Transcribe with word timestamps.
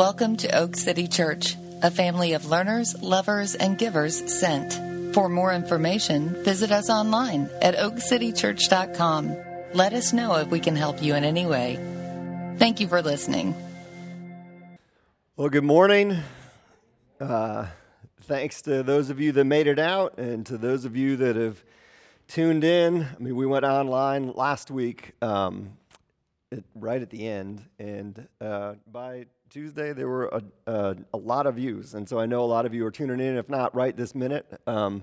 Welcome 0.00 0.36
to 0.38 0.56
Oak 0.56 0.76
City 0.76 1.06
Church, 1.06 1.56
a 1.82 1.90
family 1.90 2.32
of 2.32 2.46
learners, 2.46 2.98
lovers, 3.02 3.54
and 3.54 3.76
givers 3.76 4.32
sent. 4.32 4.72
For 5.12 5.28
more 5.28 5.52
information, 5.52 6.42
visit 6.42 6.72
us 6.72 6.88
online 6.88 7.50
at 7.60 7.76
oakcitychurch.com. 7.76 9.36
Let 9.74 9.92
us 9.92 10.14
know 10.14 10.36
if 10.36 10.48
we 10.48 10.58
can 10.58 10.74
help 10.74 11.02
you 11.02 11.14
in 11.14 11.22
any 11.22 11.44
way. 11.44 11.76
Thank 12.56 12.80
you 12.80 12.88
for 12.88 13.02
listening. 13.02 13.54
Well, 15.36 15.50
good 15.50 15.64
morning. 15.64 16.16
Uh, 17.20 17.66
thanks 18.22 18.62
to 18.62 18.82
those 18.82 19.10
of 19.10 19.20
you 19.20 19.32
that 19.32 19.44
made 19.44 19.66
it 19.66 19.78
out 19.78 20.16
and 20.16 20.46
to 20.46 20.56
those 20.56 20.86
of 20.86 20.96
you 20.96 21.16
that 21.16 21.36
have 21.36 21.62
tuned 22.26 22.64
in. 22.64 23.02
I 23.02 23.22
mean, 23.22 23.36
we 23.36 23.44
went 23.44 23.66
online 23.66 24.32
last 24.32 24.70
week, 24.70 25.12
um, 25.20 25.76
it, 26.50 26.64
right 26.74 27.02
at 27.02 27.10
the 27.10 27.28
end, 27.28 27.66
and 27.78 28.26
uh, 28.40 28.76
by 28.90 29.26
Tuesday, 29.50 29.92
there 29.92 30.06
were 30.06 30.26
a, 30.26 30.42
a, 30.72 30.96
a, 31.12 31.16
lot 31.16 31.44
of 31.44 31.56
views. 31.56 31.94
And 31.94 32.08
so 32.08 32.20
I 32.20 32.26
know 32.26 32.44
a 32.44 32.46
lot 32.46 32.66
of 32.66 32.72
you 32.72 32.86
are 32.86 32.90
tuning 32.92 33.18
in, 33.18 33.36
if 33.36 33.48
not 33.48 33.74
right 33.74 33.96
this 33.96 34.14
minute. 34.14 34.46
Um, 34.68 35.02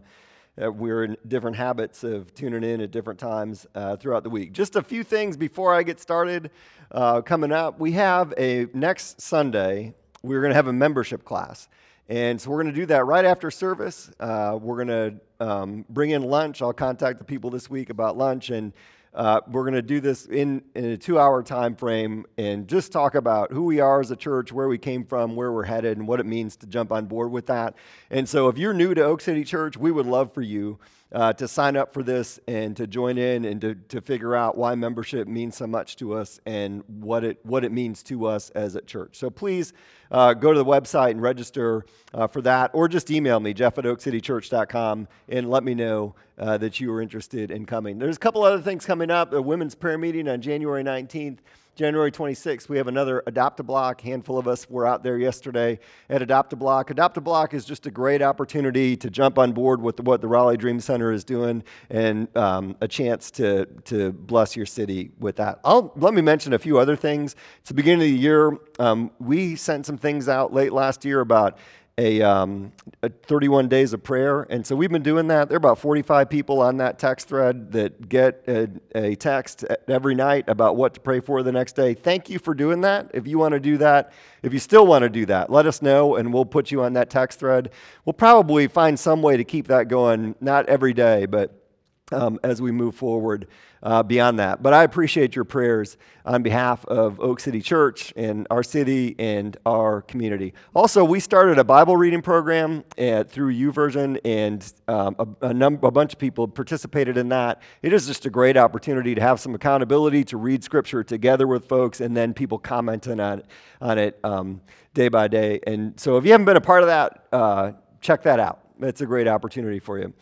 uh, 0.64 0.72
we're 0.72 1.04
in 1.04 1.18
different 1.28 1.58
habits 1.58 2.06
of 2.06 2.34
tuning 2.34 2.64
in 2.64 2.80
at 2.80 2.90
different 2.90 3.20
times 3.20 3.68
uh, 3.76 3.98
throughout 3.98 4.24
the 4.24 4.30
week. 4.30 4.54
Just 4.54 4.78
a 4.78 4.82
few 4.82 5.04
things 5.04 5.36
before 5.36 5.76
I 5.76 5.84
get 5.84 6.00
started. 6.00 6.50
Uh, 6.92 7.22
coming 7.22 7.52
up, 7.52 7.78
we 7.78 7.92
have 7.92 8.34
a 8.38 8.68
next 8.74 9.20
Sunday, 9.20 9.94
we're 10.24 10.40
going 10.40 10.52
to 10.52 10.56
have 10.56 10.68
a 10.68 10.74
membership 10.74 11.26
class. 11.26 11.68
And 12.08 12.40
so 12.40 12.50
we're 12.50 12.64
going 12.64 12.74
to 12.74 12.80
do 12.80 12.86
that 12.86 13.06
right 13.06 13.26
after 13.26 13.52
service. 13.52 14.10
Uh, 14.18 14.58
we're 14.62 14.86
going 14.86 15.20
to 15.40 15.46
um, 15.46 15.84
bring 15.90 16.12
in 16.12 16.22
lunch. 16.22 16.62
I'll 16.62 16.72
contact 16.72 17.20
the 17.20 17.26
people 17.26 17.50
this 17.50 17.70
week 17.70 17.90
about 17.90 18.18
lunch 18.18 18.50
and 18.50 18.72
uh, 19.14 19.42
we're 19.48 19.64
going 19.64 19.74
to 19.74 19.82
do 19.82 20.00
this 20.00 20.26
in, 20.26 20.62
in 20.76 20.86
a 20.86 20.98
two 20.98 21.20
hour 21.20 21.42
time 21.44 21.76
frame 21.76 22.26
and 22.38 22.68
just 22.68 22.92
talk 22.92 23.16
about 23.16 23.52
who 23.52 23.64
we 23.64 23.80
are 23.80 24.00
as 24.00 24.12
a 24.12 24.16
church, 24.16 24.52
where 24.52 24.68
we 24.68 24.78
came 24.78 25.06
from, 25.06 25.36
where 25.36 25.52
we're 25.52 25.64
headed, 25.64 25.98
and 25.98 26.08
what 26.08 26.20
it 26.20 26.26
means 26.26 26.56
to 26.58 26.68
jump 26.68 26.92
on 26.92 27.06
board 27.06 27.32
with 27.32 27.48
that. 27.48 27.76
And 28.10 28.28
so, 28.28 28.48
if 28.48 28.58
you're 28.58 28.74
new 28.74 28.94
to 28.94 29.04
Oak 29.04 29.22
City 29.22 29.44
Church, 29.44 29.78
we 29.78 29.92
would 29.92 30.06
love 30.06 30.34
for 30.34 30.42
you 30.42 30.80
uh, 31.12 31.34
to 31.34 31.48
sign 31.48 31.78
up 31.78 31.94
for 31.94 32.04
this 32.04 32.40
and 32.48 32.76
to 32.78 32.88
join 32.88 33.18
in 33.18 33.46
and 33.46 33.62
to, 33.62 33.76
to 33.76 34.02
figure 34.02 34.36
out 34.36 34.58
why 34.58 34.76
membership 34.76 35.28
means 35.28 35.56
so 35.56 35.68
much 35.68 35.96
to 35.96 36.14
us 36.14 36.40
and 36.46 36.84
what 36.88 37.24
it, 37.24 37.40
what 37.44 37.64
it 37.64 37.72
means 37.72 38.04
to 38.04 38.26
us 38.26 38.50
as 38.52 38.76
a 38.76 38.82
church. 38.82 39.18
So, 39.18 39.30
please 39.30 39.74
uh, 40.12 40.34
go 40.34 40.54
to 40.54 40.60
the 40.60 40.66
website 40.66 41.12
and 41.12 41.22
register 41.22 41.86
uh, 42.14 42.28
for 42.28 42.42
that, 42.42 42.72
or 42.74 42.88
just 42.88 43.12
email 43.12 43.40
me, 43.40 43.54
jeff 43.54 43.78
at 43.78 43.86
oakcitychurch.com, 43.86 45.08
and 45.30 45.50
let 45.50 45.64
me 45.64 45.74
know 45.76 46.16
uh, 46.38 46.58
that 46.58 46.80
you 46.80 46.92
are 46.94 47.02
interested 47.02 47.52
in 47.52 47.66
coming. 47.66 48.00
There's 48.00 48.16
a 48.16 48.20
couple 48.20 48.44
other 48.44 48.62
things 48.62 48.86
coming 48.86 49.12
up 49.12 49.34
a 49.34 49.42
women's 49.42 49.76
prayer 49.76 49.98
meeting 49.98 50.28
on 50.28 50.42
January 50.42 50.84
19th. 50.84 51.40
January 51.78 52.12
26th, 52.12 52.70
we 52.70 52.78
have 52.78 52.88
another 52.88 53.22
Adopt 53.28 53.60
a 53.60 53.64
Block. 53.64 54.02
Handful 54.02 54.40
of 54.40 54.48
us 54.48 54.68
were 54.68 54.88
out 54.88 55.04
there 55.04 55.20
yesterday 55.20 55.78
at 56.10 56.24
Adopt 56.24 56.52
a 56.54 56.56
Block. 56.56 56.90
Adopt 56.90 57.18
a 57.18 57.22
Block 57.22 57.54
is 57.54 57.66
just 57.66 57.86
a 57.86 57.92
great 57.92 58.24
opportunity 58.24 58.98
to 58.98 59.12
jump 59.12 59.38
on 59.38 59.52
board 59.52 59.80
with 59.80 60.00
what 60.00 60.20
the 60.20 60.28
Raleigh 60.28 60.58
Dream 60.58 60.80
Center 60.80 61.12
is 61.12 61.24
doing 61.24 61.64
and 61.92 62.36
um, 62.36 62.76
a 62.82 62.88
chance 62.88 63.30
to, 63.30 63.68
to 63.86 64.12
bless 64.12 64.56
your 64.56 64.66
city 64.66 65.12
with 65.20 65.36
that. 65.36 65.60
I'll, 65.64 65.94
let 65.96 66.16
me 66.16 66.22
mention 66.24 66.54
a 66.54 66.60
few 66.60 66.80
other 66.80 66.96
things. 66.96 67.36
It's 67.60 67.70
the 67.70 67.76
beginning 67.76 68.08
of 68.08 68.12
the 68.12 68.20
year. 68.22 68.58
Um, 68.80 69.12
we 69.20 69.56
sent 69.56 69.86
some 69.86 70.00
things 70.00 70.28
out 70.28 70.52
late 70.52 70.74
last 70.74 71.06
year 71.06 71.20
about 71.20 71.60
a, 71.98 72.22
um, 72.22 72.72
a, 73.02 73.10
31 73.10 73.68
days 73.68 73.94
of 73.94 74.04
prayer. 74.04 74.44
And 74.50 74.66
so 74.66 74.76
we've 74.76 74.92
been 74.92 75.04
doing 75.04 75.28
that. 75.28 75.50
There 75.50 75.56
are 75.56 75.58
about 75.58 75.80
45 75.80 76.30
people 76.30 76.62
on 76.62 76.78
that 76.78 77.00
text 77.00 77.28
thread 77.28 77.72
that 77.72 78.08
get 78.08 78.44
a, 78.48 78.70
a, 78.94 79.16
text 79.16 79.66
every 79.88 80.14
night 80.14 80.48
about 80.48 80.76
what 80.76 80.94
to 80.94 81.00
pray 81.00 81.20
for 81.20 81.42
the 81.42 81.52
next 81.52 81.76
day. 81.76 81.94
Thank 81.96 82.30
you 82.30 82.38
for 82.38 82.54
doing 82.54 82.82
that. 82.82 83.10
If 83.14 83.26
you 83.26 83.40
want 83.40 83.54
to 83.54 83.60
do 83.60 83.78
that, 83.78 84.14
if 84.44 84.54
you 84.54 84.60
still 84.60 84.86
want 84.86 85.04
to 85.04 85.10
do 85.10 85.26
that, 85.26 85.50
let 85.50 85.66
us 85.66 85.82
know 85.82 86.16
and 86.16 86.32
we'll 86.32 86.46
put 86.46 86.72
you 86.72 86.84
on 86.84 86.94
that 86.94 87.10
text 87.10 87.40
thread. 87.40 87.72
We'll 88.06 88.14
probably 88.14 88.68
find 88.68 89.00
some 89.00 89.22
way 89.24 89.38
to 89.38 89.44
keep 89.44 89.68
that 89.68 89.88
going, 89.88 90.36
not 90.40 90.70
every 90.70 90.94
day, 90.94 91.26
but 91.26 91.67
um, 92.12 92.40
as 92.44 92.62
we 92.62 92.72
move 92.72 92.96
forward 92.96 93.48
uh, 93.84 94.04
beyond 94.04 94.40
that. 94.40 94.64
But 94.64 94.74
I 94.74 94.84
appreciate 94.84 95.36
your 95.36 95.46
prayers 95.46 95.98
on 96.26 96.42
behalf 96.44 96.86
of 96.86 97.20
Oak 97.20 97.40
City 97.40 97.62
Church 97.62 98.14
and 98.16 98.48
our 98.50 98.64
city 98.64 99.16
and 99.20 99.56
our 99.66 100.02
community. 100.02 100.54
Also, 100.76 101.04
we 101.04 101.20
started 101.20 101.58
a 101.58 101.64
Bible 101.64 101.96
reading 101.96 102.22
program 102.22 102.84
at, 102.98 103.30
through 103.30 103.54
YouVersion, 103.54 104.20
and 104.26 104.74
um, 104.88 105.16
a, 105.20 105.48
a, 105.48 105.54
num- 105.54 105.80
a 105.84 105.92
bunch 105.92 106.14
of 106.14 106.20
people 106.20 106.48
participated 106.48 107.18
in 107.18 107.30
that. 107.30 107.62
It 107.82 107.94
is 107.94 108.08
just 108.08 108.26
a 108.26 108.30
great 108.30 108.58
opportunity 108.58 109.16
to 109.16 109.22
have 109.22 109.40
some 109.40 109.54
accountability, 109.54 110.24
to 110.26 110.38
read 110.38 110.64
Scripture 110.64 111.04
together 111.04 111.48
with 111.48 111.68
folks, 111.68 112.02
and 112.02 112.16
then 112.16 112.34
people 112.34 112.58
commenting 112.58 113.20
on, 113.20 113.44
on 113.80 113.98
it 113.98 114.20
um, 114.24 114.62
day 114.94 115.08
by 115.08 115.28
day. 115.28 115.60
And 115.68 116.00
so 116.00 116.18
if 116.18 116.26
you 116.26 116.32
haven't 116.32 116.46
been 116.46 116.58
a 116.58 116.62
part 116.62 116.82
of 116.82 116.88
that, 116.88 117.26
uh, 117.32 117.72
check 118.02 118.24
that 118.24 118.40
out. 118.40 118.62
It's 118.80 119.02
a 119.02 119.06
great 119.06 119.28
opportunity 119.28 119.80
for 119.80 120.00
you. 120.00 120.14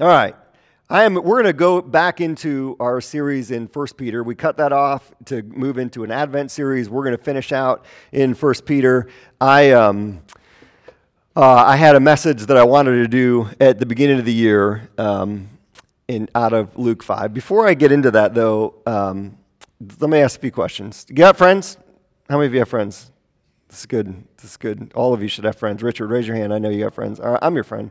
All 0.00 0.06
right. 0.06 0.34
I 0.88 1.02
am, 1.02 1.16
we're 1.16 1.42
going 1.42 1.44
to 1.44 1.52
go 1.52 1.82
back 1.82 2.22
into 2.22 2.78
our 2.80 3.02
series 3.02 3.50
in 3.50 3.66
1 3.66 3.86
Peter. 3.98 4.22
We 4.22 4.34
cut 4.34 4.56
that 4.56 4.72
off 4.72 5.12
to 5.26 5.42
move 5.42 5.76
into 5.76 6.02
an 6.02 6.10
Advent 6.10 6.50
series. 6.50 6.88
We're 6.88 7.04
going 7.04 7.14
to 7.14 7.22
finish 7.22 7.52
out 7.52 7.84
in 8.10 8.32
1 8.32 8.54
Peter. 8.64 9.08
I, 9.38 9.72
um, 9.72 10.22
uh, 11.36 11.42
I 11.42 11.76
had 11.76 11.94
a 11.94 12.00
message 12.00 12.46
that 12.46 12.56
I 12.56 12.64
wanted 12.64 12.92
to 13.02 13.06
do 13.06 13.50
at 13.60 13.78
the 13.78 13.84
beginning 13.84 14.18
of 14.18 14.24
the 14.24 14.32
year 14.32 14.88
um, 14.96 15.50
in, 16.08 16.26
out 16.34 16.54
of 16.54 16.74
Luke 16.78 17.02
5. 17.02 17.34
Before 17.34 17.68
I 17.68 17.74
get 17.74 17.92
into 17.92 18.10
that, 18.12 18.34
though, 18.34 18.76
um, 18.86 19.36
let 20.00 20.08
me 20.08 20.20
ask 20.20 20.38
a 20.38 20.40
few 20.40 20.52
questions. 20.52 21.04
You 21.10 21.16
got 21.16 21.36
friends? 21.36 21.76
How 22.30 22.38
many 22.38 22.46
of 22.46 22.54
you 22.54 22.60
have 22.60 22.68
friends? 22.70 23.10
This 23.68 23.80
is 23.80 23.86
good. 23.86 24.24
This 24.38 24.52
is 24.52 24.56
good. 24.56 24.90
All 24.94 25.12
of 25.12 25.20
you 25.20 25.28
should 25.28 25.44
have 25.44 25.56
friends. 25.56 25.82
Richard, 25.82 26.08
raise 26.08 26.26
your 26.26 26.36
hand. 26.36 26.54
I 26.54 26.58
know 26.58 26.70
you 26.70 26.82
got 26.82 26.94
friends. 26.94 27.20
Right, 27.20 27.38
I'm 27.42 27.54
your 27.54 27.64
friend. 27.64 27.90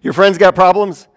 Your 0.00 0.12
friends 0.12 0.38
got 0.38 0.54
problems? 0.54 1.08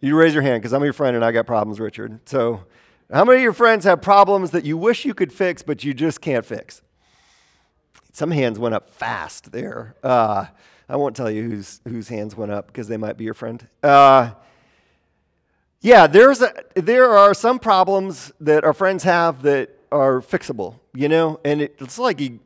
You 0.00 0.16
raise 0.16 0.32
your 0.32 0.42
hand 0.42 0.62
because 0.62 0.72
I'm 0.72 0.82
your 0.82 0.94
friend 0.94 1.14
and 1.14 1.24
I 1.24 1.30
got 1.30 1.46
problems, 1.46 1.78
Richard. 1.78 2.20
So, 2.26 2.64
how 3.12 3.24
many 3.24 3.38
of 3.38 3.42
your 3.42 3.52
friends 3.52 3.84
have 3.84 4.00
problems 4.00 4.52
that 4.52 4.64
you 4.64 4.78
wish 4.78 5.04
you 5.04 5.12
could 5.12 5.32
fix, 5.32 5.62
but 5.62 5.84
you 5.84 5.92
just 5.92 6.20
can't 6.20 6.46
fix? 6.46 6.80
Some 8.12 8.30
hands 8.30 8.58
went 8.58 8.74
up 8.74 8.88
fast 8.88 9.52
there. 9.52 9.96
Uh, 10.02 10.46
I 10.88 10.96
won't 10.96 11.14
tell 11.14 11.30
you 11.30 11.42
whose, 11.42 11.80
whose 11.86 12.08
hands 12.08 12.34
went 12.36 12.50
up 12.50 12.68
because 12.68 12.88
they 12.88 12.96
might 12.96 13.16
be 13.16 13.24
your 13.24 13.34
friend. 13.34 13.66
Uh, 13.82 14.30
yeah, 15.82 16.06
there's 16.06 16.40
a, 16.40 16.52
there 16.74 17.10
are 17.10 17.34
some 17.34 17.58
problems 17.58 18.32
that 18.40 18.64
our 18.64 18.72
friends 18.72 19.02
have 19.04 19.42
that 19.42 19.70
are 19.92 20.20
fixable, 20.20 20.78
you 20.94 21.08
know, 21.08 21.40
and 21.44 21.62
it, 21.62 21.76
it's 21.78 21.98
like 21.98 22.20
you, 22.20 22.40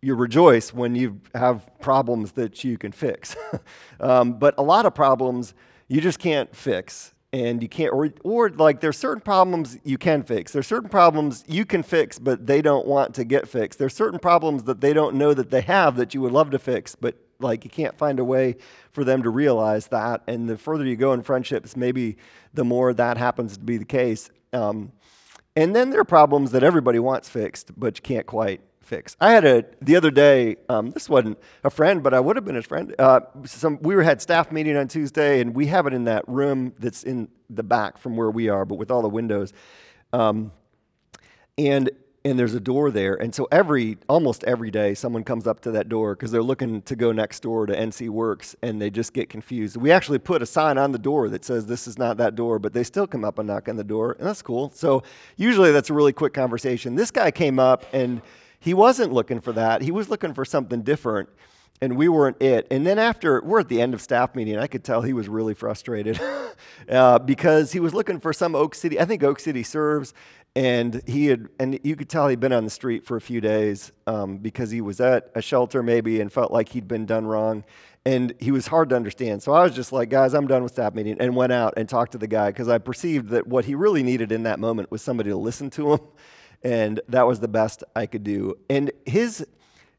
you 0.00 0.14
rejoice 0.14 0.72
when 0.72 0.94
you 0.94 1.20
have 1.34 1.66
problems 1.80 2.32
that 2.32 2.64
you 2.64 2.78
can 2.78 2.92
fix. 2.92 3.36
um, 4.00 4.34
but 4.34 4.54
a 4.58 4.62
lot 4.62 4.86
of 4.86 4.94
problems 4.94 5.54
you 5.88 6.00
just 6.00 6.18
can't 6.18 6.54
fix 6.54 7.14
and 7.32 7.62
you 7.62 7.68
can't 7.68 7.92
or, 7.92 8.10
or 8.22 8.48
like 8.50 8.80
there's 8.80 8.96
certain 8.96 9.20
problems 9.20 9.76
you 9.82 9.98
can 9.98 10.22
fix. 10.22 10.52
There's 10.52 10.68
certain 10.68 10.88
problems 10.88 11.44
you 11.48 11.64
can 11.64 11.82
fix 11.82 12.18
but 12.18 12.46
they 12.46 12.62
don't 12.62 12.86
want 12.86 13.14
to 13.16 13.24
get 13.24 13.48
fixed. 13.48 13.78
There's 13.78 13.94
certain 13.94 14.20
problems 14.20 14.64
that 14.64 14.80
they 14.80 14.92
don't 14.92 15.16
know 15.16 15.34
that 15.34 15.50
they 15.50 15.62
have 15.62 15.96
that 15.96 16.14
you 16.14 16.20
would 16.20 16.32
love 16.32 16.50
to 16.50 16.58
fix 16.58 16.94
but 16.94 17.16
like 17.40 17.64
you 17.64 17.70
can't 17.70 17.98
find 17.98 18.20
a 18.20 18.24
way 18.24 18.56
for 18.92 19.02
them 19.02 19.22
to 19.24 19.30
realize 19.30 19.88
that. 19.88 20.22
And 20.28 20.48
the 20.48 20.56
further 20.56 20.84
you 20.84 20.96
go 20.96 21.12
in 21.12 21.22
friendships 21.22 21.76
maybe 21.76 22.16
the 22.52 22.64
more 22.64 22.94
that 22.94 23.16
happens 23.16 23.56
to 23.56 23.64
be 23.64 23.78
the 23.78 23.84
case. 23.84 24.30
Um, 24.52 24.92
and 25.56 25.74
then 25.74 25.90
there 25.90 26.00
are 26.00 26.04
problems 26.04 26.52
that 26.52 26.62
everybody 26.62 27.00
wants 27.00 27.28
fixed 27.28 27.72
but 27.76 27.98
you 27.98 28.02
can't 28.02 28.26
quite 28.26 28.60
fix. 28.84 29.16
I 29.20 29.32
had 29.32 29.44
a 29.44 29.64
the 29.82 29.96
other 29.96 30.10
day. 30.10 30.56
Um, 30.68 30.90
this 30.90 31.08
wasn't 31.08 31.38
a 31.64 31.70
friend, 31.70 32.02
but 32.02 32.14
I 32.14 32.20
would 32.20 32.36
have 32.36 32.44
been 32.44 32.54
his 32.54 32.66
friend. 32.66 32.94
Uh, 32.98 33.20
some 33.44 33.78
we 33.82 33.94
were 33.94 34.02
had 34.02 34.22
staff 34.22 34.52
meeting 34.52 34.76
on 34.76 34.88
Tuesday, 34.88 35.40
and 35.40 35.54
we 35.54 35.66
have 35.66 35.86
it 35.86 35.92
in 35.92 36.04
that 36.04 36.26
room 36.28 36.72
that's 36.78 37.02
in 37.02 37.28
the 37.50 37.62
back 37.62 37.98
from 37.98 38.16
where 38.16 38.30
we 38.30 38.48
are, 38.48 38.64
but 38.64 38.76
with 38.76 38.90
all 38.90 39.02
the 39.02 39.08
windows. 39.08 39.52
Um, 40.12 40.52
and 41.58 41.90
and 42.26 42.38
there's 42.38 42.54
a 42.54 42.60
door 42.60 42.90
there, 42.90 43.16
and 43.16 43.34
so 43.34 43.46
every 43.52 43.98
almost 44.08 44.44
every 44.44 44.70
day, 44.70 44.94
someone 44.94 45.24
comes 45.24 45.46
up 45.46 45.60
to 45.60 45.70
that 45.72 45.90
door 45.90 46.14
because 46.14 46.30
they're 46.30 46.42
looking 46.42 46.80
to 46.82 46.96
go 46.96 47.12
next 47.12 47.40
door 47.40 47.66
to 47.66 47.76
NC 47.76 48.08
Works, 48.08 48.56
and 48.62 48.80
they 48.80 48.88
just 48.88 49.12
get 49.12 49.28
confused. 49.28 49.76
We 49.76 49.92
actually 49.92 50.18
put 50.18 50.40
a 50.40 50.46
sign 50.46 50.78
on 50.78 50.92
the 50.92 50.98
door 50.98 51.28
that 51.28 51.44
says 51.44 51.66
this 51.66 51.86
is 51.86 51.98
not 51.98 52.16
that 52.16 52.34
door, 52.34 52.58
but 52.58 52.72
they 52.72 52.82
still 52.82 53.06
come 53.06 53.26
up 53.26 53.38
and 53.38 53.46
knock 53.46 53.68
on 53.68 53.76
the 53.76 53.84
door, 53.84 54.16
and 54.18 54.26
that's 54.26 54.40
cool. 54.40 54.70
So 54.74 55.02
usually 55.36 55.70
that's 55.70 55.90
a 55.90 55.92
really 55.92 56.14
quick 56.14 56.32
conversation. 56.32 56.94
This 56.94 57.10
guy 57.10 57.30
came 57.30 57.58
up 57.58 57.84
and 57.92 58.22
he 58.64 58.72
wasn't 58.72 59.12
looking 59.12 59.42
for 59.42 59.52
that. 59.52 59.82
He 59.82 59.90
was 59.90 60.08
looking 60.08 60.32
for 60.32 60.46
something 60.46 60.80
different, 60.80 61.28
and 61.82 61.98
we 61.98 62.08
weren't 62.08 62.40
it. 62.40 62.66
And 62.70 62.86
then 62.86 62.98
after, 62.98 63.42
we're 63.44 63.60
at 63.60 63.68
the 63.68 63.82
end 63.82 63.92
of 63.92 64.00
staff 64.00 64.34
meeting, 64.34 64.56
I 64.56 64.66
could 64.66 64.82
tell 64.82 65.02
he 65.02 65.12
was 65.12 65.28
really 65.28 65.52
frustrated 65.52 66.18
uh, 66.88 67.18
because 67.18 67.72
he 67.72 67.80
was 67.80 67.92
looking 67.92 68.20
for 68.20 68.32
some 68.32 68.54
Oak 68.54 68.74
City. 68.74 68.98
I 68.98 69.04
think 69.04 69.22
Oak 69.22 69.38
City 69.38 69.62
serves, 69.62 70.14
and 70.56 71.02
he 71.06 71.26
had, 71.26 71.48
and 71.60 71.78
you 71.84 71.94
could 71.94 72.08
tell 72.08 72.26
he'd 72.28 72.40
been 72.40 72.54
on 72.54 72.64
the 72.64 72.70
street 72.70 73.04
for 73.04 73.18
a 73.18 73.20
few 73.20 73.42
days 73.42 73.92
um, 74.06 74.38
because 74.38 74.70
he 74.70 74.80
was 74.80 74.98
at 74.98 75.30
a 75.34 75.42
shelter 75.42 75.82
maybe 75.82 76.22
and 76.22 76.32
felt 76.32 76.50
like 76.50 76.70
he'd 76.70 76.88
been 76.88 77.04
done 77.04 77.26
wrong 77.26 77.64
and 78.06 78.34
he 78.38 78.50
was 78.50 78.66
hard 78.66 78.90
to 78.90 78.96
understand. 78.96 79.42
So 79.42 79.52
I 79.52 79.62
was 79.62 79.74
just 79.74 79.90
like, 79.90 80.10
guys, 80.10 80.34
I'm 80.34 80.46
done 80.46 80.62
with 80.62 80.72
staff 80.72 80.94
meeting, 80.94 81.16
and 81.20 81.34
went 81.34 81.52
out 81.52 81.74
and 81.76 81.88
talked 81.88 82.12
to 82.12 82.18
the 82.18 82.26
guy 82.26 82.48
because 82.50 82.68
I 82.68 82.76
perceived 82.76 83.30
that 83.30 83.46
what 83.46 83.64
he 83.64 83.74
really 83.74 84.02
needed 84.02 84.30
in 84.30 84.42
that 84.42 84.58
moment 84.58 84.90
was 84.90 85.00
somebody 85.00 85.30
to 85.30 85.36
listen 85.36 85.70
to 85.70 85.94
him 85.94 86.00
and 86.64 87.00
that 87.08 87.26
was 87.26 87.40
the 87.40 87.48
best 87.48 87.84
I 87.94 88.06
could 88.06 88.24
do. 88.24 88.56
And 88.68 88.90
his 89.04 89.46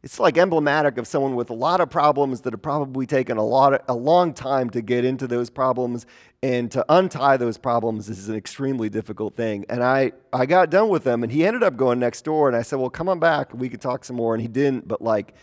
it's 0.06 0.20
like 0.20 0.38
emblematic 0.38 1.00
of 1.00 1.08
someone 1.08 1.36
with 1.36 1.50
a 1.50 1.54
lot 1.56 1.82
of 1.82 1.90
problems 1.90 2.42
that 2.42 2.54
have 2.54 2.62
probably 2.62 3.08
taken 3.08 3.38
a 3.38 3.44
lot 3.44 3.74
of, 3.74 3.82
a 3.88 3.96
long 3.96 4.36
time 4.36 4.70
to 4.70 4.82
get 4.84 5.04
into 5.04 5.26
those 5.26 5.50
problems 5.50 6.06
and 6.44 6.70
to 6.74 6.86
untie 6.90 7.38
those 7.38 7.58
problems 7.58 8.08
is 8.08 8.30
an 8.30 8.36
extremely 8.36 8.88
difficult 8.88 9.36
thing. 9.36 9.66
And 9.68 9.84
i 9.84 10.12
i 10.32 10.46
got 10.46 10.70
done 10.70 10.90
with 10.90 11.04
them 11.04 11.24
and 11.24 11.32
he 11.32 11.46
ended 11.46 11.64
up 11.64 11.76
going 11.76 12.00
next 12.00 12.24
door 12.24 12.48
and 12.48 12.56
i 12.56 12.62
said 12.62 12.78
well 12.78 12.90
come 12.90 13.10
on 13.10 13.20
back 13.20 13.52
we 13.54 13.68
could 13.68 13.82
talk 13.82 14.06
some 14.06 14.16
more 14.16 14.36
and 14.36 14.42
he 14.42 14.48
didn't. 14.48 14.88
But 14.88 15.02
like 15.02 15.34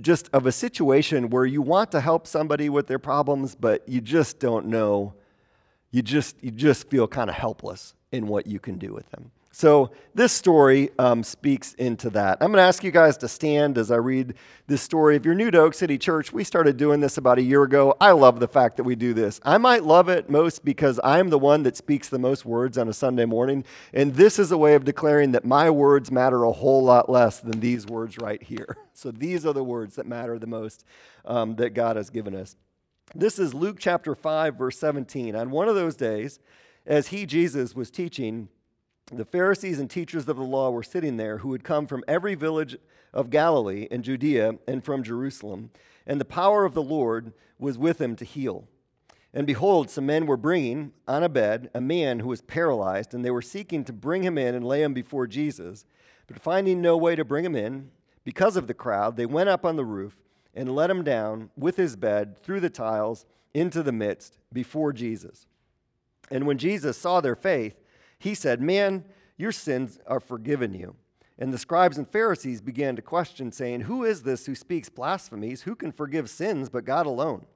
just 0.00 0.30
of 0.32 0.46
a 0.46 0.52
situation 0.52 1.28
where 1.28 1.44
you 1.44 1.60
want 1.60 1.90
to 1.92 2.00
help 2.00 2.26
somebody 2.26 2.70
with 2.70 2.86
their 2.86 2.98
problems 2.98 3.54
but 3.54 3.86
you 3.86 4.00
just 4.00 4.38
don't 4.38 4.66
know 4.66 5.12
you 5.90 6.00
just 6.00 6.42
you 6.42 6.50
just 6.50 6.88
feel 6.88 7.06
kind 7.06 7.28
of 7.28 7.36
helpless 7.36 7.94
in 8.12 8.26
what 8.26 8.46
you 8.46 8.58
can 8.58 8.78
do 8.78 8.94
with 8.94 9.10
them 9.10 9.30
so, 9.52 9.90
this 10.14 10.32
story 10.32 10.90
um, 10.96 11.24
speaks 11.24 11.74
into 11.74 12.08
that. 12.10 12.38
I'm 12.40 12.52
going 12.52 12.62
to 12.62 12.66
ask 12.66 12.84
you 12.84 12.92
guys 12.92 13.16
to 13.18 13.28
stand 13.28 13.78
as 13.78 13.90
I 13.90 13.96
read 13.96 14.34
this 14.68 14.80
story. 14.80 15.16
If 15.16 15.24
you're 15.24 15.34
new 15.34 15.50
to 15.50 15.58
Oak 15.58 15.74
City 15.74 15.98
Church, 15.98 16.32
we 16.32 16.44
started 16.44 16.76
doing 16.76 17.00
this 17.00 17.18
about 17.18 17.38
a 17.38 17.42
year 17.42 17.64
ago. 17.64 17.96
I 18.00 18.12
love 18.12 18.38
the 18.38 18.46
fact 18.46 18.76
that 18.76 18.84
we 18.84 18.94
do 18.94 19.12
this. 19.12 19.40
I 19.44 19.58
might 19.58 19.82
love 19.82 20.08
it 20.08 20.30
most 20.30 20.64
because 20.64 21.00
I'm 21.02 21.30
the 21.30 21.38
one 21.38 21.64
that 21.64 21.76
speaks 21.76 22.08
the 22.08 22.18
most 22.18 22.44
words 22.44 22.78
on 22.78 22.88
a 22.88 22.92
Sunday 22.92 23.24
morning. 23.24 23.64
And 23.92 24.14
this 24.14 24.38
is 24.38 24.52
a 24.52 24.56
way 24.56 24.74
of 24.74 24.84
declaring 24.84 25.32
that 25.32 25.44
my 25.44 25.68
words 25.68 26.12
matter 26.12 26.44
a 26.44 26.52
whole 26.52 26.84
lot 26.84 27.10
less 27.10 27.40
than 27.40 27.58
these 27.58 27.86
words 27.86 28.18
right 28.18 28.42
here. 28.42 28.76
So, 28.92 29.10
these 29.10 29.46
are 29.46 29.54
the 29.54 29.64
words 29.64 29.96
that 29.96 30.06
matter 30.06 30.38
the 30.38 30.46
most 30.46 30.84
um, 31.24 31.56
that 31.56 31.70
God 31.70 31.96
has 31.96 32.10
given 32.10 32.34
us. 32.34 32.54
This 33.14 33.38
is 33.38 33.54
Luke 33.54 33.78
chapter 33.78 34.14
5, 34.14 34.56
verse 34.56 34.78
17. 34.78 35.34
On 35.34 35.50
one 35.50 35.70
of 35.70 35.74
those 35.74 35.96
days, 35.96 36.38
as 36.84 37.08
he, 37.08 37.24
Jesus, 37.24 37.74
was 37.74 37.90
teaching, 37.90 38.50
the 39.18 39.24
Pharisees 39.24 39.80
and 39.80 39.90
teachers 39.90 40.28
of 40.28 40.36
the 40.36 40.42
law 40.42 40.70
were 40.70 40.82
sitting 40.82 41.16
there 41.16 41.38
who 41.38 41.52
had 41.52 41.64
come 41.64 41.86
from 41.86 42.04
every 42.06 42.34
village 42.34 42.76
of 43.12 43.30
Galilee 43.30 43.88
and 43.90 44.04
Judea 44.04 44.54
and 44.68 44.84
from 44.84 45.02
Jerusalem, 45.02 45.70
and 46.06 46.20
the 46.20 46.24
power 46.24 46.64
of 46.64 46.74
the 46.74 46.82
Lord 46.82 47.32
was 47.58 47.76
with 47.76 48.00
him 48.00 48.14
to 48.16 48.24
heal. 48.24 48.68
And 49.32 49.46
behold, 49.46 49.90
some 49.90 50.06
men 50.06 50.26
were 50.26 50.36
bringing 50.36 50.92
on 51.06 51.22
a 51.22 51.28
bed 51.28 51.70
a 51.74 51.80
man 51.80 52.20
who 52.20 52.28
was 52.28 52.40
paralyzed, 52.40 53.14
and 53.14 53.24
they 53.24 53.30
were 53.30 53.42
seeking 53.42 53.84
to 53.84 53.92
bring 53.92 54.22
him 54.22 54.36
in 54.36 54.54
and 54.54 54.64
lay 54.64 54.82
him 54.82 54.92
before 54.92 55.26
Jesus. 55.26 55.84
But 56.26 56.40
finding 56.40 56.80
no 56.80 56.96
way 56.96 57.16
to 57.16 57.24
bring 57.24 57.44
him 57.44 57.56
in, 57.56 57.90
because 58.24 58.56
of 58.56 58.66
the 58.66 58.74
crowd, 58.74 59.16
they 59.16 59.26
went 59.26 59.48
up 59.48 59.64
on 59.64 59.76
the 59.76 59.84
roof 59.84 60.18
and 60.54 60.74
let 60.74 60.90
him 60.90 61.04
down 61.04 61.50
with 61.56 61.76
his 61.76 61.96
bed 61.96 62.36
through 62.36 62.60
the 62.60 62.70
tiles 62.70 63.24
into 63.54 63.82
the 63.82 63.92
midst 63.92 64.38
before 64.52 64.92
Jesus. 64.92 65.46
And 66.30 66.46
when 66.46 66.58
Jesus 66.58 66.96
saw 66.96 67.20
their 67.20 67.36
faith, 67.36 67.79
he 68.20 68.34
said, 68.34 68.60
Man, 68.60 69.04
your 69.36 69.50
sins 69.50 69.98
are 70.06 70.20
forgiven 70.20 70.74
you. 70.74 70.94
And 71.38 71.52
the 71.52 71.58
scribes 71.58 71.96
and 71.96 72.06
Pharisees 72.06 72.60
began 72.60 72.94
to 72.96 73.02
question, 73.02 73.50
saying, 73.50 73.82
Who 73.82 74.04
is 74.04 74.22
this 74.22 74.44
who 74.44 74.54
speaks 74.54 74.90
blasphemies? 74.90 75.62
Who 75.62 75.74
can 75.74 75.90
forgive 75.90 76.28
sins 76.28 76.68
but 76.68 76.84
God 76.84 77.06
alone? 77.06 77.46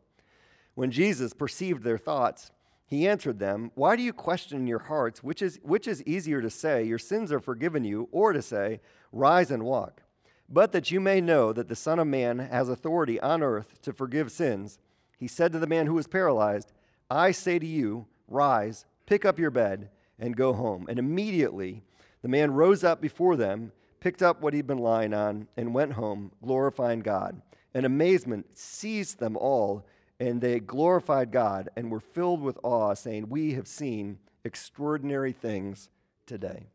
When 0.74 0.90
Jesus 0.90 1.34
perceived 1.34 1.82
their 1.82 1.98
thoughts, 1.98 2.50
he 2.86 3.06
answered 3.06 3.38
them, 3.38 3.70
Why 3.74 3.94
do 3.94 4.02
you 4.02 4.14
question 4.14 4.58
in 4.58 4.66
your 4.66 4.80
hearts 4.80 5.22
which 5.22 5.42
is, 5.42 5.60
which 5.62 5.86
is 5.86 6.02
easier 6.04 6.40
to 6.40 6.48
say, 6.50 6.82
Your 6.82 6.98
sins 6.98 7.30
are 7.30 7.40
forgiven 7.40 7.84
you, 7.84 8.08
or 8.10 8.32
to 8.32 8.40
say, 8.40 8.80
Rise 9.12 9.50
and 9.50 9.64
walk? 9.64 10.02
But 10.48 10.72
that 10.72 10.90
you 10.90 10.98
may 11.00 11.20
know 11.20 11.52
that 11.52 11.68
the 11.68 11.76
Son 11.76 11.98
of 11.98 12.06
Man 12.06 12.38
has 12.38 12.70
authority 12.70 13.20
on 13.20 13.42
earth 13.42 13.82
to 13.82 13.92
forgive 13.92 14.32
sins, 14.32 14.78
he 15.18 15.28
said 15.28 15.52
to 15.52 15.58
the 15.58 15.66
man 15.66 15.86
who 15.86 15.94
was 15.94 16.06
paralyzed, 16.06 16.72
I 17.10 17.32
say 17.32 17.58
to 17.58 17.66
you, 17.66 18.06
Rise, 18.28 18.86
pick 19.04 19.26
up 19.26 19.38
your 19.38 19.50
bed, 19.50 19.90
and 20.18 20.36
go 20.36 20.52
home. 20.52 20.86
And 20.88 20.98
immediately 20.98 21.82
the 22.22 22.28
man 22.28 22.52
rose 22.52 22.84
up 22.84 23.00
before 23.00 23.36
them, 23.36 23.72
picked 24.00 24.22
up 24.22 24.40
what 24.40 24.54
he'd 24.54 24.66
been 24.66 24.78
lying 24.78 25.12
on, 25.12 25.48
and 25.56 25.74
went 25.74 25.92
home, 25.92 26.32
glorifying 26.42 27.00
God. 27.00 27.40
And 27.74 27.84
amazement 27.84 28.56
seized 28.56 29.18
them 29.18 29.36
all, 29.36 29.84
and 30.20 30.40
they 30.40 30.60
glorified 30.60 31.32
God 31.32 31.68
and 31.76 31.90
were 31.90 32.00
filled 32.00 32.40
with 32.40 32.58
awe, 32.62 32.94
saying, 32.94 33.28
We 33.28 33.54
have 33.54 33.66
seen 33.66 34.18
extraordinary 34.44 35.32
things 35.32 35.88
today. 36.26 36.66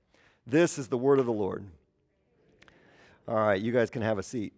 This 0.46 0.78
is 0.78 0.88
the 0.88 0.98
word 0.98 1.20
of 1.20 1.26
the 1.26 1.32
Lord. 1.32 1.66
All 3.28 3.36
right, 3.36 3.62
you 3.62 3.72
guys 3.72 3.90
can 3.90 4.02
have 4.02 4.18
a 4.18 4.24
seat. 4.24 4.54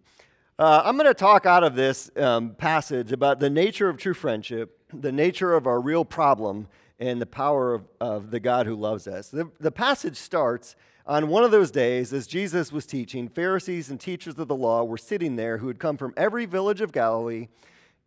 Uh, 0.58 0.82
I'm 0.84 0.96
going 0.96 1.06
to 1.06 1.14
talk 1.14 1.46
out 1.46 1.64
of 1.64 1.74
this 1.74 2.10
um, 2.16 2.54
passage 2.54 3.12
about 3.12 3.40
the 3.40 3.50
nature 3.50 3.88
of 3.88 3.96
true 3.96 4.14
friendship, 4.14 4.78
the 4.92 5.12
nature 5.12 5.54
of 5.54 5.66
our 5.66 5.80
real 5.80 6.04
problem, 6.04 6.68
and 7.02 7.20
the 7.20 7.26
power 7.26 7.74
of, 7.74 7.88
of 8.00 8.30
the 8.30 8.38
God 8.38 8.64
who 8.64 8.76
loves 8.76 9.08
us. 9.08 9.28
The, 9.28 9.50
the 9.58 9.72
passage 9.72 10.16
starts 10.16 10.76
on 11.04 11.26
one 11.26 11.42
of 11.42 11.50
those 11.50 11.72
days 11.72 12.12
as 12.12 12.28
Jesus 12.28 12.70
was 12.70 12.86
teaching, 12.86 13.28
Pharisees 13.28 13.90
and 13.90 14.00
teachers 14.00 14.38
of 14.38 14.46
the 14.46 14.54
law 14.54 14.84
were 14.84 14.96
sitting 14.96 15.34
there 15.34 15.58
who 15.58 15.66
had 15.66 15.80
come 15.80 15.96
from 15.96 16.14
every 16.16 16.46
village 16.46 16.80
of 16.80 16.92
Galilee 16.92 17.48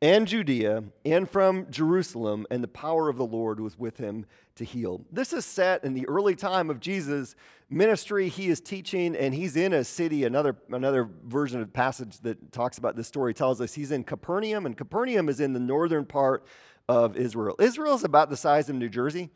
and 0.01 0.25
Judea 0.27 0.86
and 1.03 1.30
from 1.30 1.69
Jerusalem, 1.69 2.45
and 2.50 2.63
the 2.63 2.69
power 2.69 3.09
of 3.09 3.18
the 3.18 3.25
Lord 3.25 3.59
was 3.59 3.77
with 3.77 3.97
him 3.97 4.25
to 4.56 4.63
heal. 4.63 5.01
This 5.12 5.33
is 5.33 5.45
set 5.45 5.83
in 5.83 5.94
the 5.94 6.07
early 6.07 6.36
time 6.36 6.69
of 6.69 6.80
Jesus' 6.80 7.36
ministry. 7.69 8.30
He 8.30 8.47
is 8.47 8.62
teaching, 8.62 9.15
and 9.15 9.33
he's 9.33 9.57
in 9.57 9.74
a 9.74 9.83
city. 9.83 10.24
Another, 10.24 10.56
another 10.69 11.09
version 11.25 11.62
of 11.62 11.74
passage 11.74 12.19
that 12.19 12.53
talks 12.53 12.77
about 12.77 12.95
this 12.95 13.07
story 13.07 13.33
tells 13.33 13.59
us 13.59 13.74
he's 13.74 13.92
in 13.92 14.06
Capernaum, 14.06 14.65
and 14.65 14.77
Capernaum 14.77 15.27
is 15.27 15.42
in 15.42 15.51
the 15.51 15.59
northern 15.59 16.06
part 16.06 16.45
of 16.88 17.18
Israel. 17.18 17.56
Israel 17.60 17.96
is 17.96 18.04
about 18.04 18.30
the 18.30 18.38
size 18.38 18.70
of 18.70 18.76
New 18.76 18.90
Jersey. 18.90 19.30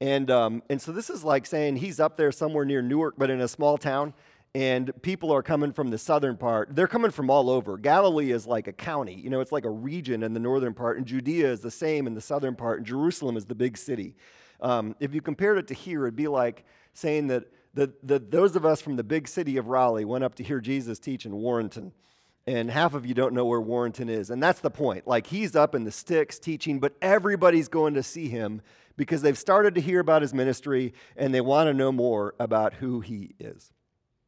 And, 0.00 0.30
um, 0.30 0.62
and 0.70 0.80
so 0.80 0.92
this 0.92 1.10
is 1.10 1.24
like 1.24 1.46
saying 1.46 1.76
he's 1.76 2.00
up 2.00 2.16
there 2.16 2.32
somewhere 2.32 2.64
near 2.64 2.82
Newark, 2.82 3.14
but 3.18 3.30
in 3.30 3.40
a 3.40 3.48
small 3.48 3.76
town. 3.78 4.14
And 4.54 4.90
people 5.02 5.32
are 5.32 5.42
coming 5.42 5.72
from 5.72 5.90
the 5.90 5.98
southern 5.98 6.36
part. 6.36 6.74
They're 6.74 6.88
coming 6.88 7.12
from 7.12 7.30
all 7.30 7.50
over. 7.50 7.76
Galilee 7.76 8.32
is 8.32 8.46
like 8.46 8.66
a 8.66 8.72
county, 8.72 9.14
you 9.14 9.30
know, 9.30 9.40
it's 9.40 9.52
like 9.52 9.64
a 9.64 9.70
region 9.70 10.24
in 10.24 10.32
the 10.34 10.40
northern 10.40 10.74
part. 10.74 10.96
And 10.96 11.06
Judea 11.06 11.52
is 11.52 11.60
the 11.60 11.70
same 11.70 12.06
in 12.08 12.14
the 12.14 12.20
southern 12.20 12.56
part. 12.56 12.78
And 12.78 12.86
Jerusalem 12.86 13.36
is 13.36 13.44
the 13.44 13.54
big 13.54 13.76
city. 13.76 14.16
Um, 14.60 14.96
if 14.98 15.14
you 15.14 15.20
compared 15.20 15.58
it 15.58 15.68
to 15.68 15.74
here, 15.74 16.04
it'd 16.04 16.16
be 16.16 16.26
like 16.26 16.64
saying 16.94 17.28
that, 17.28 17.44
that, 17.74 18.06
that 18.08 18.30
those 18.32 18.56
of 18.56 18.66
us 18.66 18.80
from 18.80 18.96
the 18.96 19.04
big 19.04 19.28
city 19.28 19.56
of 19.56 19.68
Raleigh 19.68 20.04
went 20.04 20.24
up 20.24 20.34
to 20.36 20.42
hear 20.42 20.60
Jesus 20.60 20.98
teach 20.98 21.26
in 21.26 21.36
Warrenton 21.36 21.92
and 22.46 22.70
half 22.70 22.94
of 22.94 23.06
you 23.06 23.14
don't 23.14 23.34
know 23.34 23.44
where 23.44 23.60
Warrenton 23.60 24.08
is. 24.08 24.30
And 24.30 24.42
that's 24.42 24.60
the 24.60 24.70
point. 24.70 25.06
Like 25.06 25.26
he's 25.26 25.54
up 25.54 25.74
in 25.74 25.84
the 25.84 25.90
sticks 25.90 26.38
teaching, 26.38 26.80
but 26.80 26.94
everybody's 27.02 27.68
going 27.68 27.94
to 27.94 28.02
see 28.02 28.28
him 28.28 28.62
because 28.96 29.22
they've 29.22 29.38
started 29.38 29.74
to 29.74 29.80
hear 29.80 30.00
about 30.00 30.22
his 30.22 30.34
ministry 30.34 30.92
and 31.16 31.34
they 31.34 31.40
want 31.40 31.68
to 31.68 31.74
know 31.74 31.92
more 31.92 32.34
about 32.38 32.74
who 32.74 33.00
he 33.00 33.34
is. 33.38 33.72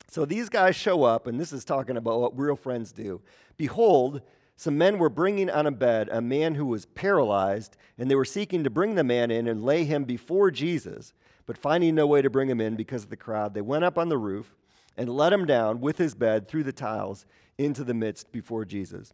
So 0.08 0.26
these 0.26 0.50
guys 0.50 0.76
show 0.76 1.04
up, 1.04 1.26
and 1.26 1.40
this 1.40 1.54
is 1.54 1.64
talking 1.64 1.96
about 1.96 2.20
what 2.20 2.38
real 2.38 2.54
friends 2.54 2.92
do. 2.92 3.22
Behold, 3.56 4.20
some 4.56 4.76
men 4.76 4.98
were 4.98 5.08
bringing 5.08 5.48
on 5.48 5.66
a 5.66 5.70
bed 5.70 6.10
a 6.12 6.20
man 6.20 6.54
who 6.54 6.66
was 6.66 6.84
paralyzed, 6.84 7.78
and 7.96 8.10
they 8.10 8.14
were 8.14 8.26
seeking 8.26 8.62
to 8.62 8.68
bring 8.68 8.94
the 8.94 9.04
man 9.04 9.30
in 9.30 9.48
and 9.48 9.64
lay 9.64 9.84
him 9.84 10.04
before 10.04 10.50
Jesus. 10.50 11.14
But 11.46 11.56
finding 11.56 11.94
no 11.94 12.06
way 12.06 12.20
to 12.20 12.28
bring 12.28 12.50
him 12.50 12.60
in 12.60 12.76
because 12.76 13.04
of 13.04 13.10
the 13.10 13.16
crowd, 13.16 13.54
they 13.54 13.62
went 13.62 13.84
up 13.84 13.96
on 13.96 14.10
the 14.10 14.18
roof 14.18 14.54
and 14.96 15.08
let 15.08 15.32
him 15.32 15.46
down 15.46 15.80
with 15.80 15.96
his 15.96 16.14
bed 16.14 16.46
through 16.46 16.64
the 16.64 16.72
tiles 16.72 17.24
into 17.58 17.84
the 17.84 17.94
midst 17.94 18.32
before 18.32 18.64
Jesus. 18.64 19.12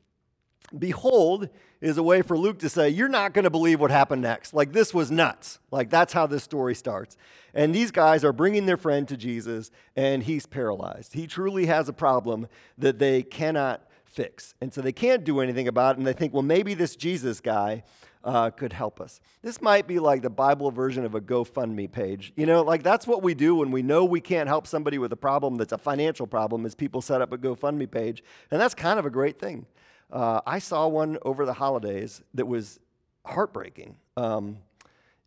Behold 0.77 1.49
is 1.81 1.97
a 1.97 2.03
way 2.03 2.23
for 2.23 2.37
Luke 2.37 2.59
to 2.59 2.69
say, 2.69 2.91
You're 2.91 3.09
not 3.09 3.33
going 3.33 3.45
to 3.45 3.51
believe 3.51 3.81
what 3.81 3.91
happened 3.91 4.23
next. 4.23 4.53
Like, 4.53 4.73
this 4.73 4.93
was 4.93 5.11
nuts. 5.11 5.59
Like, 5.71 5.89
that's 5.89 6.13
how 6.13 6.27
this 6.27 6.43
story 6.43 6.75
starts. 6.75 7.17
And 7.55 7.75
these 7.75 7.91
guys 7.91 8.25
are 8.25 8.33
bringing 8.33 8.67
their 8.67 8.77
friend 8.77 9.09
to 9.09 9.17
Jesus, 9.17 9.71
and 9.97 10.23
he's 10.23 10.45
paralyzed. 10.45 11.15
He 11.15 11.27
truly 11.27 11.67
has 11.67 11.89
a 11.89 11.93
problem 11.93 12.49
that 12.77 12.99
they 12.99 13.23
cannot 13.23 13.89
fix. 14.05 14.55
And 14.61 14.73
so 14.73 14.83
they 14.83 14.93
can't 14.93 15.25
do 15.25 15.41
anything 15.41 15.69
about 15.69 15.95
it, 15.95 15.99
and 15.99 16.07
they 16.07 16.13
think, 16.13 16.35
Well, 16.35 16.43
maybe 16.43 16.75
this 16.75 16.97
Jesus 16.97 17.41
guy 17.41 17.83
uh, 18.29 18.51
could 18.51 18.75
help 18.75 19.01
us. 19.01 19.21
This 19.41 19.63
might 19.63 19.87
be 19.87 19.99
like 19.99 20.21
the 20.21 20.29
Bible 20.29 20.71
version 20.71 21.07
of 21.07 21.15
a 21.15 21.21
GoFundMe 21.21 21.91
page. 21.91 22.31
You 22.37 22.45
know, 22.45 22.63
like 22.63 22.83
that's 22.83 23.07
what 23.07 23.23
we 23.23 23.33
do 23.33 23.55
when 23.55 23.71
we 23.71 23.81
know 23.81 24.05
we 24.05 24.21
can't 24.21 24.49
help 24.49 24.67
somebody 24.67 24.99
with 24.99 25.11
a 25.15 25.17
problem 25.17 25.57
that's 25.57 25.73
a 25.73 25.79
financial 25.79 26.27
problem, 26.27 26.67
is 26.67 26.75
people 26.75 27.01
set 27.01 27.23
up 27.23 27.33
a 27.33 27.39
GoFundMe 27.39 27.91
page. 27.91 28.23
And 28.51 28.61
that's 28.61 28.75
kind 28.75 28.99
of 28.99 29.07
a 29.07 29.11
great 29.11 29.39
thing. 29.39 29.65
Uh, 30.13 30.43
I 30.47 30.59
saw 30.59 30.87
one 30.87 31.17
over 31.23 31.47
the 31.47 31.55
holidays 31.55 32.23
that 32.35 32.47
was 32.47 32.79
heartbreaking. 33.25 33.97
Um, 34.19 34.59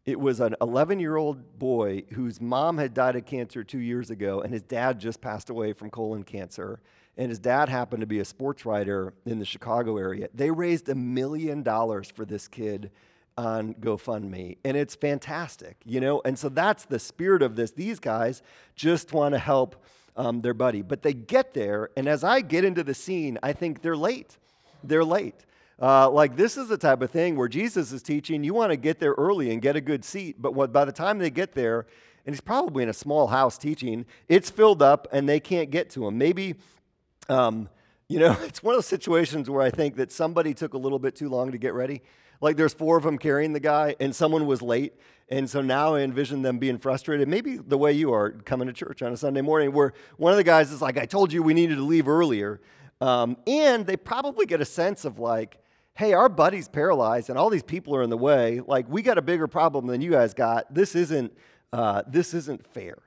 it 0.06 0.20
was 0.20 0.40
an 0.40 0.56
11 0.62 1.00
year 1.00 1.16
old 1.16 1.60
boy 1.60 2.04
whose 2.14 2.42
mom 2.42 2.78
had 2.78 2.94
died 2.94 3.16
of 3.16 3.26
cancer 3.26 3.64
two 3.64 3.80
years 3.80 4.10
ago, 4.10 4.42
and 4.42 4.54
his 4.54 4.64
dad 4.64 5.00
just 5.00 5.22
passed 5.22 5.50
away 5.50 5.74
from 5.74 5.90
colon 5.90 6.24
cancer 6.24 6.80
and 7.18 7.30
his 7.30 7.40
dad 7.40 7.70
happened 7.70 8.02
to 8.02 8.08
be 8.08 8.20
a 8.20 8.26
sports 8.26 8.66
writer 8.66 9.14
in 9.26 9.40
the 9.40 9.46
Chicago 9.46 9.98
area. 9.98 10.30
They 10.34 10.50
raised 10.50 10.90
a 10.90 10.96
million 10.96 11.62
dollars 11.64 12.10
for 12.10 12.26
this 12.26 12.48
kid 12.48 12.92
on 13.38 13.74
GoFundMe, 13.76 14.58
and 14.64 14.78
it's 14.78 14.96
fantastic, 14.96 15.78
you 15.86 16.00
know? 16.00 16.22
And 16.26 16.38
so 16.38 16.50
that's 16.50 16.86
the 16.86 17.00
spirit 17.00 17.42
of 17.42 17.56
this. 17.56 17.72
These 17.72 18.00
guys 18.00 18.42
just 18.76 19.14
want 19.14 19.34
to 19.34 19.40
help 19.40 19.76
um, 20.16 20.42
their 20.42 20.54
buddy, 20.54 20.82
but 20.82 21.02
they 21.02 21.14
get 21.14 21.54
there, 21.54 21.90
and 21.96 22.08
as 22.08 22.24
I 22.24 22.42
get 22.42 22.66
into 22.66 22.84
the 22.84 22.94
scene, 22.94 23.38
I 23.42 23.54
think 23.54 23.82
they're 23.82 23.98
late. 23.98 24.38
They're 24.84 25.06
late. 25.06 25.46
Uh, 25.82 26.10
like 26.10 26.36
this 26.36 26.58
is 26.58 26.68
the 26.68 26.78
type 26.78 27.02
of 27.02 27.10
thing 27.10 27.36
where 27.36 27.48
Jesus 27.48 27.92
is 27.92 28.04
teaching, 28.04 28.44
you 28.44 28.54
want 28.54 28.72
to 28.72 28.78
get 28.78 29.00
there 29.00 29.14
early 29.14 29.52
and 29.52 29.62
get 29.62 29.76
a 29.76 29.82
good 29.82 30.06
seat, 30.06 30.40
but 30.40 30.54
what, 30.54 30.72
by 30.72 30.86
the 30.86 30.92
time 30.92 31.18
they 31.18 31.32
get 31.32 31.54
there, 31.54 31.88
and 32.26 32.36
he's 32.36 32.42
probably 32.42 32.84
in 32.84 32.90
a 32.90 32.94
small 32.94 33.28
house 33.28 33.58
teaching. 33.58 34.06
It's 34.28 34.50
filled 34.50 34.82
up, 34.82 35.08
and 35.12 35.28
they 35.28 35.40
can't 35.40 35.72
get 35.72 35.90
to 35.92 36.08
him. 36.08 36.18
Maybe, 36.18 36.56
um, 37.30 37.70
you 38.08 38.20
know, 38.20 38.38
it's 38.42 38.62
one 38.62 38.76
of 38.76 38.78
those 38.78 38.86
situations 38.88 39.50
where 39.50 39.62
I 39.62 39.72
think 39.72 39.96
that 39.96 40.12
somebody 40.12 40.54
took 40.54 40.74
a 40.74 40.78
little 40.78 41.00
bit 41.00 41.16
too 41.16 41.30
long 41.30 41.52
to 41.52 41.58
get 41.58 41.74
ready. 41.74 42.02
Like 42.40 42.58
there's 42.58 42.74
four 42.74 42.98
of 42.98 43.04
them 43.04 43.18
carrying 43.18 43.54
the 43.54 43.60
guy, 43.60 43.96
and 44.00 44.16
someone 44.16 44.46
was 44.46 44.62
late. 44.62 44.94
And 45.30 45.50
so 45.50 45.62
now 45.62 45.96
I 45.96 46.02
envision 46.02 46.42
them 46.42 46.60
being 46.60 46.78
frustrated, 46.78 47.28
maybe 47.28 47.56
the 47.56 47.78
way 47.78 47.94
you 47.94 48.14
are 48.14 48.32
coming 48.32 48.68
to 48.68 48.74
church 48.74 49.02
on 49.02 49.14
a 49.14 49.18
Sunday 49.18 49.40
morning, 49.40 49.72
where 49.72 49.94
one 50.18 50.34
of 50.34 50.38
the 50.38 50.44
guys 50.44 50.74
is 50.74 50.82
like, 50.82 50.98
I 50.98 51.06
told 51.06 51.32
you 51.32 51.42
we 51.42 51.54
needed 51.54 51.76
to 51.76 51.84
leave 51.84 52.10
earlier. 52.10 52.60
Um, 53.00 53.38
and 53.48 53.86
they 53.86 53.96
probably 53.96 54.46
get 54.46 54.60
a 54.60 54.66
sense 54.66 55.06
of 55.06 55.20
like, 55.20 55.58
hey, 56.02 56.14
our 56.14 56.30
buddy's 56.30 56.68
paralyzed 56.68 57.30
and 57.30 57.38
all 57.38 57.52
these 57.52 57.62
people 57.62 57.96
are 57.96 58.02
in 58.02 58.10
the 58.10 58.18
way. 58.18 58.60
Like, 58.66 58.90
we 58.90 59.04
got 59.04 59.20
a 59.20 59.22
bigger 59.22 59.48
problem 59.48 59.86
than 59.86 60.02
you 60.02 60.10
guys 60.10 60.34
got. 60.34 60.74
This 60.74 60.96
isn't, 60.96 61.32
uh, 61.72 62.02
this 62.08 62.34
isn't 62.34 62.66
fair. 62.66 62.98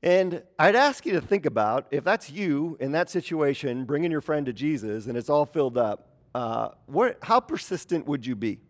And 0.00 0.44
I'd 0.56 0.76
ask 0.76 1.04
you 1.04 1.14
to 1.14 1.20
think 1.20 1.46
about 1.46 1.88
if 1.90 2.04
that's 2.04 2.30
you 2.30 2.76
in 2.78 2.92
that 2.92 3.10
situation, 3.10 3.86
bringing 3.86 4.12
your 4.12 4.20
friend 4.20 4.46
to 4.46 4.52
Jesus 4.52 5.06
and 5.06 5.18
it's 5.18 5.28
all 5.28 5.44
filled 5.44 5.76
up, 5.76 6.10
uh, 6.32 6.68
what, 6.86 7.18
how 7.22 7.40
persistent 7.40 8.06
would 8.06 8.24
you 8.24 8.36
be? 8.36 8.60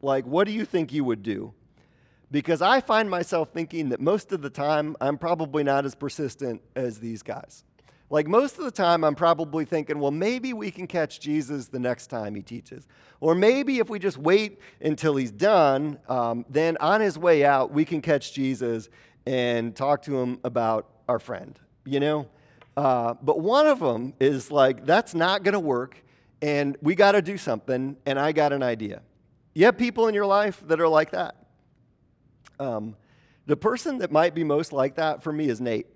Like, 0.00 0.24
what 0.24 0.46
do 0.46 0.52
you 0.54 0.64
think 0.64 0.90
you 0.90 1.04
would 1.04 1.22
do? 1.22 1.52
Because 2.30 2.62
I 2.62 2.80
find 2.80 3.10
myself 3.10 3.50
thinking 3.50 3.90
that 3.90 4.00
most 4.00 4.32
of 4.32 4.40
the 4.40 4.48
time 4.48 4.96
I'm 5.02 5.18
probably 5.18 5.64
not 5.64 5.84
as 5.84 5.94
persistent 5.94 6.62
as 6.74 6.98
these 6.98 7.22
guys. 7.22 7.62
Like 8.10 8.26
most 8.26 8.58
of 8.58 8.64
the 8.64 8.70
time, 8.70 9.04
I'm 9.04 9.14
probably 9.14 9.64
thinking, 9.64 9.98
well, 9.98 10.10
maybe 10.10 10.54
we 10.54 10.70
can 10.70 10.86
catch 10.86 11.20
Jesus 11.20 11.66
the 11.66 11.78
next 11.78 12.06
time 12.06 12.34
he 12.34 12.42
teaches. 12.42 12.86
Or 13.20 13.34
maybe 13.34 13.80
if 13.80 13.90
we 13.90 13.98
just 13.98 14.16
wait 14.16 14.60
until 14.80 15.16
he's 15.16 15.30
done, 15.30 15.98
um, 16.08 16.46
then 16.48 16.78
on 16.80 17.00
his 17.00 17.18
way 17.18 17.44
out, 17.44 17.70
we 17.70 17.84
can 17.84 18.00
catch 18.00 18.32
Jesus 18.32 18.88
and 19.26 19.76
talk 19.76 20.02
to 20.02 20.18
him 20.18 20.38
about 20.42 20.88
our 21.06 21.18
friend, 21.18 21.58
you 21.84 22.00
know? 22.00 22.28
Uh, 22.78 23.14
but 23.20 23.40
one 23.40 23.66
of 23.66 23.80
them 23.80 24.14
is 24.20 24.50
like, 24.50 24.86
that's 24.86 25.14
not 25.14 25.42
going 25.42 25.54
to 25.54 25.60
work, 25.60 26.02
and 26.40 26.76
we 26.80 26.94
got 26.94 27.12
to 27.12 27.20
do 27.20 27.36
something, 27.36 27.96
and 28.06 28.18
I 28.18 28.32
got 28.32 28.52
an 28.52 28.62
idea. 28.62 29.02
You 29.52 29.66
have 29.66 29.76
people 29.76 30.06
in 30.06 30.14
your 30.14 30.26
life 30.26 30.62
that 30.68 30.80
are 30.80 30.88
like 30.88 31.10
that. 31.10 31.34
Um, 32.60 32.96
the 33.46 33.56
person 33.56 33.98
that 33.98 34.12
might 34.12 34.34
be 34.34 34.44
most 34.44 34.72
like 34.72 34.94
that 34.94 35.22
for 35.22 35.32
me 35.32 35.48
is 35.48 35.60
Nate. 35.60 35.88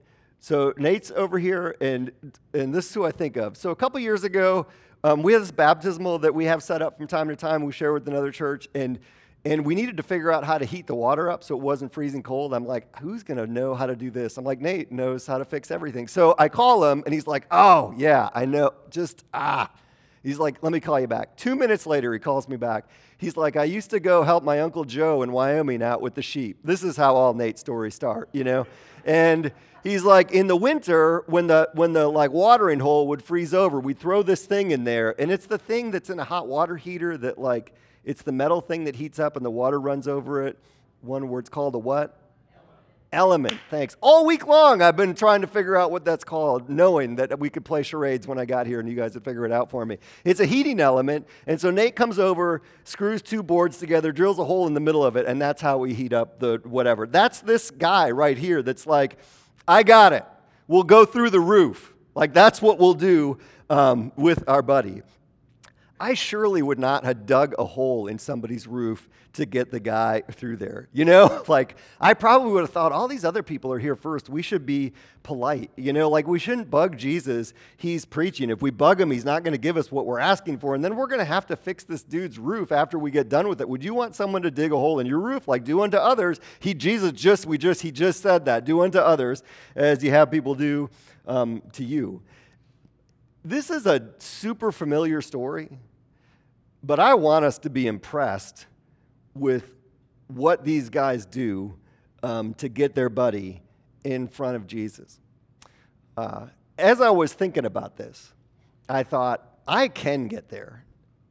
So 0.43 0.75
Nate's 0.77 1.13
over 1.13 1.39
here, 1.39 1.77
and, 1.81 2.11
and 2.53 2.75
this 2.75 2.89
is 2.89 2.95
who 2.95 3.05
I 3.07 3.13
think 3.13 3.37
of. 3.37 3.57
So 3.57 3.71
a 3.71 3.77
couple 3.77 4.01
years 4.01 4.25
ago, 4.25 4.67
um, 5.05 5.23
we 5.23 5.35
had 5.35 5.41
this 5.41 5.53
baptismal 5.53 6.19
that 6.19 6.35
we 6.35 6.47
have 6.47 6.65
set 6.65 6.83
up 6.83 6.97
from 6.97 7.07
time 7.07 7.29
to 7.29 7.37
time. 7.37 7.63
We 7.63 7.71
share 7.71 7.93
with 7.93 8.09
another 8.09 8.33
church, 8.33 8.69
and 8.75 8.99
and 9.45 9.65
we 9.65 9.77
needed 9.77 9.97
to 9.99 10.03
figure 10.03 10.33
out 10.33 10.43
how 10.43 10.59
to 10.59 10.65
heat 10.65 10.89
the 10.89 10.97
water 10.97 11.31
up 11.31 11.45
so 11.45 11.57
it 11.57 11.63
wasn't 11.63 11.93
freezing 11.93 12.25
cold. 12.25 12.55
I'm 12.55 12.67
like, 12.67 12.99
who's 12.99 13.23
to 13.23 13.47
know 13.47 13.75
how 13.77 13.87
to 13.87 13.95
do 13.95 14.11
this? 14.11 14.37
I'm 14.37 14.45
like, 14.45 14.61
Nate 14.61 14.91
knows 14.91 15.27
how 15.29 15.39
to 15.39 15.45
fix 15.45 15.71
everything. 15.71 16.09
So 16.09 16.35
I 16.39 16.49
call 16.49 16.85
him, 16.85 17.03
and 17.05 17.15
he's 17.15 17.27
like, 17.29 17.47
oh, 17.51 17.95
yeah, 17.97 18.29
I 18.35 18.45
know. 18.45 18.73
Just, 18.91 19.25
ah. 19.35 19.71
He's 20.23 20.39
like, 20.39 20.63
let 20.63 20.73
me 20.73 20.79
call 20.79 21.01
you 21.01 21.09
back. 21.09 21.37
Two 21.37 21.57
minutes 21.57 21.87
later, 21.87 22.13
he 22.13 22.21
calls 22.21 22.49
me 22.49 22.57
back. 22.57 22.87
He's 23.19 23.37
like, 23.37 23.57
I 23.57 23.65
used 23.65 23.91
to 23.91 23.99
go 23.99 24.23
help 24.23 24.45
my 24.45 24.61
Uncle 24.61 24.85
Joe 24.85 25.23
in 25.23 25.33
Wyoming 25.33 25.83
out 25.83 26.01
with 26.01 26.15
the 26.15 26.23
sheep. 26.23 26.59
This 26.63 26.85
is 26.85 26.97
how 26.97 27.17
all 27.17 27.35
Nate's 27.35 27.61
stories 27.61 27.97
start, 27.97 28.29
you 28.33 28.45
know? 28.45 28.67
And 29.05 29.51
he's 29.83 30.03
like, 30.03 30.33
in 30.33 30.47
the 30.47 30.57
winter, 30.57 31.25
when 31.27 31.47
the, 31.47 31.69
when 31.75 31.93
the 31.93 32.09
like 32.09 32.31
watering 32.31 32.81
hole 32.81 33.09
would 33.09 33.23
freeze 33.23 33.55
over, 33.55 33.81
we'd 33.81 33.99
throw 33.99 34.23
this 34.23 34.45
thing 34.47 34.71
in 34.71 34.85
there. 34.85 35.15
And 35.21 35.31
it's 35.31 35.47
the 35.47 35.59
thing 35.59 35.91
that's 35.91 36.11
in 36.11 36.19
a 36.19 36.25
hot 36.25 36.49
water 36.49 36.77
heater 36.77 37.17
that 37.19 37.39
like, 37.39 37.75
it's 38.05 38.23
the 38.23 38.33
metal 38.33 38.61
thing 38.61 38.85
that 38.85 38.97
heats 38.97 39.19
up 39.19 39.37
and 39.37 39.45
the 39.45 39.51
water 39.51 39.81
runs 39.81 40.09
over 40.09 40.47
it. 40.47 40.59
One 41.01 41.29
word's 41.29 41.49
called 41.49 41.75
a 41.75 41.79
what? 41.79 42.19
Element, 43.15 43.59
thanks. 43.69 43.95
All 44.01 44.25
week 44.25 44.47
long, 44.47 44.81
I've 44.81 44.97
been 44.97 45.15
trying 45.15 45.43
to 45.43 45.47
figure 45.47 45.77
out 45.77 45.91
what 45.91 46.03
that's 46.03 46.25
called, 46.25 46.71
knowing 46.71 47.17
that 47.17 47.39
we 47.39 47.51
could 47.51 47.63
play 47.63 47.83
charades 47.83 48.27
when 48.27 48.39
I 48.39 48.47
got 48.47 48.67
here 48.67 48.81
and 48.81 48.89
you 48.89 48.97
guys 48.97 49.13
would 49.13 49.23
figure 49.23 49.45
it 49.45 49.53
out 49.53 49.69
for 49.69 49.85
me. 49.85 49.99
It's 50.25 50.41
a 50.41 50.47
heating 50.47 50.81
element, 50.81 51.27
and 51.47 51.61
so 51.61 51.71
Nate 51.71 51.95
comes 51.95 52.19
over, 52.19 52.63
screws 52.85 53.21
two 53.21 53.43
boards 53.43 53.77
together, 53.77 54.13
drills 54.13 54.39
a 54.39 54.45
hole 54.45 54.67
in 54.67 54.73
the 54.73 54.81
middle 54.81 55.05
of 55.05 55.17
it, 55.17 55.27
and 55.27 55.43
that's 55.43 55.61
how 55.61 55.77
we 55.77 55.93
heat 55.93 56.15
up 56.15 56.39
the 56.39 56.63
whatever. 56.65 57.07
That's 57.07 57.41
this 57.41 57.71
guy 57.71 58.11
right 58.13 58.39
here 58.39 58.63
that's 58.63 58.87
like, 58.87 59.19
I 59.67 59.83
got 59.83 60.13
it. 60.13 60.25
We'll 60.67 60.83
go 60.83 61.05
through 61.05 61.31
the 61.31 61.41
roof. 61.41 61.93
Like, 62.15 62.33
that's 62.33 62.61
what 62.61 62.79
we'll 62.79 62.95
do 62.95 63.39
um, 63.71 64.13
with 64.17 64.49
our 64.49 64.63
buddy. 64.63 65.03
I 66.03 66.15
surely 66.15 66.63
would 66.63 66.81
not 66.81 67.05
have 67.05 67.27
dug 67.27 67.55
a 67.61 67.65
hole 67.65 68.09
in 68.09 68.19
somebody's 68.19 68.67
roof 68.67 69.09
to 69.35 69.47
get 69.47 69.71
the 69.71 69.79
guy 69.79 70.25
through 70.33 70.57
there. 70.57 70.89
You 70.93 71.05
know, 71.05 71.45
like 71.49 71.77
I 72.01 72.15
probably 72.15 72.51
would 72.51 72.63
have 72.63 72.71
thought 72.71 72.91
all 72.91 73.07
these 73.07 73.25
other 73.25 73.45
people 73.45 73.73
are 73.73 73.79
here 73.79 73.95
first. 73.95 74.29
We 74.29 74.43
should 74.43 74.67
be 74.67 74.95
polite. 75.23 75.71
You 75.77 75.93
know, 75.93 76.11
like 76.11 76.27
we 76.27 76.41
shouldn't 76.41 76.69
bug 76.69 76.99
Jesus. 76.99 77.55
He's 77.77 78.05
preaching. 78.05 78.51
If 78.51 78.61
we 78.61 78.73
bug 78.73 79.01
him, 79.01 79.13
he's 79.13 79.25
not 79.25 79.45
going 79.45 79.53
to 79.53 79.61
give 79.61 79.77
us 79.77 79.93
what 79.93 80.05
we're 80.05 80.19
asking 80.19 80.59
for. 80.59 80.75
And 80.75 80.85
then 80.85 80.97
we're 80.97 81.07
going 81.07 81.21
to 81.21 81.25
have 81.25 81.47
to 81.47 81.55
fix 81.55 81.85
this 81.85 82.03
dude's 82.03 82.37
roof 82.37 82.73
after 82.73 82.99
we 82.99 83.13
get 83.13 83.29
done 83.29 83.47
with 83.47 83.61
it. 83.61 83.69
Would 83.69 83.85
you 83.85 83.95
want 83.95 84.17
someone 84.17 84.43
to 84.43 84.51
dig 84.51 84.73
a 84.73 84.77
hole 84.77 84.99
in 84.99 85.07
your 85.07 85.21
roof? 85.21 85.47
Like 85.47 85.63
do 85.63 85.83
unto 85.83 85.99
others. 85.99 86.41
He, 86.59 86.75
Jesus 86.75 87.13
just, 87.13 87.47
we 87.47 87.59
just, 87.59 87.81
he 87.81 87.93
just 87.93 88.21
said 88.21 88.47
that. 88.47 88.65
Do 88.65 88.83
unto 88.83 88.99
others 88.99 89.45
as 89.77 90.03
you 90.03 90.11
have 90.11 90.33
people 90.33 90.57
do 90.57 90.91
um, 91.29 91.63
to 91.75 91.85
you. 91.85 92.23
This 93.45 93.71
is 93.71 93.87
a 93.87 94.11
super 94.19 94.73
familiar 94.73 95.23
story. 95.23 95.79
But 96.83 96.99
I 96.99 97.15
want 97.15 97.45
us 97.45 97.59
to 97.61 97.71
be 97.71 97.87
impressed 97.87 98.67
with 99.35 99.75
what 100.27 100.65
these 100.65 100.91
guys 100.91 101.25
do 101.27 101.79
um, 102.23 102.55
to 102.55 102.69
get 102.69 102.95
their 102.95 103.09
buddy 103.09 103.63
in 104.05 104.29
front 104.29 104.57
of 104.57 104.67
Jesus. 104.67 105.21
Uh, 106.17 106.47
as 106.79 107.01
I 107.01 107.11
was 107.11 107.33
thinking 107.33 107.65
about 107.65 107.97
this, 107.97 108.33
I 108.89 109.03
thought, 109.03 109.49
I 109.67 109.89
can 109.89 110.27
get 110.27 110.49
there. 110.49 110.85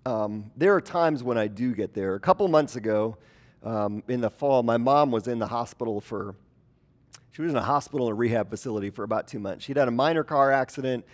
Um, 0.05 0.51
there 0.55 0.73
are 0.73 0.81
times 0.81 1.21
when 1.21 1.37
I 1.37 1.47
do 1.47 1.75
get 1.75 1.93
there. 1.93 2.15
A 2.15 2.19
couple 2.19 2.47
months 2.47 2.75
ago, 2.75 3.17
um, 3.63 4.03
in 4.07 4.21
the 4.21 4.29
fall, 4.29 4.63
my 4.63 4.77
mom 4.77 5.11
was 5.11 5.27
in 5.27 5.37
the 5.37 5.47
hospital 5.47 5.99
for, 5.99 6.35
she 7.31 7.41
was 7.41 7.51
in 7.51 7.57
a 7.57 7.63
hospital 7.63 8.07
and 8.07 8.17
rehab 8.17 8.49
facility 8.49 8.89
for 8.89 9.03
about 9.03 9.27
two 9.27 9.39
months. 9.39 9.65
She'd 9.65 9.77
had 9.77 9.87
a 9.87 9.91
minor 9.91 10.23
car 10.23 10.51
accident 10.51 11.05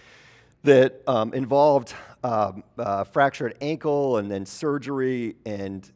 that 0.67 1.01
um, 1.07 1.33
involved 1.33 1.93
um, 2.25 2.61
uh, 2.77 3.05
fractured 3.05 3.57
ankle 3.61 4.17
and 4.17 4.29
then 4.29 4.45
surgery, 4.45 5.35
and 5.45 5.89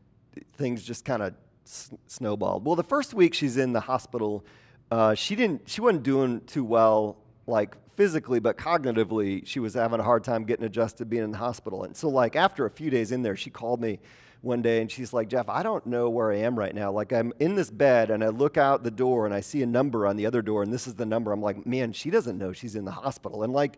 things 0.53 0.81
just 0.81 1.03
kind 1.03 1.21
of 1.21 1.33
s- 1.65 1.91
snowballed. 2.07 2.65
Well, 2.65 2.77
the 2.77 2.83
first 2.83 3.13
week 3.13 3.33
she's 3.33 3.57
in 3.57 3.73
the 3.73 3.81
hospital, 3.81 4.45
uh, 4.89 5.13
she 5.13 5.35
didn't, 5.35 5.69
she 5.69 5.81
wasn't 5.81 6.03
doing 6.03 6.39
too 6.47 6.63
well, 6.63 7.17
like 7.47 7.75
physically, 7.97 8.39
but 8.39 8.57
cognitively, 8.57 9.45
she 9.45 9.59
was 9.59 9.73
having 9.73 9.99
a 9.99 10.03
hard 10.03 10.23
time 10.23 10.45
getting 10.45 10.65
adjusted 10.65 11.09
being 11.09 11.23
in 11.23 11.31
the 11.31 11.37
hospital. 11.37 11.83
And 11.83 11.95
so, 11.95 12.07
like 12.07 12.37
after 12.37 12.65
a 12.65 12.69
few 12.69 12.89
days 12.89 13.11
in 13.11 13.23
there, 13.23 13.35
she 13.35 13.49
called 13.49 13.81
me 13.81 13.99
one 14.39 14.61
day 14.61 14.79
and 14.79 14.89
she's 14.89 15.11
like, 15.11 15.27
Jeff, 15.27 15.49
I 15.49 15.63
don't 15.63 15.85
know 15.85 16.09
where 16.09 16.31
I 16.31 16.37
am 16.37 16.57
right 16.57 16.73
now. 16.73 16.93
Like, 16.93 17.11
I'm 17.11 17.33
in 17.41 17.55
this 17.55 17.69
bed 17.69 18.09
and 18.09 18.23
I 18.23 18.29
look 18.29 18.57
out 18.57 18.83
the 18.83 18.91
door 18.91 19.25
and 19.25 19.35
I 19.35 19.41
see 19.41 19.63
a 19.63 19.67
number 19.67 20.07
on 20.07 20.15
the 20.15 20.25
other 20.25 20.41
door, 20.41 20.63
and 20.63 20.71
this 20.71 20.87
is 20.87 20.95
the 20.95 21.05
number. 21.05 21.33
I'm 21.33 21.41
like, 21.41 21.65
man, 21.65 21.91
she 21.91 22.09
doesn't 22.09 22.37
know 22.37 22.53
she's 22.53 22.75
in 22.75 22.85
the 22.85 22.91
hospital. 22.91 23.43
And 23.43 23.51
like, 23.51 23.77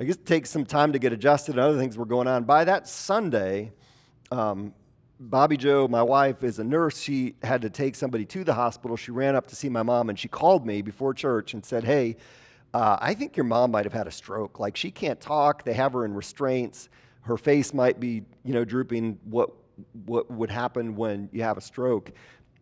I 0.00 0.04
guess 0.04 0.16
it 0.16 0.24
takes 0.24 0.48
some 0.48 0.64
time 0.64 0.94
to 0.94 0.98
get 0.98 1.12
adjusted 1.12 1.56
and 1.56 1.60
other 1.60 1.76
things 1.76 1.98
were 1.98 2.06
going 2.06 2.26
on. 2.26 2.44
By 2.44 2.64
that 2.64 2.88
Sunday, 2.88 3.70
um, 4.32 4.72
Bobby 5.20 5.58
Joe, 5.58 5.86
my 5.88 6.02
wife, 6.02 6.42
is 6.42 6.58
a 6.58 6.64
nurse. 6.64 6.98
She 6.98 7.34
had 7.42 7.60
to 7.60 7.68
take 7.68 7.94
somebody 7.94 8.24
to 8.24 8.42
the 8.42 8.54
hospital. 8.54 8.96
She 8.96 9.10
ran 9.10 9.36
up 9.36 9.46
to 9.48 9.56
see 9.56 9.68
my 9.68 9.82
mom 9.82 10.08
and 10.08 10.18
she 10.18 10.26
called 10.26 10.64
me 10.64 10.80
before 10.80 11.12
church 11.12 11.52
and 11.52 11.62
said, 11.62 11.84
Hey, 11.84 12.16
uh, 12.72 12.96
I 12.98 13.12
think 13.12 13.36
your 13.36 13.44
mom 13.44 13.72
might 13.72 13.84
have 13.84 13.92
had 13.92 14.06
a 14.06 14.10
stroke. 14.10 14.58
Like 14.58 14.74
she 14.74 14.90
can't 14.90 15.20
talk. 15.20 15.64
They 15.64 15.74
have 15.74 15.92
her 15.92 16.06
in 16.06 16.14
restraints. 16.14 16.88
Her 17.20 17.36
face 17.36 17.74
might 17.74 18.00
be, 18.00 18.22
you 18.42 18.54
know, 18.54 18.64
drooping. 18.64 19.18
What 19.24 19.50
what 20.06 20.30
would 20.30 20.50
happen 20.50 20.96
when 20.96 21.28
you 21.30 21.42
have 21.42 21.58
a 21.58 21.60
stroke? 21.60 22.12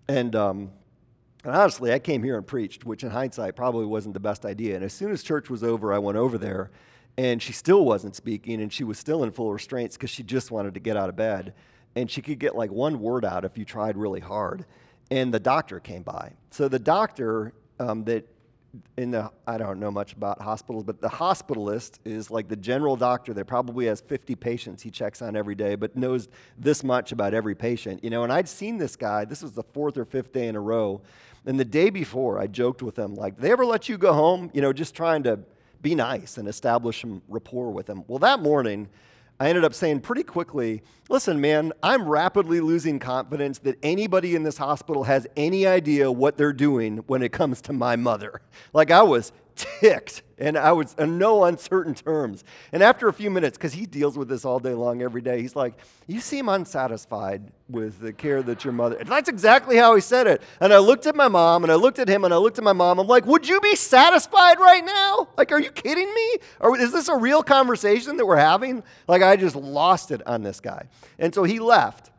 And 0.09 0.35
um, 0.35 0.73
and 1.45 1.55
honestly, 1.55 1.93
I 1.93 2.01
came 2.01 2.25
here 2.25 2.37
and 2.37 2.45
preached, 2.45 2.85
which 2.85 3.05
in 3.05 3.11
hindsight 3.11 3.55
probably 3.55 3.87
wasn't 3.87 4.15
the 4.15 4.21
best 4.21 4.45
idea. 4.45 4.75
And 4.75 4.85
as 4.85 4.93
soon 4.93 5.13
as 5.13 5.23
church 5.23 5.49
was 5.49 5.63
over, 5.63 5.93
I 5.93 5.99
went 5.99 6.19
over 6.19 6.37
there 6.37 6.73
and 7.19 7.43
she 7.43 7.53
still 7.53 7.85
wasn't 7.85 8.15
speaking 8.15 8.63
and 8.63 8.73
she 8.73 8.85
was 8.85 8.97
still 8.97 9.25
in 9.25 9.33
full 9.33 9.53
restraints 9.53 9.97
because 9.97 10.09
she 10.09 10.23
just 10.23 10.53
wanted 10.53 10.73
to 10.75 10.81
get 10.81 10.97
out 10.97 11.09
of 11.09 11.17
bed. 11.17 11.53
And 11.97 12.09
she 12.09 12.23
could 12.23 12.39
get 12.39 12.55
like 12.55 12.71
one 12.71 13.01
word 13.01 13.25
out 13.25 13.45
if 13.45 13.59
you 13.59 13.65
tried 13.65 13.97
really 13.97 14.21
hard. 14.21 14.65
And 15.11 15.35
the 15.35 15.41
doctor 15.41 15.81
came 15.81 16.05
by. 16.05 16.35
So 16.53 16.69
the 16.69 16.79
doctor 16.79 17.53
um, 17.81 18.05
that 18.05 18.27
in 18.99 19.11
the 19.11 19.31
i 19.47 19.57
don't 19.57 19.81
know 19.81 19.91
much 19.91 20.13
about 20.13 20.43
hospitals 20.43 20.85
but 20.85 21.01
the 21.01 21.09
hospitalist 21.09 21.99
is 22.05 22.31
like 22.31 22.49
the 22.49 22.55
general 22.55 22.97
doctor 22.97 23.33
that 23.33 23.47
probably 23.47 23.87
has 23.87 24.03
50 24.03 24.35
patients 24.35 24.83
he 24.83 24.91
checks 24.91 25.23
on 25.23 25.35
every 25.37 25.55
day 25.55 25.75
but 25.75 25.97
knows 25.97 26.29
this 26.59 26.85
much 26.85 27.11
about 27.11 27.33
every 27.33 27.55
patient 27.55 28.05
you 28.05 28.11
know? 28.11 28.25
And 28.25 28.33
i'd 28.33 28.47
seen 28.47 28.77
this 28.77 28.95
guy 28.95 29.25
this 29.25 29.43
was 29.43 29.53
the 29.53 29.63
fourth 29.63 29.97
or 29.97 30.05
fifth 30.05 30.35
day 30.35 30.49
in 30.49 30.55
a 30.55 30.61
row 30.61 31.01
and 31.47 31.59
the 31.59 31.65
day 31.65 31.89
before 31.89 32.39
i 32.39 32.47
joked 32.47 32.83
with 32.83 32.97
him 32.97 33.15
like 33.15 33.39
they 33.39 33.51
ever 33.51 33.65
let 33.65 33.89
you 33.89 33.97
go 33.97 34.13
home? 34.13 34.51
You 34.53 34.61
know 34.61 34.75
just 34.75 34.95
trying 34.95 35.23
to 35.23 35.41
be 35.83 35.95
nice 35.95 36.39
and 36.39 36.49
establish 36.49 37.01
some 37.01 37.23
rapport 37.29 37.71
with 37.71 37.87
them. 37.87 38.05
Well, 38.07 38.19
that 38.21 38.41
morning, 38.41 38.89
I 39.41 39.49
ended 39.49 39.65
up 39.65 39.73
saying 39.73 40.01
pretty 40.01 40.25
quickly, 40.25 40.83
listen, 41.09 41.41
man, 41.41 41.73
I'm 41.83 42.09
rapidly 42.09 42.61
losing 42.61 42.99
confidence 42.99 43.59
that 43.61 43.79
anybody 43.85 44.35
in 44.35 44.43
this 44.43 44.59
hospital 44.59 45.05
has 45.05 45.29
any 45.37 45.67
idea 45.67 46.11
what 46.11 46.37
they're 46.37 46.53
doing 46.53 46.99
when 47.07 47.23
it 47.23 47.31
comes 47.31 47.61
to 47.63 47.73
my 47.73 47.95
mother. 47.95 48.41
Like, 48.73 48.91
I 48.91 49.03
was 49.03 49.33
ticked 49.81 50.23
and 50.39 50.57
I 50.57 50.73
was 50.73 50.95
in 50.99 51.19
no 51.19 51.45
uncertain 51.45 51.95
terms. 51.95 52.45
And 52.73 52.83
after 52.83 53.09
a 53.09 53.13
few 53.13 53.31
minutes, 53.31 53.59
because 53.59 53.73
he 53.73 53.87
deals 53.87 54.17
with 54.17 54.29
this 54.29 54.45
all 54.45 54.61
day 54.61 54.73
long 54.73 55.03
every 55.03 55.21
day, 55.21 55.43
he's 55.43 55.57
like, 55.57 55.75
You 56.07 56.21
seem 56.21 56.49
unsatisfied 56.49 57.51
with 57.69 58.01
the 58.01 58.13
care 58.13 58.43
that 58.45 58.65
your 58.65 58.73
mother. 58.73 58.97
And 58.97 59.09
that's 59.09 59.29
exactly 59.29 59.77
how 59.77 59.95
he 59.95 60.01
said 60.01 60.27
it. 60.27 60.43
And 60.61 60.73
I 60.73 60.79
looked 60.79 61.07
at 61.07 61.17
my 61.17 61.29
mom 61.29 61.65
and 61.65 61.73
I 61.73 61.75
looked 61.75 61.99
at 61.99 62.09
him 62.09 62.25
and 62.25 62.33
I 62.33 62.37
looked 62.37 62.59
at 62.59 62.65
my 62.65 62.73
mom. 62.73 62.99
I'm 62.99 63.07
like, 63.07 63.27
Would 63.27 63.49
you 63.49 63.61
be 63.61 63.75
satisfied 63.75 64.61
right 64.61 64.85
now? 64.85 65.29
Like, 65.37 65.53
are 65.53 65.61
you 65.61 65.71
kidding 65.71 66.13
me? 66.13 66.37
Or 66.61 66.79
is 66.79 66.93
this 66.93 67.09
a 67.09 67.17
real 67.17 67.43
conversation 67.43 68.17
that 68.17 68.27
we're 68.27 68.37
having? 68.37 68.83
Like, 69.09 69.23
I 69.23 69.37
just 69.37 69.57
lost 69.57 70.11
it 70.11 70.25
on 70.27 70.43
this 70.43 70.61
guy. 70.61 70.87
And 71.19 71.35
so 71.35 71.43
he 71.45 71.59
left. 71.59 72.11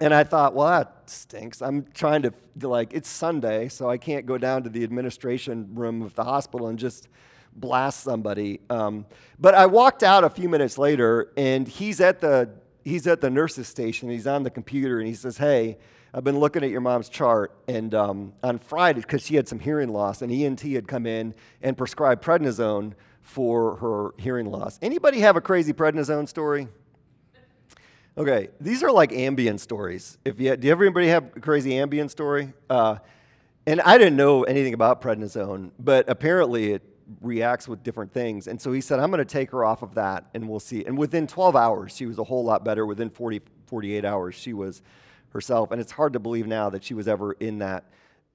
And 0.00 0.12
I 0.12 0.24
thought, 0.24 0.54
well, 0.54 0.68
that 0.68 1.08
stinks. 1.08 1.62
I'm 1.62 1.86
trying 1.94 2.22
to, 2.22 2.32
like, 2.60 2.92
it's 2.92 3.08
Sunday, 3.08 3.68
so 3.68 3.88
I 3.88 3.98
can't 3.98 4.26
go 4.26 4.36
down 4.36 4.64
to 4.64 4.70
the 4.70 4.82
administration 4.82 5.68
room 5.74 6.02
of 6.02 6.14
the 6.14 6.24
hospital 6.24 6.68
and 6.68 6.78
just 6.78 7.08
blast 7.54 8.00
somebody. 8.00 8.60
Um, 8.70 9.06
but 9.38 9.54
I 9.54 9.66
walked 9.66 10.02
out 10.02 10.24
a 10.24 10.30
few 10.30 10.48
minutes 10.48 10.78
later, 10.78 11.32
and 11.36 11.68
he's 11.68 12.00
at 12.00 12.20
the 12.20 12.50
he's 12.84 13.06
at 13.06 13.20
the 13.20 13.30
nurse's 13.30 13.68
station. 13.68 14.10
He's 14.10 14.26
on 14.26 14.42
the 14.42 14.50
computer, 14.50 14.98
and 14.98 15.06
he 15.06 15.14
says, 15.14 15.36
"Hey, 15.36 15.78
I've 16.14 16.24
been 16.24 16.38
looking 16.38 16.64
at 16.64 16.70
your 16.70 16.80
mom's 16.80 17.08
chart, 17.08 17.52
and 17.68 17.94
um, 17.94 18.32
on 18.42 18.58
Friday, 18.58 19.00
because 19.00 19.22
she 19.22 19.36
had 19.36 19.48
some 19.48 19.58
hearing 19.58 19.90
loss, 19.90 20.22
and 20.22 20.32
ENT 20.32 20.60
had 20.62 20.88
come 20.88 21.06
in 21.06 21.34
and 21.62 21.76
prescribed 21.76 22.24
prednisone 22.24 22.94
for 23.20 23.76
her 23.76 24.10
hearing 24.18 24.46
loss. 24.46 24.78
Anybody 24.82 25.20
have 25.20 25.36
a 25.36 25.40
crazy 25.40 25.72
prednisone 25.72 26.28
story?" 26.28 26.68
Okay, 28.16 28.48
these 28.60 28.82
are 28.82 28.92
like 28.92 29.10
Ambien 29.10 29.58
stories. 29.58 30.18
If 30.22 30.38
you, 30.38 30.54
do 30.54 30.68
everybody 30.68 31.08
have 31.08 31.30
a 31.34 31.40
crazy 31.40 31.70
Ambien 31.70 32.10
story? 32.10 32.52
Uh, 32.68 32.96
and 33.66 33.80
I 33.80 33.96
didn't 33.96 34.16
know 34.16 34.42
anything 34.42 34.74
about 34.74 35.00
prednisone, 35.00 35.70
but 35.78 36.10
apparently 36.10 36.72
it 36.72 36.82
reacts 37.22 37.66
with 37.66 37.82
different 37.82 38.12
things. 38.12 38.48
And 38.48 38.60
so 38.60 38.70
he 38.70 38.82
said, 38.82 38.98
I'm 38.98 39.10
going 39.10 39.18
to 39.18 39.24
take 39.24 39.50
her 39.52 39.64
off 39.64 39.82
of 39.82 39.94
that 39.94 40.26
and 40.34 40.46
we'll 40.46 40.60
see. 40.60 40.84
And 40.84 40.98
within 40.98 41.26
12 41.26 41.56
hours, 41.56 41.96
she 41.96 42.04
was 42.04 42.18
a 42.18 42.24
whole 42.24 42.44
lot 42.44 42.64
better. 42.64 42.84
Within 42.84 43.08
40, 43.08 43.40
48 43.66 44.04
hours, 44.04 44.34
she 44.34 44.52
was 44.52 44.82
herself. 45.30 45.70
And 45.70 45.80
it's 45.80 45.92
hard 45.92 46.12
to 46.12 46.18
believe 46.18 46.46
now 46.46 46.68
that 46.68 46.84
she 46.84 46.92
was 46.92 47.08
ever 47.08 47.32
in 47.32 47.60
that 47.60 47.84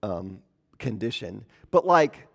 um, 0.01 0.39
condition. 0.79 1.45
But 1.69 1.85
like, 1.85 2.27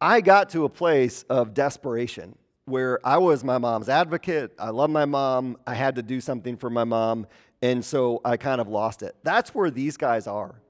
I 0.00 0.22
got 0.22 0.50
to 0.50 0.64
a 0.64 0.70
place 0.70 1.24
of 1.24 1.52
desperation 1.52 2.34
where 2.68 3.04
I 3.06 3.18
was 3.18 3.42
my 3.42 3.58
mom's 3.58 3.88
advocate. 3.88 4.52
I 4.58 4.70
love 4.70 4.90
my 4.90 5.04
mom. 5.04 5.56
I 5.66 5.74
had 5.74 5.96
to 5.96 6.02
do 6.02 6.20
something 6.20 6.56
for 6.56 6.70
my 6.70 6.84
mom. 6.84 7.26
And 7.62 7.84
so 7.84 8.20
I 8.24 8.36
kind 8.36 8.60
of 8.60 8.68
lost 8.68 9.02
it. 9.02 9.16
That's 9.22 9.54
where 9.54 9.70
these 9.70 9.96
guys 9.96 10.26
are. 10.26 10.60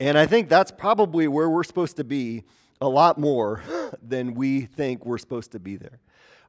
And 0.00 0.16
I 0.16 0.26
think 0.26 0.48
that's 0.48 0.70
probably 0.70 1.28
where 1.28 1.48
we're 1.48 1.64
supposed 1.64 1.96
to 1.98 2.04
be 2.04 2.44
a 2.80 2.88
lot 2.88 3.18
more 3.18 3.62
than 4.02 4.34
we 4.34 4.62
think 4.62 5.04
we're 5.04 5.18
supposed 5.18 5.52
to 5.52 5.60
be 5.60 5.76
there. 5.76 6.00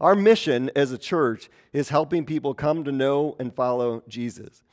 Our 0.02 0.16
mission 0.16 0.72
as 0.76 0.92
a 0.92 0.98
church 0.98 1.50
is 1.72 1.90
helping 1.90 2.26
people 2.26 2.54
come 2.54 2.84
to 2.84 2.92
know 2.92 3.36
and 3.40 3.54
follow 3.54 4.04
Jesus. 4.08 4.64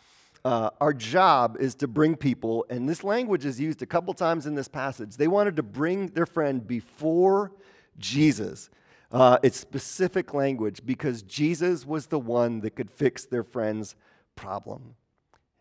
Uh, 0.45 0.71
our 0.81 0.95
job 0.95 1.59
is 1.61 1.75
to 1.77 1.87
bring 1.87 2.17
people, 2.17 2.65
and 2.71 2.89
this 2.89 3.05
language 3.05 3.45
is 3.45 3.61
used 3.61 3.83
a 3.83 3.87
couple 3.87 4.15
times 4.15 4.47
in 4.47 4.55
this 4.55 4.69
passage. 4.69 5.17
They 5.17 5.29
wanted 5.29 5.57
to 5.57 5.63
bring 5.63 6.09
their 6.09 6.25
friend 6.25 6.67
before 6.67 7.53
Jesus. 7.99 8.71
Uh, 9.13 9.39
it's 9.43 9.59
specific 9.59 10.35
language 10.35 10.83
because 10.85 11.23
Jesus 11.23 11.85
was 11.85 12.07
the 12.07 12.19
one 12.19 12.61
that 12.61 12.77
could 12.77 12.91
fix 12.91 13.25
their 13.25 13.43
friend's 13.43 13.97
problem. 14.37 14.95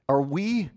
Are 0.07 0.21
we 0.21 0.69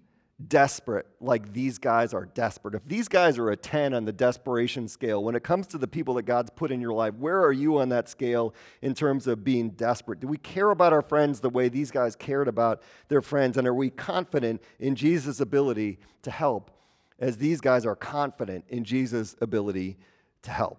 desperate 0.49 1.07
like 1.21 1.53
these 1.53 1.79
guys 1.79 2.15
are 2.15 2.25
desperate? 2.25 2.75
If 2.75 2.87
these 2.87 3.09
guys 3.09 3.39
are 3.39 3.51
a 3.51 3.57
10 3.57 3.93
on 3.93 4.07
the 4.07 4.13
desperation 4.13 4.89
scale, 4.89 5.23
when 5.23 5.35
it 5.35 5.43
comes 5.43 5.67
to 5.69 5.79
the 5.79 5.87
people 5.87 6.15
that 6.15 6.23
God's 6.23 6.51
put 6.51 6.73
in 6.73 6.81
your 6.81 6.95
life, 6.95 7.15
where 7.15 7.43
are 7.43 7.53
you 7.53 7.79
on 7.79 7.91
that 7.91 8.09
scale 8.09 8.55
in 8.81 8.95
terms 8.95 9.27
of 9.27 9.45
being 9.45 9.71
desperate? 9.71 10.21
Do 10.21 10.27
we 10.27 10.39
care 10.39 10.71
about 10.71 10.95
our 10.95 11.03
friends 11.03 11.41
the 11.41 11.51
way 11.51 11.69
these 11.69 11.91
guys 11.91 12.17
cared 12.17 12.49
about 12.49 12.83
their 13.09 13.23
friends? 13.23 13.59
And 13.59 13.67
are 13.67 13.75
we 13.75 13.91
confident 13.91 14.63
in 14.79 14.97
Jesus' 14.97 15.41
ability 15.41 15.99
to 16.23 16.31
help 16.31 16.71
as 17.19 17.37
these 17.37 17.61
guys 17.61 17.85
are 17.85 17.97
confident 17.97 18.65
in 18.69 18.85
Jesus' 18.85 19.37
ability 19.43 19.99
to 20.43 20.51
help? 20.51 20.79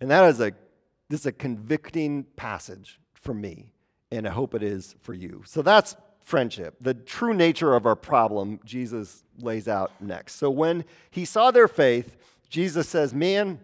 And 0.00 0.10
that 0.10 0.28
is 0.28 0.40
a 0.40 0.52
this 1.08 1.20
is 1.20 1.26
a 1.26 1.32
convicting 1.32 2.24
passage 2.36 2.98
for 3.14 3.34
me, 3.34 3.72
and 4.10 4.26
I 4.26 4.30
hope 4.30 4.54
it 4.54 4.62
is 4.62 4.94
for 5.00 5.14
you. 5.14 5.42
So 5.46 5.62
that's 5.62 5.96
friendship. 6.24 6.76
The 6.80 6.94
true 6.94 7.34
nature 7.34 7.74
of 7.74 7.86
our 7.86 7.96
problem, 7.96 8.60
Jesus 8.64 9.22
lays 9.38 9.68
out 9.68 9.92
next. 10.00 10.34
So 10.36 10.50
when 10.50 10.84
he 11.10 11.24
saw 11.24 11.50
their 11.50 11.68
faith, 11.68 12.16
Jesus 12.48 12.88
says, 12.88 13.12
Man, 13.12 13.60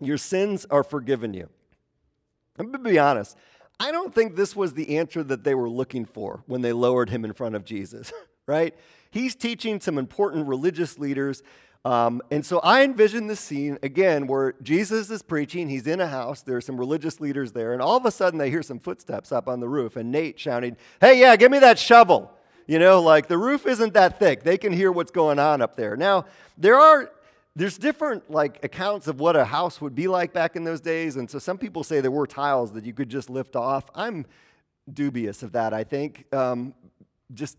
your 0.00 0.18
sins 0.18 0.66
are 0.70 0.84
forgiven 0.84 1.34
you. 1.34 1.48
I'm 2.58 2.66
going 2.66 2.84
to 2.84 2.90
be 2.90 2.98
honest. 2.98 3.36
I 3.80 3.90
don't 3.90 4.14
think 4.14 4.36
this 4.36 4.54
was 4.54 4.74
the 4.74 4.98
answer 4.98 5.22
that 5.24 5.44
they 5.44 5.54
were 5.54 5.68
looking 5.68 6.04
for 6.04 6.42
when 6.46 6.62
they 6.62 6.72
lowered 6.72 7.10
him 7.10 7.24
in 7.24 7.32
front 7.32 7.56
of 7.56 7.64
Jesus, 7.64 8.12
right? 8.46 8.74
He's 9.10 9.34
teaching 9.34 9.80
some 9.80 9.98
important 9.98 10.46
religious 10.46 10.98
leaders 10.98 11.42
um, 11.84 12.22
and 12.30 12.44
so 12.44 12.60
I 12.60 12.82
envision 12.82 13.26
this 13.26 13.40
scene 13.40 13.78
again 13.82 14.26
where 14.26 14.54
Jesus 14.62 15.10
is 15.10 15.22
preaching. 15.22 15.68
He's 15.68 15.86
in 15.86 16.00
a 16.00 16.06
house. 16.06 16.40
There 16.40 16.56
are 16.56 16.62
some 16.62 16.78
religious 16.78 17.20
leaders 17.20 17.52
there. 17.52 17.74
And 17.74 17.82
all 17.82 17.96
of 17.96 18.06
a 18.06 18.10
sudden, 18.10 18.38
they 18.38 18.48
hear 18.48 18.62
some 18.62 18.78
footsteps 18.78 19.32
up 19.32 19.48
on 19.48 19.60
the 19.60 19.68
roof. 19.68 19.96
And 19.96 20.10
Nate 20.10 20.40
shouting, 20.40 20.78
Hey, 21.00 21.20
yeah, 21.20 21.36
give 21.36 21.52
me 21.52 21.58
that 21.58 21.78
shovel. 21.78 22.32
You 22.66 22.78
know, 22.78 23.02
like 23.02 23.28
the 23.28 23.36
roof 23.36 23.66
isn't 23.66 23.92
that 23.92 24.18
thick. 24.18 24.42
They 24.42 24.56
can 24.56 24.72
hear 24.72 24.90
what's 24.90 25.10
going 25.10 25.38
on 25.38 25.60
up 25.60 25.76
there. 25.76 25.96
Now, 25.96 26.24
there 26.56 26.76
are. 26.76 27.10
There's 27.56 27.78
different 27.78 28.28
like 28.28 28.64
accounts 28.64 29.06
of 29.06 29.20
what 29.20 29.36
a 29.36 29.44
house 29.44 29.80
would 29.80 29.94
be 29.94 30.08
like 30.08 30.32
back 30.32 30.56
in 30.56 30.64
those 30.64 30.80
days, 30.80 31.14
and 31.14 31.30
so 31.30 31.38
some 31.38 31.56
people 31.56 31.84
say 31.84 32.00
there 32.00 32.10
were 32.10 32.26
tiles 32.26 32.72
that 32.72 32.84
you 32.84 32.92
could 32.92 33.08
just 33.08 33.30
lift 33.30 33.54
off. 33.54 33.84
I'm 33.94 34.26
dubious 34.92 35.44
of 35.44 35.52
that. 35.52 35.72
I 35.72 35.84
think 35.84 36.24
um, 36.34 36.74
just 37.32 37.56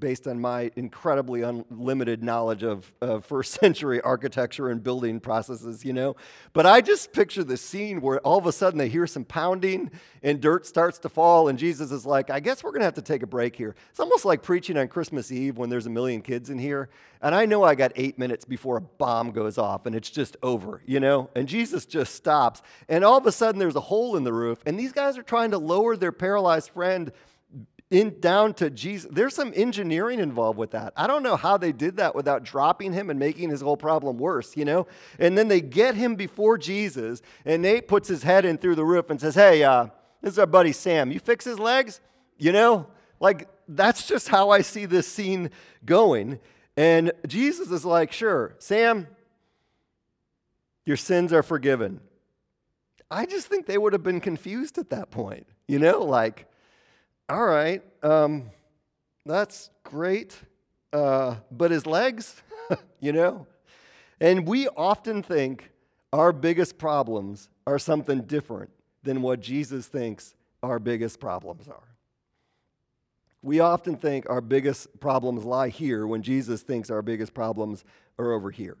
based 0.00 0.26
on 0.26 0.40
my 0.40 0.70
incredibly 0.76 1.42
unlimited 1.42 2.22
knowledge 2.22 2.62
of, 2.62 2.92
of, 3.00 3.24
first 3.30 3.52
century 3.60 4.00
architecture 4.00 4.70
and 4.70 4.82
building 4.82 5.20
processes, 5.20 5.84
you 5.84 5.92
know. 5.92 6.16
But 6.52 6.66
I 6.66 6.80
just 6.80 7.12
picture 7.12 7.44
the 7.44 7.56
scene 7.56 8.00
where 8.00 8.18
all 8.20 8.38
of 8.38 8.46
a 8.46 8.52
sudden 8.52 8.78
they 8.78 8.88
hear 8.88 9.06
some 9.06 9.24
pounding 9.24 9.90
and 10.22 10.40
dirt 10.40 10.66
starts 10.66 10.98
to 11.00 11.08
fall, 11.08 11.48
and 11.48 11.58
Jesus 11.58 11.92
is 11.92 12.04
like, 12.06 12.30
I 12.30 12.40
guess 12.40 12.64
we're 12.64 12.70
going 12.70 12.80
to 12.80 12.86
have 12.86 12.94
to 12.94 13.02
take 13.02 13.22
a 13.22 13.26
break 13.26 13.54
here. 13.54 13.76
It's 13.90 14.00
almost 14.00 14.24
like 14.24 14.42
preaching 14.42 14.76
on 14.78 14.88
Christmas 14.88 15.30
Eve 15.30 15.58
when 15.58 15.70
there's 15.70 15.86
a 15.86 15.90
million 15.90 16.22
kids 16.22 16.50
in 16.50 16.58
here. 16.58 16.88
And 17.22 17.34
I 17.34 17.44
know 17.44 17.62
I 17.62 17.74
got 17.74 17.92
eight 17.96 18.18
minutes 18.18 18.46
before 18.46 18.78
a 18.78 18.80
bomb 18.80 19.32
goes 19.32 19.58
off 19.58 19.84
and 19.84 19.94
it's 19.94 20.08
just 20.08 20.38
over, 20.42 20.82
you 20.86 21.00
know. 21.00 21.28
And 21.36 21.46
Jesus 21.46 21.84
just 21.84 22.14
stops. 22.14 22.62
And 22.88 23.04
all 23.04 23.18
of 23.18 23.26
a 23.26 23.32
sudden 23.32 23.58
there's 23.58 23.76
a 23.76 23.80
hole 23.80 24.16
in 24.16 24.24
the 24.24 24.32
roof, 24.32 24.62
and 24.64 24.78
these 24.78 24.92
guys 24.92 25.18
are 25.18 25.22
trying 25.22 25.50
to 25.50 25.58
lower 25.58 25.96
their 25.96 26.12
paralyzed 26.12 26.70
friend 26.70 27.12
in, 27.90 28.20
down 28.20 28.54
to 28.54 28.70
Jesus. 28.70 29.10
There's 29.12 29.34
some 29.34 29.52
engineering 29.54 30.20
involved 30.20 30.58
with 30.58 30.70
that. 30.70 30.92
I 30.96 31.06
don't 31.08 31.24
know 31.24 31.36
how 31.36 31.56
they 31.56 31.72
did 31.72 31.96
that 31.96 32.14
without 32.14 32.44
dropping 32.44 32.92
him 32.92 33.10
and 33.10 33.18
making 33.18 33.50
his 33.50 33.60
whole 33.60 33.76
problem 33.76 34.16
worse, 34.16 34.56
you 34.56 34.64
know? 34.64 34.86
And 35.18 35.36
then 35.36 35.48
they 35.48 35.60
get 35.60 35.96
him 35.96 36.14
before 36.14 36.56
Jesus, 36.56 37.20
and 37.44 37.62
Nate 37.62 37.88
puts 37.88 38.08
his 38.08 38.22
head 38.22 38.44
in 38.44 38.58
through 38.58 38.76
the 38.76 38.84
roof 38.84 39.10
and 39.10 39.20
says, 39.20 39.34
Hey, 39.34 39.64
uh, 39.64 39.88
this 40.22 40.34
is 40.34 40.38
our 40.38 40.46
buddy 40.46 40.72
Sam. 40.72 41.10
You 41.10 41.18
fix 41.18 41.44
his 41.44 41.58
legs? 41.58 42.00
You 42.38 42.52
know? 42.52 42.86
Like, 43.18 43.48
that's 43.68 44.06
just 44.06 44.28
how 44.28 44.50
I 44.50 44.62
see 44.62 44.86
this 44.86 45.08
scene 45.08 45.50
going. 45.84 46.38
And 46.76 47.12
Jesus 47.26 47.70
is 47.70 47.84
like, 47.84 48.12
Sure, 48.12 48.54
Sam, 48.60 49.08
your 50.86 50.96
sins 50.96 51.32
are 51.32 51.42
forgiven. 51.42 52.00
I 53.10 53.26
just 53.26 53.48
think 53.48 53.66
they 53.66 53.78
would 53.78 53.92
have 53.92 54.04
been 54.04 54.20
confused 54.20 54.78
at 54.78 54.90
that 54.90 55.10
point, 55.10 55.48
you 55.66 55.80
know? 55.80 56.04
Like, 56.04 56.46
all 57.30 57.44
right, 57.44 57.80
um, 58.02 58.50
that's 59.24 59.70
great. 59.84 60.36
Uh, 60.92 61.36
but 61.52 61.70
his 61.70 61.86
legs, 61.86 62.42
you 63.00 63.12
know? 63.12 63.46
And 64.20 64.46
we 64.46 64.66
often 64.68 65.22
think 65.22 65.70
our 66.12 66.32
biggest 66.32 66.76
problems 66.76 67.48
are 67.66 67.78
something 67.78 68.22
different 68.22 68.70
than 69.04 69.22
what 69.22 69.40
Jesus 69.40 69.86
thinks 69.86 70.34
our 70.62 70.80
biggest 70.80 71.20
problems 71.20 71.68
are. 71.68 71.94
We 73.42 73.60
often 73.60 73.96
think 73.96 74.28
our 74.28 74.40
biggest 74.40 75.00
problems 75.00 75.44
lie 75.44 75.68
here 75.68 76.06
when 76.06 76.22
Jesus 76.22 76.62
thinks 76.62 76.90
our 76.90 77.00
biggest 77.00 77.32
problems 77.32 77.84
are 78.18 78.32
over 78.32 78.50
here. 78.50 78.76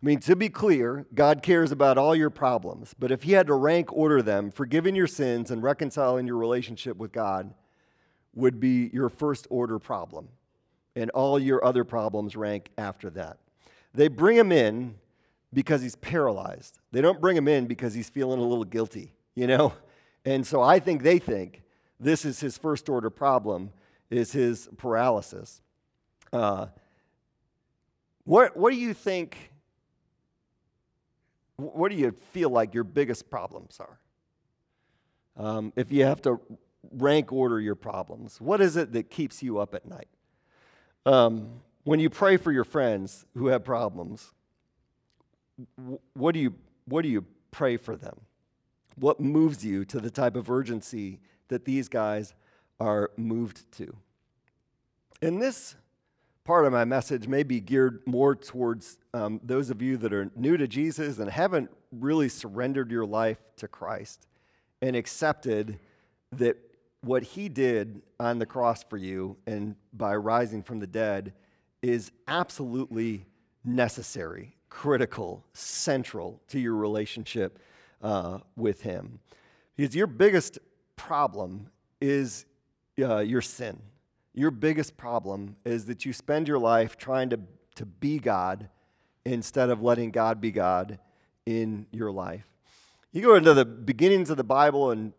I 0.00 0.06
mean, 0.06 0.20
to 0.20 0.36
be 0.36 0.48
clear, 0.48 1.06
God 1.12 1.42
cares 1.42 1.72
about 1.72 1.98
all 1.98 2.14
your 2.14 2.30
problems, 2.30 2.94
but 2.98 3.10
if 3.10 3.24
He 3.24 3.32
had 3.32 3.48
to 3.48 3.54
rank 3.54 3.92
order 3.92 4.22
them, 4.22 4.50
forgiving 4.50 4.94
your 4.94 5.08
sins 5.08 5.50
and 5.50 5.62
reconciling 5.62 6.26
your 6.26 6.36
relationship 6.36 6.96
with 6.96 7.12
God 7.12 7.52
would 8.34 8.60
be 8.60 8.90
your 8.92 9.08
first 9.08 9.46
order 9.50 9.78
problem, 9.78 10.28
and 10.94 11.10
all 11.10 11.38
your 11.38 11.64
other 11.64 11.84
problems 11.84 12.36
rank 12.36 12.70
after 12.78 13.10
that. 13.10 13.38
They 13.94 14.08
bring 14.08 14.36
him 14.36 14.52
in 14.52 14.94
because 15.52 15.82
he's 15.82 15.96
paralyzed. 15.96 16.78
They 16.92 17.00
don't 17.00 17.20
bring 17.20 17.36
him 17.36 17.48
in 17.48 17.66
because 17.66 17.94
he's 17.94 18.08
feeling 18.08 18.38
a 18.38 18.44
little 18.44 18.64
guilty, 18.64 19.12
you 19.34 19.46
know? 19.46 19.72
And 20.24 20.46
so 20.46 20.60
I 20.60 20.78
think 20.78 21.04
they 21.04 21.18
think 21.18 21.62
this 21.98 22.26
is 22.26 22.38
his 22.38 22.58
first 22.58 22.90
order 22.90 23.08
problem, 23.08 23.70
is 24.10 24.32
his 24.32 24.68
paralysis. 24.76 25.62
Uh, 26.32 26.66
what, 28.24 28.54
what 28.54 28.72
do 28.72 28.76
you 28.76 28.92
think, 28.92 29.52
what 31.58 31.90
do 31.90 31.96
you 31.96 32.12
feel 32.32 32.50
like 32.50 32.72
your 32.72 32.84
biggest 32.84 33.30
problems 33.30 33.80
are? 33.80 33.98
Um, 35.36 35.72
if 35.76 35.90
you 35.92 36.04
have 36.04 36.22
to 36.22 36.40
rank 36.92 37.32
order 37.32 37.60
your 37.60 37.74
problems, 37.74 38.40
what 38.40 38.60
is 38.60 38.76
it 38.76 38.92
that 38.92 39.10
keeps 39.10 39.42
you 39.42 39.58
up 39.58 39.74
at 39.74 39.86
night? 39.86 40.08
Um, 41.04 41.60
when 41.84 42.00
you 42.00 42.10
pray 42.10 42.36
for 42.36 42.52
your 42.52 42.64
friends 42.64 43.24
who 43.36 43.48
have 43.48 43.64
problems, 43.64 44.32
what 46.14 46.32
do 46.32 46.40
you, 46.40 46.54
what 46.86 47.02
do 47.02 47.08
you 47.08 47.24
pray 47.50 47.76
for 47.76 47.96
them? 47.96 48.20
What 48.96 49.20
moves 49.20 49.64
you 49.64 49.84
to 49.86 50.00
the 50.00 50.10
type 50.10 50.36
of 50.36 50.50
urgency 50.50 51.20
that 51.48 51.64
these 51.64 51.88
guys 51.88 52.34
are 52.78 53.10
moved 53.16 53.70
to? 53.78 53.96
And 55.22 55.42
this 55.42 55.74
part 56.48 56.64
of 56.64 56.72
my 56.72 56.86
message 56.86 57.28
may 57.28 57.42
be 57.42 57.60
geared 57.60 58.00
more 58.06 58.34
towards 58.34 58.96
um, 59.12 59.38
those 59.44 59.68
of 59.68 59.82
you 59.82 59.98
that 59.98 60.14
are 60.14 60.30
new 60.34 60.56
to 60.56 60.66
Jesus 60.66 61.18
and 61.18 61.30
haven't 61.30 61.70
really 61.92 62.30
surrendered 62.30 62.90
your 62.90 63.04
life 63.04 63.36
to 63.54 63.68
Christ 63.68 64.26
and 64.80 64.96
accepted 64.96 65.78
that 66.32 66.56
what 67.02 67.22
he 67.22 67.50
did 67.50 68.00
on 68.18 68.38
the 68.38 68.46
cross 68.46 68.82
for 68.82 68.96
you 68.96 69.36
and 69.46 69.76
by 69.92 70.16
rising 70.16 70.62
from 70.62 70.78
the 70.80 70.86
dead 70.86 71.34
is 71.82 72.12
absolutely 72.26 73.26
necessary, 73.62 74.56
critical, 74.70 75.44
central 75.52 76.40
to 76.48 76.58
your 76.58 76.76
relationship 76.76 77.58
uh, 78.00 78.38
with 78.56 78.80
him. 78.80 79.18
Because 79.76 79.94
your 79.94 80.06
biggest 80.06 80.58
problem 80.96 81.68
is 82.00 82.46
uh, 82.98 83.18
your 83.18 83.42
sin. 83.42 83.82
Your 84.34 84.50
biggest 84.50 84.96
problem 84.96 85.56
is 85.64 85.86
that 85.86 86.04
you 86.04 86.12
spend 86.12 86.48
your 86.48 86.58
life 86.58 86.96
trying 86.96 87.30
to, 87.30 87.40
to 87.76 87.86
be 87.86 88.18
God 88.18 88.68
instead 89.24 89.70
of 89.70 89.82
letting 89.82 90.10
God 90.10 90.40
be 90.40 90.50
God 90.50 90.98
in 91.46 91.86
your 91.92 92.10
life. 92.10 92.46
You 93.12 93.22
go 93.22 93.34
into 93.34 93.54
the 93.54 93.64
beginnings 93.64 94.30
of 94.30 94.36
the 94.36 94.44
Bible, 94.44 94.90
and, 94.90 95.12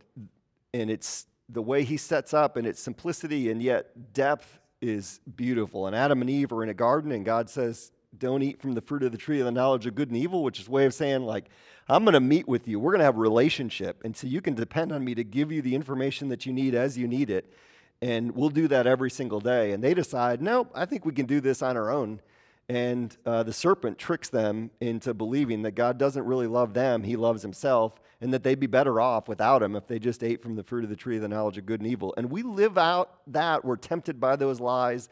and 0.73 0.89
it's 0.91 1.25
the 1.49 1.61
way 1.61 1.83
he 1.83 1.97
sets 1.97 2.33
up 2.33 2.55
and 2.55 2.67
its 2.67 2.79
simplicity 2.79 3.49
and 3.49 3.61
yet 3.61 4.13
depth 4.13 4.59
is 4.81 5.19
beautiful. 5.35 5.87
And 5.87 5.95
Adam 5.95 6.21
and 6.21 6.29
Eve 6.29 6.51
are 6.51 6.63
in 6.63 6.69
a 6.69 6.73
garden, 6.73 7.11
and 7.11 7.25
God 7.25 7.49
says, 7.49 7.91
Don't 8.17 8.43
eat 8.43 8.61
from 8.61 8.73
the 8.73 8.81
fruit 8.81 9.03
of 9.03 9.11
the 9.11 9.17
tree 9.17 9.39
of 9.39 9.45
the 9.45 9.51
knowledge 9.51 9.85
of 9.85 9.95
good 9.95 10.09
and 10.09 10.17
evil, 10.17 10.43
which 10.43 10.59
is 10.59 10.69
way 10.69 10.85
of 10.85 10.93
saying, 10.93 11.23
like, 11.23 11.45
I'm 11.87 12.03
going 12.03 12.13
to 12.13 12.19
meet 12.19 12.47
with 12.47 12.67
you. 12.67 12.79
We're 12.79 12.91
going 12.91 12.99
to 12.99 13.05
have 13.05 13.17
a 13.17 13.19
relationship. 13.19 14.03
And 14.05 14.15
so 14.15 14.27
you 14.27 14.41
can 14.41 14.53
depend 14.53 14.91
on 14.91 15.03
me 15.03 15.15
to 15.15 15.23
give 15.23 15.51
you 15.51 15.61
the 15.61 15.73
information 15.73 16.29
that 16.29 16.45
you 16.45 16.53
need 16.53 16.75
as 16.75 16.97
you 16.97 17.07
need 17.07 17.29
it. 17.31 17.51
And 18.01 18.31
we'll 18.31 18.49
do 18.49 18.67
that 18.69 18.87
every 18.87 19.11
single 19.11 19.39
day. 19.39 19.71
And 19.71 19.83
they 19.83 19.93
decide, 19.93 20.41
Nope, 20.41 20.71
I 20.73 20.85
think 20.85 21.05
we 21.05 21.13
can 21.13 21.25
do 21.25 21.41
this 21.41 21.61
on 21.61 21.75
our 21.75 21.91
own. 21.91 22.21
And 22.69 23.17
uh, 23.25 23.41
the 23.41 23.51
serpent 23.51 23.97
tricks 23.97 24.29
them 24.29 24.69
into 24.79 25.15
believing 25.15 25.63
that 25.63 25.71
God 25.71 25.97
doesn't 25.97 26.23
really 26.23 26.45
love 26.45 26.75
them, 26.75 27.03
he 27.03 27.15
loves 27.15 27.41
himself, 27.41 27.95
and 28.21 28.31
that 28.31 28.43
they'd 28.43 28.59
be 28.59 28.67
better 28.67 29.01
off 29.01 29.27
without 29.27 29.63
him 29.63 29.75
if 29.75 29.87
they 29.87 29.97
just 29.97 30.23
ate 30.23 30.43
from 30.43 30.55
the 30.55 30.63
fruit 30.63 30.83
of 30.83 30.89
the 30.91 30.95
tree 30.95 31.15
of 31.15 31.23
the 31.23 31.27
knowledge 31.27 31.57
of 31.57 31.65
good 31.65 31.81
and 31.81 31.89
evil. 31.89 32.13
And 32.15 32.29
we 32.29 32.43
live 32.43 32.77
out 32.77 33.21
that. 33.27 33.65
We're 33.65 33.75
tempted 33.75 34.19
by 34.19 34.35
those 34.35 34.59
lies 34.59 35.09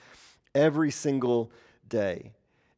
every 0.53 0.91
single 0.91 1.51
day. 1.89 2.31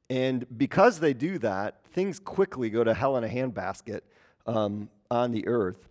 And 0.10 0.46
because 0.58 1.00
they 1.00 1.14
do 1.14 1.38
that, 1.40 1.82
things 1.92 2.20
quickly 2.20 2.70
go 2.70 2.84
to 2.84 2.94
hell 2.94 3.18
in 3.18 3.26
a 3.26 3.28
handbasket 3.28 4.02
um, 4.48 4.90
on 5.12 5.32
the 5.32 5.46
earth. 5.46 5.90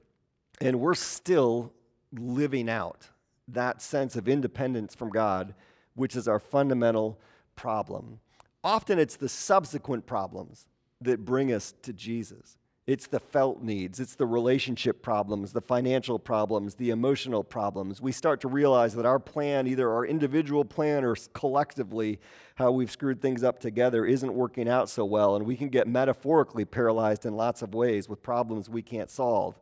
And 0.62 0.81
we're 0.81 0.94
still 0.94 1.72
living 2.12 2.70
out 2.70 3.07
that 3.48 3.82
sense 3.82 4.16
of 4.16 4.28
independence 4.28 4.94
from 4.94 5.11
God, 5.11 5.54
which 5.94 6.14
is 6.14 6.28
our 6.28 6.38
fundamental 6.38 7.18
problem. 7.56 8.20
Often 8.62 8.98
it's 8.98 9.16
the 9.16 9.28
subsequent 9.28 10.06
problems 10.06 10.66
that 11.00 11.24
bring 11.24 11.52
us 11.52 11.74
to 11.82 11.92
Jesus. 11.92 12.58
It's 12.88 13.06
the 13.06 13.20
felt 13.20 13.61
needs, 13.61 14.00
it's 14.00 14.14
the 14.14 14.24
relationship 14.24 15.02
problems, 15.02 15.52
the 15.52 15.61
financial 15.61 16.18
problems, 16.18 16.74
the 16.74 16.88
emotional 16.88 17.44
problems. 17.44 18.00
We 18.00 18.12
start 18.12 18.40
to 18.40 18.48
realize 18.48 18.94
that 18.94 19.04
our 19.04 19.18
plan, 19.18 19.66
either 19.66 19.92
our 19.92 20.06
individual 20.06 20.64
plan 20.64 21.04
or 21.04 21.14
collectively, 21.34 22.18
how 22.54 22.72
we've 22.72 22.90
screwed 22.90 23.20
things 23.20 23.44
up 23.44 23.61
together, 23.61 24.06
isn't 24.06 24.32
working 24.32 24.70
out 24.70 24.88
so 24.88 25.04
well. 25.04 25.37
And 25.37 25.44
we 25.44 25.54
can 25.54 25.68
get 25.68 25.87
metaphorically 25.87 26.64
paralyzed 26.64 27.26
in 27.26 27.37
lots 27.37 27.61
of 27.61 27.74
ways 27.74 28.08
with 28.08 28.22
problems 28.22 28.70
we 28.70 28.80
can't 28.80 29.11
solve. 29.11 29.61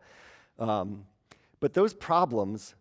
Um, 0.60 1.06
but 1.58 1.74
those 1.74 1.94
problems, 1.94 2.75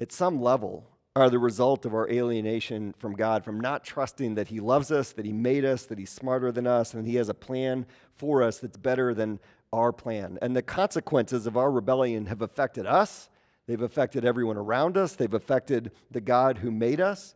at 0.00 0.12
some 0.12 0.40
level, 0.40 0.86
are 1.18 1.30
the 1.30 1.38
result 1.38 1.84
of 1.84 1.94
our 1.94 2.08
alienation 2.08 2.94
from 2.98 3.14
God, 3.14 3.44
from 3.44 3.58
not 3.58 3.84
trusting 3.84 4.36
that 4.36 4.48
He 4.48 4.60
loves 4.60 4.92
us, 4.92 5.12
that 5.12 5.24
He 5.24 5.32
made 5.32 5.64
us, 5.64 5.84
that 5.86 5.98
He's 5.98 6.10
smarter 6.10 6.52
than 6.52 6.66
us, 6.66 6.94
and 6.94 7.06
He 7.06 7.16
has 7.16 7.28
a 7.28 7.34
plan 7.34 7.86
for 8.14 8.42
us 8.42 8.58
that's 8.58 8.76
better 8.76 9.12
than 9.14 9.40
our 9.72 9.92
plan. 9.92 10.38
And 10.40 10.54
the 10.54 10.62
consequences 10.62 11.46
of 11.46 11.56
our 11.56 11.70
rebellion 11.70 12.26
have 12.26 12.40
affected 12.40 12.86
us, 12.86 13.28
they've 13.66 13.82
affected 13.82 14.24
everyone 14.24 14.56
around 14.56 14.96
us, 14.96 15.14
they've 15.14 15.34
affected 15.34 15.90
the 16.10 16.20
God 16.20 16.58
who 16.58 16.70
made 16.70 17.00
us. 17.00 17.34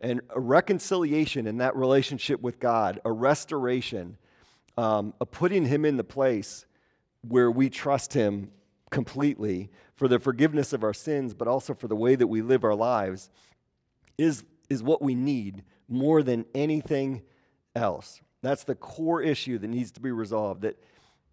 And 0.00 0.22
a 0.34 0.40
reconciliation 0.40 1.46
in 1.46 1.58
that 1.58 1.76
relationship 1.76 2.40
with 2.40 2.58
God, 2.58 3.00
a 3.04 3.12
restoration, 3.12 4.16
um, 4.76 5.14
a 5.20 5.26
putting 5.26 5.66
Him 5.66 5.84
in 5.84 5.96
the 5.96 6.04
place 6.04 6.66
where 7.28 7.50
we 7.50 7.70
trust 7.70 8.12
Him 8.14 8.50
completely 8.90 9.70
for 9.94 10.08
the 10.08 10.18
forgiveness 10.18 10.72
of 10.72 10.84
our 10.84 10.94
sins, 10.94 11.34
but 11.34 11.48
also 11.48 11.74
for 11.74 11.88
the 11.88 11.96
way 11.96 12.14
that 12.14 12.26
we 12.26 12.42
live 12.42 12.64
our 12.64 12.74
lives, 12.74 13.30
is, 14.18 14.44
is 14.68 14.82
what 14.82 15.00
we 15.00 15.14
need 15.14 15.64
more 15.88 16.22
than 16.22 16.44
anything 16.54 17.22
else. 17.74 18.20
That's 18.42 18.64
the 18.64 18.74
core 18.74 19.22
issue 19.22 19.58
that 19.58 19.68
needs 19.68 19.90
to 19.92 20.00
be 20.00 20.10
resolved 20.10 20.62
that 20.62 20.78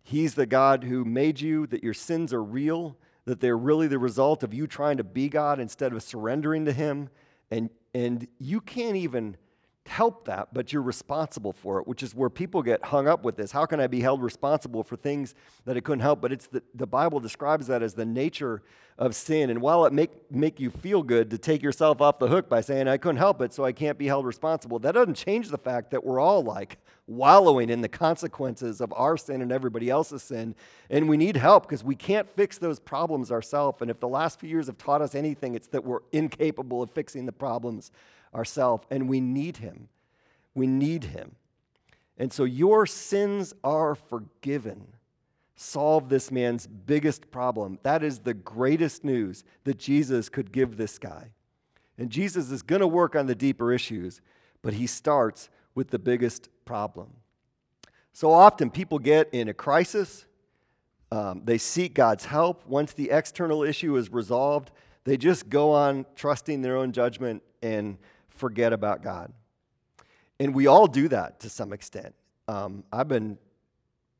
He's 0.03 0.35
the 0.35 0.45
God 0.45 0.85
who 0.85 1.03
made 1.03 1.41
you, 1.41 1.67
that 1.67 1.83
your 1.83 1.93
sins 1.93 2.31
are 2.31 2.43
real, 2.43 2.97
that 3.25 3.41
they're 3.41 3.57
really 3.57 3.87
the 3.87 3.99
result 3.99 4.41
of 4.41 4.53
you 4.53 4.65
trying 4.65 4.95
to 4.97 5.03
be 5.03 5.27
God 5.27 5.59
instead 5.59 5.91
of 5.91 6.01
surrendering 6.01 6.63
to 6.63 6.71
Him. 6.71 7.09
And, 7.51 7.69
and 7.93 8.25
you 8.39 8.61
can't 8.61 8.95
even 8.95 9.35
help 9.87 10.25
that, 10.25 10.49
but 10.53 10.71
you're 10.71 10.81
responsible 10.81 11.53
for 11.53 11.79
it, 11.79 11.87
which 11.87 12.03
is 12.03 12.13
where 12.13 12.29
people 12.29 12.61
get 12.61 12.83
hung 12.85 13.07
up 13.07 13.23
with 13.23 13.35
this. 13.35 13.51
How 13.51 13.65
can 13.65 13.79
I 13.79 13.87
be 13.87 14.01
held 14.01 14.21
responsible 14.21 14.83
for 14.83 14.95
things 14.95 15.35
that 15.65 15.77
I 15.77 15.79
couldn't 15.79 16.01
help? 16.01 16.21
But 16.21 16.31
it's 16.31 16.47
the, 16.47 16.61
the 16.75 16.87
Bible 16.87 17.19
describes 17.19 17.67
that 17.67 17.81
as 17.81 17.93
the 17.93 18.05
nature 18.05 18.61
of 18.97 19.15
sin. 19.15 19.49
And 19.49 19.61
while 19.61 19.85
it 19.85 19.93
make, 19.93 20.31
make 20.31 20.59
you 20.59 20.69
feel 20.69 21.03
good 21.03 21.29
to 21.31 21.37
take 21.37 21.61
yourself 21.61 22.01
off 22.01 22.19
the 22.19 22.27
hook 22.27 22.49
by 22.49 22.61
saying, 22.61 22.87
I 22.87 22.97
couldn't 22.97 23.17
help 23.17 23.41
it, 23.41 23.53
so 23.53 23.63
I 23.63 23.71
can't 23.71 23.97
be 23.97 24.07
held 24.07 24.25
responsible, 24.25 24.79
that 24.79 24.93
doesn't 24.93 25.15
change 25.15 25.49
the 25.49 25.57
fact 25.57 25.91
that 25.91 26.03
we're 26.03 26.19
all 26.19 26.43
like 26.43 26.77
wallowing 27.05 27.69
in 27.69 27.81
the 27.81 27.87
consequences 27.87 28.81
of 28.81 28.91
our 28.95 29.15
sin 29.15 29.41
and 29.41 29.51
everybody 29.51 29.89
else's 29.89 30.23
sin. 30.23 30.55
And 30.89 31.07
we 31.07 31.15
need 31.15 31.37
help 31.37 31.63
because 31.63 31.83
we 31.83 31.95
can't 31.95 32.27
fix 32.35 32.57
those 32.57 32.79
problems 32.79 33.31
ourselves. 33.31 33.81
And 33.81 33.89
if 33.89 33.99
the 33.99 34.07
last 34.07 34.39
few 34.39 34.49
years 34.49 34.67
have 34.67 34.77
taught 34.77 35.01
us 35.01 35.15
anything, 35.15 35.55
it's 35.55 35.67
that 35.69 35.85
we're 35.85 36.01
incapable 36.11 36.81
of 36.81 36.91
fixing 36.91 37.25
the 37.25 37.31
problems 37.31 37.91
ourselves, 38.33 38.85
and 38.89 39.09
we 39.09 39.19
need 39.19 39.57
Him. 39.57 39.89
We 40.55 40.67
need 40.67 41.05
Him. 41.05 41.35
And 42.17 42.33
so 42.33 42.43
your 42.43 42.85
sins 42.85 43.53
are 43.63 43.95
forgiven. 43.95 44.87
Solve 45.55 46.09
this 46.09 46.31
man's 46.31 46.67
biggest 46.67 47.31
problem. 47.31 47.79
That 47.83 48.03
is 48.03 48.19
the 48.19 48.33
greatest 48.33 49.03
news 49.03 49.43
that 49.63 49.77
Jesus 49.77 50.29
could 50.29 50.51
give 50.51 50.77
this 50.77 50.97
guy. 50.97 51.31
And 51.97 52.09
Jesus 52.09 52.51
is 52.51 52.61
going 52.61 52.81
to 52.81 52.87
work 52.87 53.15
on 53.15 53.25
the 53.25 53.35
deeper 53.35 53.73
issues, 53.73 54.21
but 54.61 54.73
he 54.73 54.87
starts 54.87 55.49
with 55.73 55.89
the 55.89 55.99
biggest 55.99 56.49
problem. 56.65 57.09
So 58.13 58.31
often 58.31 58.69
people 58.69 58.99
get 58.99 59.29
in 59.31 59.47
a 59.47 59.53
crisis, 59.53 60.25
um, 61.11 61.41
they 61.45 61.57
seek 61.57 61.93
God's 61.93 62.25
help. 62.25 62.65
Once 62.65 62.93
the 62.93 63.11
external 63.11 63.63
issue 63.63 63.95
is 63.95 64.11
resolved, 64.11 64.71
they 65.05 65.17
just 65.17 65.49
go 65.49 65.71
on 65.71 66.05
trusting 66.15 66.61
their 66.61 66.75
own 66.75 66.91
judgment 66.91 67.41
and 67.61 67.97
forget 68.37 68.73
about 68.73 69.03
God. 69.03 69.33
And 70.39 70.53
we 70.53 70.67
all 70.67 70.87
do 70.87 71.07
that 71.09 71.39
to 71.41 71.49
some 71.49 71.73
extent. 71.73 72.13
Um, 72.47 72.83
I've 72.93 73.07
been, 73.07 73.37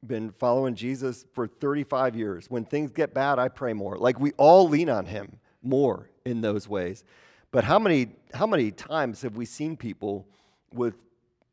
been 0.06 0.32
following 0.32 0.76
Jesus 0.76 1.26
for 1.34 1.48
35 1.48 2.16
years. 2.16 2.50
When 2.50 2.66
things 2.66 2.92
get 2.92 3.14
bad, 3.14 3.40
I 3.40 3.50
pray 3.50 3.74
more. 3.74 3.98
Like 3.98 4.20
we 4.20 4.32
all 4.34 4.68
lean 4.68 4.90
on 4.90 5.06
him 5.06 5.40
more 5.62 6.10
in 6.26 6.42
those 6.42 6.68
ways. 6.68 7.04
But 7.52 7.64
how 7.64 7.80
many, 7.80 8.10
how 8.34 8.48
many 8.48 8.72
times 8.72 9.22
have 9.22 9.38
we 9.38 9.46
seen 9.46 9.78
people 9.78 10.28
with, 10.74 10.96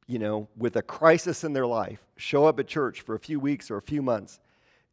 you 0.06 0.18
know, 0.18 0.48
with 0.56 0.76
a 0.76 0.82
crisis 0.82 1.44
in 1.44 1.52
their 1.52 1.66
life 1.66 2.00
show 2.16 2.46
up 2.46 2.58
at 2.58 2.66
church 2.66 3.02
for 3.02 3.14
a 3.14 3.18
few 3.20 3.38
weeks 3.38 3.70
or 3.70 3.76
a 3.76 3.82
few 3.82 4.02
months, 4.02 4.40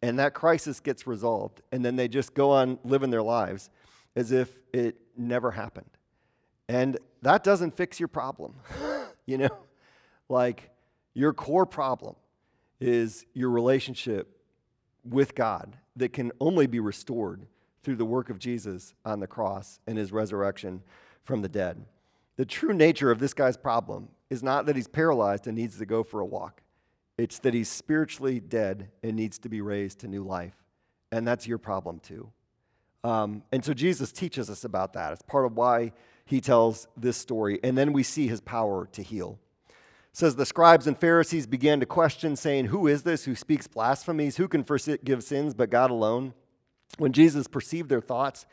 and 0.01 0.19
that 0.19 0.33
crisis 0.33 0.79
gets 0.79 1.05
resolved, 1.05 1.61
and 1.71 1.83
then 1.83 1.95
they 1.95 2.07
just 2.07 2.33
go 2.33 2.51
on 2.51 2.79
living 2.83 3.09
their 3.09 3.21
lives 3.21 3.69
as 4.15 4.31
if 4.31 4.57
it 4.73 4.95
never 5.17 5.51
happened? 5.51 5.89
And 6.71 6.97
that 7.21 7.43
doesn't 7.43 7.75
fix 7.75 7.99
your 7.99 8.07
problem. 8.07 8.53
you 9.25 9.37
know, 9.37 9.49
like 10.29 10.69
your 11.13 11.33
core 11.33 11.65
problem 11.65 12.15
is 12.79 13.25
your 13.33 13.49
relationship 13.49 14.39
with 15.03 15.35
God 15.35 15.75
that 15.97 16.13
can 16.13 16.31
only 16.39 16.67
be 16.67 16.79
restored 16.79 17.45
through 17.83 17.97
the 17.97 18.05
work 18.05 18.29
of 18.29 18.39
Jesus 18.39 18.93
on 19.03 19.19
the 19.19 19.27
cross 19.27 19.81
and 19.85 19.97
his 19.97 20.13
resurrection 20.13 20.81
from 21.25 21.41
the 21.41 21.49
dead. 21.49 21.83
The 22.37 22.45
true 22.45 22.73
nature 22.73 23.11
of 23.11 23.19
this 23.19 23.33
guy's 23.33 23.57
problem 23.57 24.07
is 24.29 24.41
not 24.41 24.65
that 24.67 24.77
he's 24.77 24.87
paralyzed 24.87 25.47
and 25.47 25.57
needs 25.57 25.77
to 25.77 25.85
go 25.85 26.03
for 26.03 26.21
a 26.21 26.25
walk. 26.25 26.61
It's 27.17 27.39
that 27.39 27.53
he's 27.53 27.67
spiritually 27.67 28.39
dead 28.39 28.89
and 29.03 29.17
needs 29.17 29.39
to 29.39 29.49
be 29.49 29.59
raised 29.59 29.99
to 29.99 30.07
new 30.07 30.23
life. 30.23 30.55
And 31.11 31.27
that's 31.27 31.45
your 31.45 31.57
problem 31.57 31.99
too. 31.99 32.31
Um, 33.03 33.43
and 33.51 33.65
so 33.65 33.73
Jesus 33.73 34.13
teaches 34.13 34.49
us 34.49 34.63
about 34.63 34.93
that. 34.93 35.11
It's 35.11 35.21
part 35.23 35.45
of 35.45 35.57
why 35.57 35.91
he 36.25 36.41
tells 36.41 36.87
this 36.95 37.17
story. 37.17 37.59
And 37.63 37.77
then 37.77 37.93
we 37.93 38.03
see 38.03 38.27
his 38.27 38.41
power 38.41 38.87
to 38.93 39.01
heal. 39.01 39.39
It 39.67 40.17
says 40.17 40.35
the 40.35 40.45
scribes 40.45 40.87
and 40.87 40.97
Pharisees 40.97 41.47
began 41.47 41.79
to 41.79 41.85
question, 41.85 42.35
saying, 42.35 42.65
Who 42.65 42.87
is 42.87 43.03
this 43.03 43.25
who 43.25 43.35
speaks 43.35 43.67
blasphemies? 43.67 44.37
Who 44.37 44.47
can 44.47 44.63
forgive 44.63 45.23
sins 45.23 45.53
but 45.53 45.69
God 45.69 45.91
alone? 45.91 46.33
When 46.97 47.13
Jesus 47.13 47.47
perceived 47.47 47.89
their 47.89 48.01
thoughts, 48.01 48.45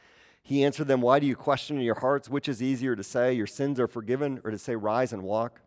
he 0.42 0.64
answered 0.64 0.86
them, 0.86 1.00
Why 1.00 1.18
do 1.18 1.26
you 1.26 1.36
question 1.36 1.76
in 1.76 1.82
your 1.82 1.98
hearts? 1.98 2.28
Which 2.28 2.48
is 2.48 2.62
easier 2.62 2.96
to 2.96 3.02
say, 3.02 3.32
Your 3.32 3.46
sins 3.46 3.78
are 3.80 3.88
forgiven, 3.88 4.40
or 4.44 4.50
to 4.50 4.58
say, 4.58 4.76
Rise 4.76 5.12
and 5.12 5.22
walk? 5.22 5.60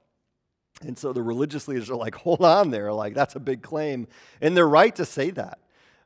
And 0.82 0.98
so 0.98 1.14
the 1.14 1.22
religious 1.22 1.68
leaders 1.68 1.90
are 1.90 1.96
like, 1.96 2.16
Hold 2.16 2.42
on 2.42 2.72
there. 2.72 2.92
Like, 2.94 3.14
that's 3.14 3.36
a 3.36 3.40
big 3.40 3.62
claim. 3.62 4.08
And 4.42 4.56
they're 4.56 4.68
right 4.68 4.96
to 4.96 5.06
say 5.06 5.30
that. 5.32 5.60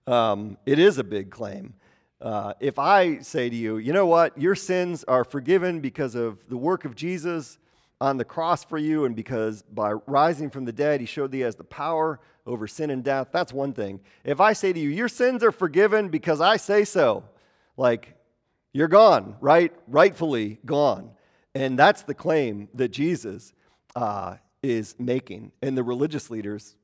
Um, 0.07 0.57
it 0.65 0.77
is 0.77 0.97
a 0.97 1.03
big 1.03 1.31
claim. 1.31 1.75
Uh, 2.21 2.53
if 2.59 2.79
I 2.79 3.19
say 3.19 3.49
to 3.49 3.55
you, 3.55 3.77
you 3.77 3.93
know 3.93 4.05
what, 4.05 4.37
your 4.37 4.55
sins 4.55 5.03
are 5.03 5.23
forgiven 5.23 5.81
because 5.81 6.15
of 6.15 6.39
the 6.47 6.57
work 6.57 6.85
of 6.85 6.95
Jesus 6.95 7.57
on 8.01 8.17
the 8.17 8.25
cross 8.25 8.63
for 8.63 8.77
you, 8.77 9.05
and 9.05 9.15
because 9.15 9.61
by 9.63 9.91
rising 9.91 10.49
from 10.49 10.65
the 10.65 10.71
dead, 10.71 10.99
he 10.99 11.05
showed 11.05 11.31
thee 11.31 11.43
as 11.43 11.55
the 11.55 11.63
power 11.63 12.19
over 12.45 12.67
sin 12.67 12.89
and 12.89 13.03
death, 13.03 13.29
that's 13.31 13.51
one 13.53 13.73
thing. 13.73 13.99
If 14.23 14.39
I 14.39 14.53
say 14.53 14.71
to 14.71 14.79
you, 14.79 14.89
your 14.89 15.07
sins 15.07 15.43
are 15.43 15.51
forgiven 15.51 16.09
because 16.09 16.41
I 16.41 16.57
say 16.57 16.83
so, 16.85 17.23
like, 17.77 18.13
you're 18.71 18.87
gone, 18.87 19.35
right? 19.39 19.73
Rightfully 19.87 20.59
gone. 20.65 21.11
And 21.53 21.79
that's 21.79 22.03
the 22.03 22.13
claim 22.13 22.67
that 22.73 22.89
Jesus 22.89 23.53
uh, 23.95 24.35
is 24.61 24.95
making. 24.99 25.53
And 25.61 25.77
the 25.77 25.83
religious 25.83 26.29
leaders 26.29 26.75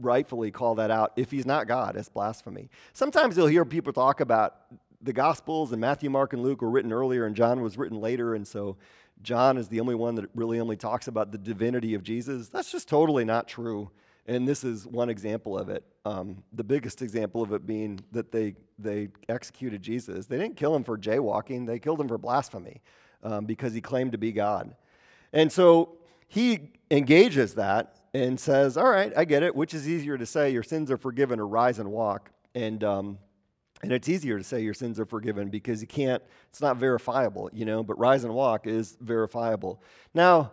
rightfully 0.00 0.50
call 0.50 0.76
that 0.76 0.90
out 0.90 1.12
if 1.16 1.30
he's 1.30 1.46
not 1.46 1.68
God 1.68 1.96
it's 1.96 2.08
blasphemy. 2.08 2.70
Sometimes 2.92 3.36
you'll 3.36 3.46
hear 3.46 3.64
people 3.64 3.92
talk 3.92 4.20
about 4.20 4.56
the 5.02 5.12
Gospels 5.12 5.72
and 5.72 5.80
Matthew, 5.80 6.10
Mark, 6.10 6.32
and 6.32 6.42
Luke 6.42 6.62
were 6.62 6.70
written 6.70 6.92
earlier 6.92 7.26
and 7.26 7.34
John 7.34 7.62
was 7.62 7.78
written 7.78 8.00
later. 8.00 8.34
And 8.34 8.46
so 8.46 8.76
John 9.22 9.56
is 9.56 9.68
the 9.68 9.80
only 9.80 9.94
one 9.94 10.14
that 10.16 10.26
really 10.34 10.60
only 10.60 10.76
talks 10.76 11.08
about 11.08 11.32
the 11.32 11.38
divinity 11.38 11.94
of 11.94 12.02
Jesus. 12.02 12.48
That's 12.48 12.70
just 12.70 12.88
totally 12.88 13.24
not 13.24 13.48
true. 13.48 13.90
And 14.26 14.46
this 14.46 14.64
is 14.64 14.86
one 14.86 15.08
example 15.08 15.58
of 15.58 15.68
it. 15.68 15.84
Um, 16.04 16.42
the 16.52 16.64
biggest 16.64 17.02
example 17.02 17.42
of 17.42 17.52
it 17.52 17.66
being 17.66 18.00
that 18.12 18.30
they, 18.30 18.54
they 18.78 19.08
executed 19.28 19.82
Jesus. 19.82 20.26
They 20.26 20.38
didn't 20.38 20.56
kill 20.56 20.74
him 20.74 20.84
for 20.84 20.96
jaywalking, 20.98 21.66
they 21.66 21.78
killed 21.78 22.00
him 22.00 22.08
for 22.08 22.18
blasphemy 22.18 22.80
um, 23.22 23.46
because 23.46 23.72
he 23.74 23.80
claimed 23.80 24.12
to 24.12 24.18
be 24.18 24.32
God. 24.32 24.74
And 25.32 25.50
so 25.50 25.96
he 26.28 26.70
engages 26.90 27.54
that 27.54 27.96
and 28.14 28.38
says, 28.38 28.76
All 28.76 28.90
right, 28.90 29.12
I 29.16 29.24
get 29.24 29.42
it. 29.42 29.54
Which 29.54 29.74
is 29.74 29.88
easier 29.88 30.18
to 30.18 30.26
say, 30.26 30.50
Your 30.50 30.62
sins 30.62 30.90
are 30.90 30.96
forgiven, 30.96 31.40
or 31.40 31.46
rise 31.46 31.78
and 31.78 31.90
walk? 31.90 32.30
And, 32.54 32.82
um, 32.82 33.18
and 33.82 33.92
it's 33.92 34.08
easier 34.08 34.36
to 34.36 34.44
say 34.44 34.60
your 34.60 34.74
sins 34.74 35.00
are 35.00 35.06
forgiven 35.06 35.48
because 35.48 35.80
you 35.80 35.86
can't, 35.86 36.22
it's 36.50 36.60
not 36.60 36.76
verifiable, 36.76 37.48
you 37.52 37.64
know, 37.64 37.82
but 37.82 37.98
rise 37.98 38.24
and 38.24 38.34
walk 38.34 38.66
is 38.66 38.96
verifiable. 39.00 39.82
Now, 40.12 40.52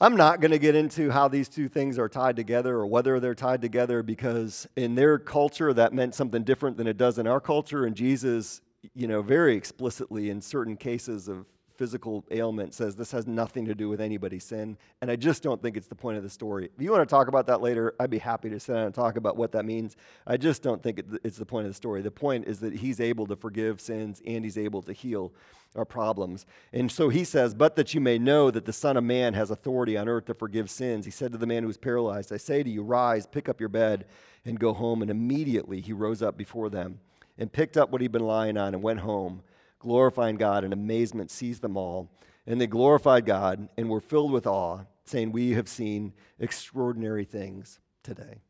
I'm 0.00 0.16
not 0.16 0.40
going 0.40 0.50
to 0.50 0.58
get 0.58 0.74
into 0.74 1.10
how 1.10 1.28
these 1.28 1.48
two 1.48 1.68
things 1.68 1.98
are 1.98 2.08
tied 2.08 2.36
together 2.36 2.74
or 2.74 2.86
whether 2.86 3.20
they're 3.20 3.34
tied 3.34 3.62
together 3.62 4.02
because 4.02 4.66
in 4.76 4.94
their 4.94 5.18
culture 5.18 5.72
that 5.72 5.92
meant 5.92 6.14
something 6.14 6.42
different 6.42 6.76
than 6.76 6.86
it 6.86 6.96
does 6.96 7.18
in 7.18 7.26
our 7.26 7.40
culture. 7.40 7.84
And 7.84 7.94
Jesus, 7.94 8.60
you 8.94 9.06
know, 9.06 9.22
very 9.22 9.56
explicitly 9.56 10.30
in 10.30 10.40
certain 10.40 10.76
cases 10.76 11.28
of 11.28 11.46
physical 11.82 12.24
ailment 12.30 12.72
says 12.72 12.94
this 12.94 13.10
has 13.10 13.26
nothing 13.26 13.64
to 13.64 13.74
do 13.74 13.88
with 13.88 14.00
anybody's 14.00 14.44
sin. 14.44 14.76
And 15.00 15.10
I 15.10 15.16
just 15.16 15.42
don't 15.42 15.60
think 15.60 15.76
it's 15.76 15.88
the 15.88 15.96
point 15.96 16.16
of 16.16 16.22
the 16.22 16.30
story. 16.30 16.70
If 16.76 16.80
you 16.80 16.92
want 16.92 17.02
to 17.08 17.12
talk 17.12 17.26
about 17.26 17.48
that 17.48 17.60
later, 17.60 17.92
I'd 17.98 18.08
be 18.08 18.18
happy 18.18 18.48
to 18.50 18.60
sit 18.60 18.74
down 18.74 18.84
and 18.84 18.94
talk 18.94 19.16
about 19.16 19.36
what 19.36 19.50
that 19.50 19.64
means. 19.64 19.96
I 20.24 20.36
just 20.36 20.62
don't 20.62 20.80
think 20.80 21.02
it's 21.24 21.38
the 21.38 21.44
point 21.44 21.66
of 21.66 21.72
the 21.72 21.74
story. 21.74 22.00
The 22.00 22.12
point 22.12 22.46
is 22.46 22.60
that 22.60 22.72
he's 22.72 23.00
able 23.00 23.26
to 23.26 23.34
forgive 23.34 23.80
sins 23.80 24.22
and 24.24 24.44
he's 24.44 24.56
able 24.56 24.80
to 24.82 24.92
heal 24.92 25.32
our 25.74 25.84
problems. 25.84 26.46
And 26.72 26.88
so 26.92 27.08
he 27.08 27.24
says, 27.24 27.52
But 27.52 27.74
that 27.74 27.94
you 27.94 28.00
may 28.00 28.16
know 28.16 28.52
that 28.52 28.64
the 28.64 28.72
Son 28.72 28.96
of 28.96 29.02
Man 29.02 29.34
has 29.34 29.50
authority 29.50 29.96
on 29.96 30.08
earth 30.08 30.26
to 30.26 30.34
forgive 30.34 30.70
sins. 30.70 31.04
He 31.04 31.10
said 31.10 31.32
to 31.32 31.38
the 31.38 31.48
man 31.48 31.64
who 31.64 31.66
was 31.66 31.78
paralyzed, 31.78 32.32
I 32.32 32.36
say 32.36 32.62
to 32.62 32.70
you, 32.70 32.84
rise, 32.84 33.26
pick 33.26 33.48
up 33.48 33.58
your 33.58 33.70
bed, 33.70 34.04
and 34.44 34.60
go 34.60 34.72
home. 34.72 35.02
And 35.02 35.10
immediately 35.10 35.80
he 35.80 35.92
rose 35.92 36.22
up 36.22 36.36
before 36.36 36.70
them 36.70 37.00
and 37.38 37.52
picked 37.52 37.76
up 37.76 37.90
what 37.90 38.02
he'd 38.02 38.12
been 38.12 38.24
lying 38.24 38.56
on 38.56 38.72
and 38.72 38.84
went 38.84 39.00
home 39.00 39.42
glorifying 39.82 40.36
God, 40.36 40.64
and 40.64 40.72
amazement 40.72 41.30
seized 41.30 41.60
them 41.62 41.76
all. 41.76 42.10
And 42.46 42.60
they 42.60 42.66
glorified 42.66 43.26
God 43.26 43.68
and 43.76 43.88
were 43.88 44.00
filled 44.00 44.32
with 44.32 44.46
awe, 44.46 44.80
saying, 45.04 45.32
We 45.32 45.52
have 45.52 45.68
seen 45.68 46.12
extraordinary 46.40 47.24
things 47.24 47.78
today. 48.02 48.40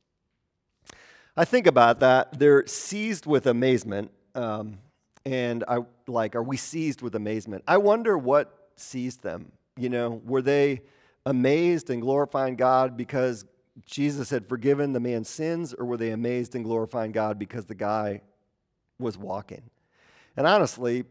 I 1.36 1.44
think 1.44 1.66
about 1.66 2.00
that. 2.00 2.38
They're 2.38 2.66
seized 2.66 3.26
with 3.26 3.46
amazement. 3.46 4.10
Um, 4.34 4.78
and 5.24 5.64
I 5.68 5.78
like, 6.06 6.34
are 6.34 6.42
we 6.42 6.56
seized 6.56 7.00
with 7.00 7.14
amazement? 7.14 7.64
I 7.66 7.78
wonder 7.78 8.18
what 8.18 8.70
seized 8.76 9.22
them. 9.22 9.52
You 9.76 9.88
know, 9.88 10.20
were 10.24 10.42
they 10.42 10.82
amazed 11.24 11.90
and 11.90 12.02
glorifying 12.02 12.56
God 12.56 12.96
because 12.96 13.44
Jesus 13.86 14.28
had 14.30 14.48
forgiven 14.48 14.92
the 14.92 15.00
man's 15.00 15.30
sins, 15.30 15.72
or 15.72 15.86
were 15.86 15.96
they 15.96 16.10
amazed 16.10 16.54
and 16.54 16.64
glorifying 16.64 17.12
God 17.12 17.38
because 17.38 17.64
the 17.64 17.74
guy 17.74 18.20
was 18.98 19.16
walking? 19.16 19.62
And 20.36 20.46
honestly, 20.46 21.04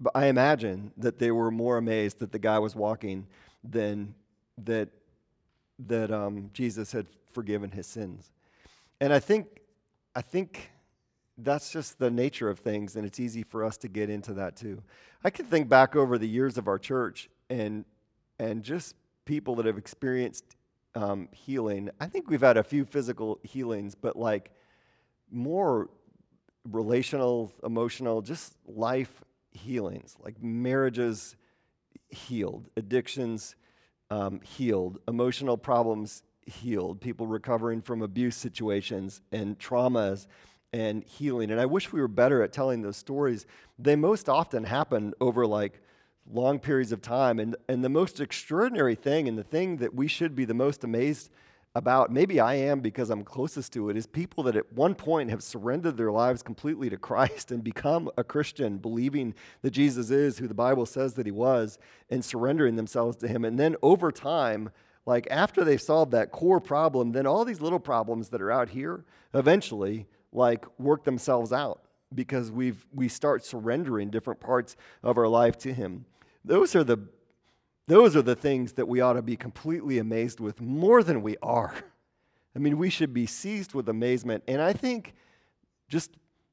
but 0.00 0.12
I 0.14 0.26
imagine 0.26 0.92
that 0.98 1.18
they 1.18 1.30
were 1.30 1.50
more 1.50 1.78
amazed 1.78 2.18
that 2.18 2.32
the 2.32 2.38
guy 2.38 2.58
was 2.58 2.74
walking 2.74 3.26
than 3.64 4.14
that, 4.64 4.88
that 5.86 6.10
um, 6.10 6.50
Jesus 6.52 6.92
had 6.92 7.06
forgiven 7.32 7.70
his 7.70 7.86
sins. 7.86 8.30
And 9.00 9.12
I 9.12 9.18
think, 9.18 9.46
I 10.14 10.22
think 10.22 10.70
that's 11.38 11.70
just 11.70 11.98
the 11.98 12.10
nature 12.10 12.48
of 12.48 12.58
things, 12.58 12.96
and 12.96 13.06
it's 13.06 13.20
easy 13.20 13.42
for 13.42 13.64
us 13.64 13.76
to 13.78 13.88
get 13.88 14.08
into 14.08 14.32
that 14.34 14.56
too. 14.56 14.82
I 15.22 15.30
can 15.30 15.46
think 15.46 15.68
back 15.68 15.96
over 15.96 16.18
the 16.18 16.28
years 16.28 16.56
of 16.56 16.68
our 16.68 16.78
church 16.78 17.28
and, 17.50 17.84
and 18.38 18.62
just 18.62 18.94
people 19.24 19.54
that 19.56 19.66
have 19.66 19.76
experienced 19.78 20.44
um, 20.94 21.28
healing. 21.32 21.90
I 22.00 22.06
think 22.06 22.30
we've 22.30 22.40
had 22.40 22.56
a 22.56 22.62
few 22.62 22.84
physical 22.84 23.38
healings, 23.42 23.94
but 23.94 24.16
like 24.16 24.50
more 25.30 25.90
relational, 26.64 27.52
emotional, 27.62 28.22
just 28.22 28.54
life 28.66 29.22
healings, 29.56 30.16
like 30.22 30.42
marriages 30.42 31.36
healed, 32.08 32.68
addictions 32.76 33.56
um, 34.10 34.40
healed, 34.42 34.98
emotional 35.08 35.56
problems 35.56 36.22
healed, 36.46 37.00
people 37.00 37.26
recovering 37.26 37.82
from 37.82 38.02
abuse 38.02 38.36
situations 38.36 39.20
and 39.32 39.58
traumas 39.58 40.26
and 40.72 41.02
healing. 41.04 41.50
And 41.50 41.60
I 41.60 41.66
wish 41.66 41.92
we 41.92 42.00
were 42.00 42.08
better 42.08 42.42
at 42.42 42.52
telling 42.52 42.82
those 42.82 42.96
stories. 42.96 43.46
They 43.78 43.96
most 43.96 44.28
often 44.28 44.64
happen 44.64 45.14
over 45.20 45.46
like 45.46 45.80
long 46.30 46.58
periods 46.58 46.92
of 46.92 47.02
time. 47.02 47.38
And, 47.38 47.56
and 47.68 47.84
the 47.84 47.88
most 47.88 48.20
extraordinary 48.20 48.94
thing, 48.94 49.28
and 49.28 49.38
the 49.38 49.44
thing 49.44 49.78
that 49.78 49.94
we 49.94 50.08
should 50.08 50.34
be 50.34 50.44
the 50.44 50.54
most 50.54 50.84
amazed 50.84 51.30
about, 51.76 52.10
maybe 52.10 52.40
I 52.40 52.54
am 52.54 52.80
because 52.80 53.10
I'm 53.10 53.22
closest 53.22 53.70
to 53.74 53.90
it, 53.90 53.98
is 53.98 54.06
people 54.06 54.42
that 54.44 54.56
at 54.56 54.72
one 54.72 54.94
point 54.94 55.28
have 55.28 55.42
surrendered 55.42 55.98
their 55.98 56.10
lives 56.10 56.42
completely 56.42 56.88
to 56.88 56.96
Christ 56.96 57.52
and 57.52 57.62
become 57.62 58.10
a 58.16 58.24
Christian, 58.24 58.78
believing 58.78 59.34
that 59.60 59.72
Jesus 59.72 60.10
is 60.10 60.38
who 60.38 60.48
the 60.48 60.54
Bible 60.54 60.86
says 60.86 61.12
that 61.14 61.26
he 61.26 61.32
was, 61.32 61.78
and 62.08 62.24
surrendering 62.24 62.76
themselves 62.76 63.18
to 63.18 63.28
him. 63.28 63.44
And 63.44 63.58
then 63.58 63.76
over 63.82 64.10
time, 64.10 64.70
like 65.04 65.28
after 65.30 65.64
they've 65.64 65.80
solved 65.80 66.12
that 66.12 66.32
core 66.32 66.60
problem, 66.60 67.12
then 67.12 67.26
all 67.26 67.44
these 67.44 67.60
little 67.60 67.78
problems 67.78 68.30
that 68.30 68.40
are 68.40 68.50
out 68.50 68.70
here 68.70 69.04
eventually 69.34 70.06
like 70.32 70.64
work 70.80 71.04
themselves 71.04 71.52
out 71.52 71.82
because 72.14 72.50
we've 72.50 72.86
we 72.94 73.08
start 73.08 73.44
surrendering 73.44 74.08
different 74.08 74.40
parts 74.40 74.76
of 75.02 75.18
our 75.18 75.28
life 75.28 75.58
to 75.58 75.74
him. 75.74 76.06
Those 76.42 76.74
are 76.74 76.84
the 76.84 77.06
those 77.88 78.16
are 78.16 78.22
the 78.22 78.34
things 78.34 78.72
that 78.74 78.88
we 78.88 79.00
ought 79.00 79.14
to 79.14 79.22
be 79.22 79.36
completely 79.36 79.98
amazed 79.98 80.40
with 80.40 80.60
more 80.60 81.02
than 81.02 81.22
we 81.22 81.36
are. 81.42 81.74
I 82.54 82.58
mean, 82.58 82.78
we 82.78 82.90
should 82.90 83.12
be 83.12 83.26
seized 83.26 83.74
with 83.74 83.88
amazement. 83.88 84.42
And 84.48 84.60
I 84.60 84.72
think 84.72 85.14
just 85.88 86.10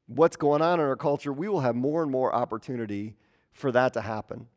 what's 0.07 0.35
going 0.35 0.61
on 0.61 0.79
in 0.79 0.85
our 0.85 0.95
culture, 0.95 1.33
we 1.33 1.47
will 1.47 1.61
have 1.61 1.75
more 1.75 2.03
and 2.03 2.11
more 2.11 2.33
opportunity 2.33 3.15
for 3.51 3.71
that 3.71 3.93
to 3.93 4.01
happen 4.01 4.47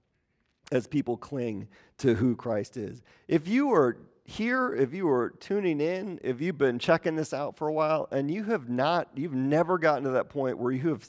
as 0.73 0.87
people 0.87 1.17
cling 1.17 1.69
to 1.99 2.15
who 2.15 2.35
Christ 2.35 2.77
is. 2.77 3.03
If 3.29 3.47
you 3.47 3.73
are 3.73 3.97
here, 4.25 4.75
if 4.75 4.93
you 4.93 5.09
are 5.09 5.31
tuning 5.39 5.81
in, 5.81 6.19
if 6.23 6.41
you've 6.41 6.59
been 6.59 6.79
checking 6.79 7.15
this 7.15 7.33
out 7.33 7.57
for 7.57 7.69
a 7.69 7.73
while 7.73 8.09
and 8.11 8.31
you 8.31 8.45
have 8.45 8.69
not, 8.69 9.09
you've 9.15 9.35
never 9.35 9.79
gotten 9.79 10.05
to 10.05 10.11
that 10.11 10.29
point 10.29 10.59
where 10.59 10.73
you 10.73 10.89
have, 10.89 11.09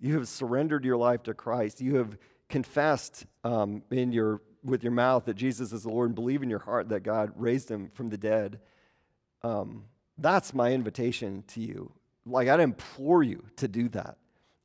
you 0.00 0.14
have 0.14 0.26
surrendered 0.26 0.84
your 0.84 0.96
life 0.96 1.22
to 1.24 1.34
Christ, 1.34 1.80
you 1.82 1.96
have 1.96 2.16
confessed 2.48 3.26
um, 3.44 3.82
in 3.90 4.12
your 4.12 4.40
with 4.64 4.82
your 4.82 4.92
mouth 4.92 5.26
that 5.26 5.34
Jesus 5.34 5.72
is 5.72 5.82
the 5.82 5.90
Lord 5.90 6.08
and 6.08 6.14
believe 6.14 6.42
in 6.42 6.50
your 6.50 6.58
heart 6.60 6.88
that 6.88 7.02
God 7.02 7.32
raised 7.36 7.70
him 7.70 7.90
from 7.92 8.08
the 8.08 8.16
dead, 8.16 8.60
um, 9.42 9.84
that's 10.18 10.54
my 10.54 10.72
invitation 10.72 11.44
to 11.48 11.60
you. 11.60 11.92
Like, 12.24 12.48
I'd 12.48 12.60
implore 12.60 13.22
you 13.22 13.44
to 13.56 13.68
do 13.68 13.88
that. 13.90 14.16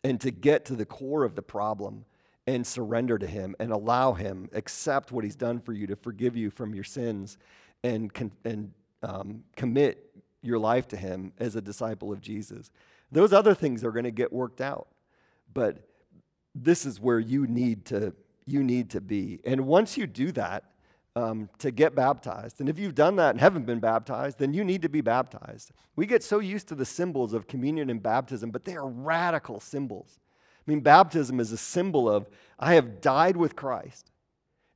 and 0.03 0.19
to 0.21 0.31
get 0.31 0.65
to 0.65 0.75
the 0.75 0.85
core 0.85 1.23
of 1.23 1.35
the 1.35 1.41
problem 1.41 2.05
and 2.47 2.65
surrender 2.65 3.17
to 3.17 3.27
Him 3.27 3.55
and 3.59 3.71
allow 3.71 4.13
Him, 4.13 4.49
accept 4.53 5.11
what 5.11 5.23
He's 5.23 5.35
done 5.35 5.59
for 5.59 5.73
you 5.73 5.87
to 5.87 5.95
forgive 5.95 6.35
you 6.35 6.49
from 6.49 6.73
your 6.73 6.83
sins 6.83 7.37
and, 7.83 8.13
con- 8.13 8.31
and 8.45 8.71
um, 9.03 9.43
commit 9.55 10.11
your 10.41 10.57
life 10.57 10.87
to 10.89 10.97
Him 10.97 11.33
as 11.37 11.55
a 11.55 11.61
disciple 11.61 12.11
of 12.11 12.21
Jesus. 12.21 12.71
Those 13.11 13.33
other 13.33 13.53
things 13.53 13.83
are 13.83 13.91
going 13.91 14.05
to 14.05 14.11
get 14.11 14.31
worked 14.31 14.61
out, 14.61 14.87
but 15.53 15.79
this 16.55 16.85
is 16.85 16.99
where 16.99 17.19
you 17.19 17.45
need 17.45 17.85
to 17.85 18.13
you 18.51 18.63
need 18.63 18.89
to 18.91 19.01
be. 19.01 19.39
And 19.45 19.67
once 19.67 19.97
you 19.97 20.07
do 20.07 20.31
that, 20.33 20.63
um, 21.15 21.49
to 21.59 21.71
get 21.71 21.95
baptized. 21.95 22.59
And 22.59 22.69
if 22.69 22.79
you've 22.79 22.95
done 22.95 23.15
that 23.17 23.31
and 23.31 23.39
haven't 23.39 23.65
been 23.65 23.79
baptized, 23.79 24.39
then 24.39 24.53
you 24.53 24.63
need 24.63 24.81
to 24.83 24.89
be 24.89 25.01
baptized. 25.01 25.71
We 25.95 26.05
get 26.05 26.23
so 26.23 26.39
used 26.39 26.67
to 26.69 26.75
the 26.75 26.85
symbols 26.85 27.33
of 27.33 27.47
communion 27.47 27.89
and 27.89 28.01
baptism, 28.01 28.51
but 28.51 28.63
they 28.63 28.75
are 28.75 28.87
radical 28.87 29.59
symbols. 29.59 30.19
I 30.67 30.71
mean, 30.71 30.81
baptism 30.81 31.39
is 31.39 31.51
a 31.51 31.57
symbol 31.57 32.09
of 32.09 32.29
I 32.59 32.75
have 32.75 33.01
died 33.01 33.37
with 33.37 33.55
Christ 33.55 34.11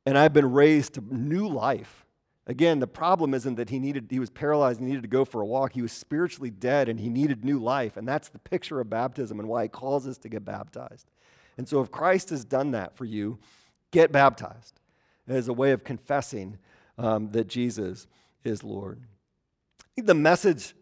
and 0.05 0.17
I've 0.17 0.33
been 0.33 0.51
raised 0.51 0.95
to 0.95 1.03
new 1.15 1.47
life. 1.47 2.05
Again, 2.45 2.79
the 2.79 2.87
problem 2.87 3.33
isn't 3.33 3.55
that 3.55 3.69
he 3.69 3.79
needed 3.79 4.07
he 4.09 4.19
was 4.19 4.29
paralyzed 4.29 4.79
and 4.79 4.89
needed 4.89 5.03
to 5.03 5.07
go 5.07 5.23
for 5.23 5.39
a 5.41 5.45
walk. 5.45 5.73
He 5.73 5.81
was 5.81 5.93
spiritually 5.93 6.49
dead 6.49 6.89
and 6.89 6.99
he 6.99 7.09
needed 7.09 7.45
new 7.45 7.59
life. 7.59 7.95
And 7.95 8.07
that's 8.07 8.27
the 8.29 8.39
picture 8.39 8.81
of 8.81 8.89
baptism 8.89 9.39
and 9.39 9.47
why 9.47 9.63
he 9.63 9.69
calls 9.69 10.07
us 10.07 10.17
to 10.19 10.29
get 10.29 10.43
baptized. 10.43 11.09
And 11.57 11.69
so 11.69 11.79
if 11.79 11.91
Christ 11.91 12.31
has 12.31 12.43
done 12.43 12.71
that 12.71 12.97
for 12.97 13.05
you, 13.05 13.39
get 13.93 14.11
baptized 14.11 14.81
as 15.25 15.47
a 15.47 15.53
way 15.53 15.71
of 15.71 15.85
confessing 15.85 16.57
um, 16.97 17.31
that 17.31 17.47
Jesus 17.47 18.07
is 18.43 18.61
Lord. 18.61 18.99
I 19.79 19.85
think 19.95 20.07
the 20.07 20.13
message 20.13 20.73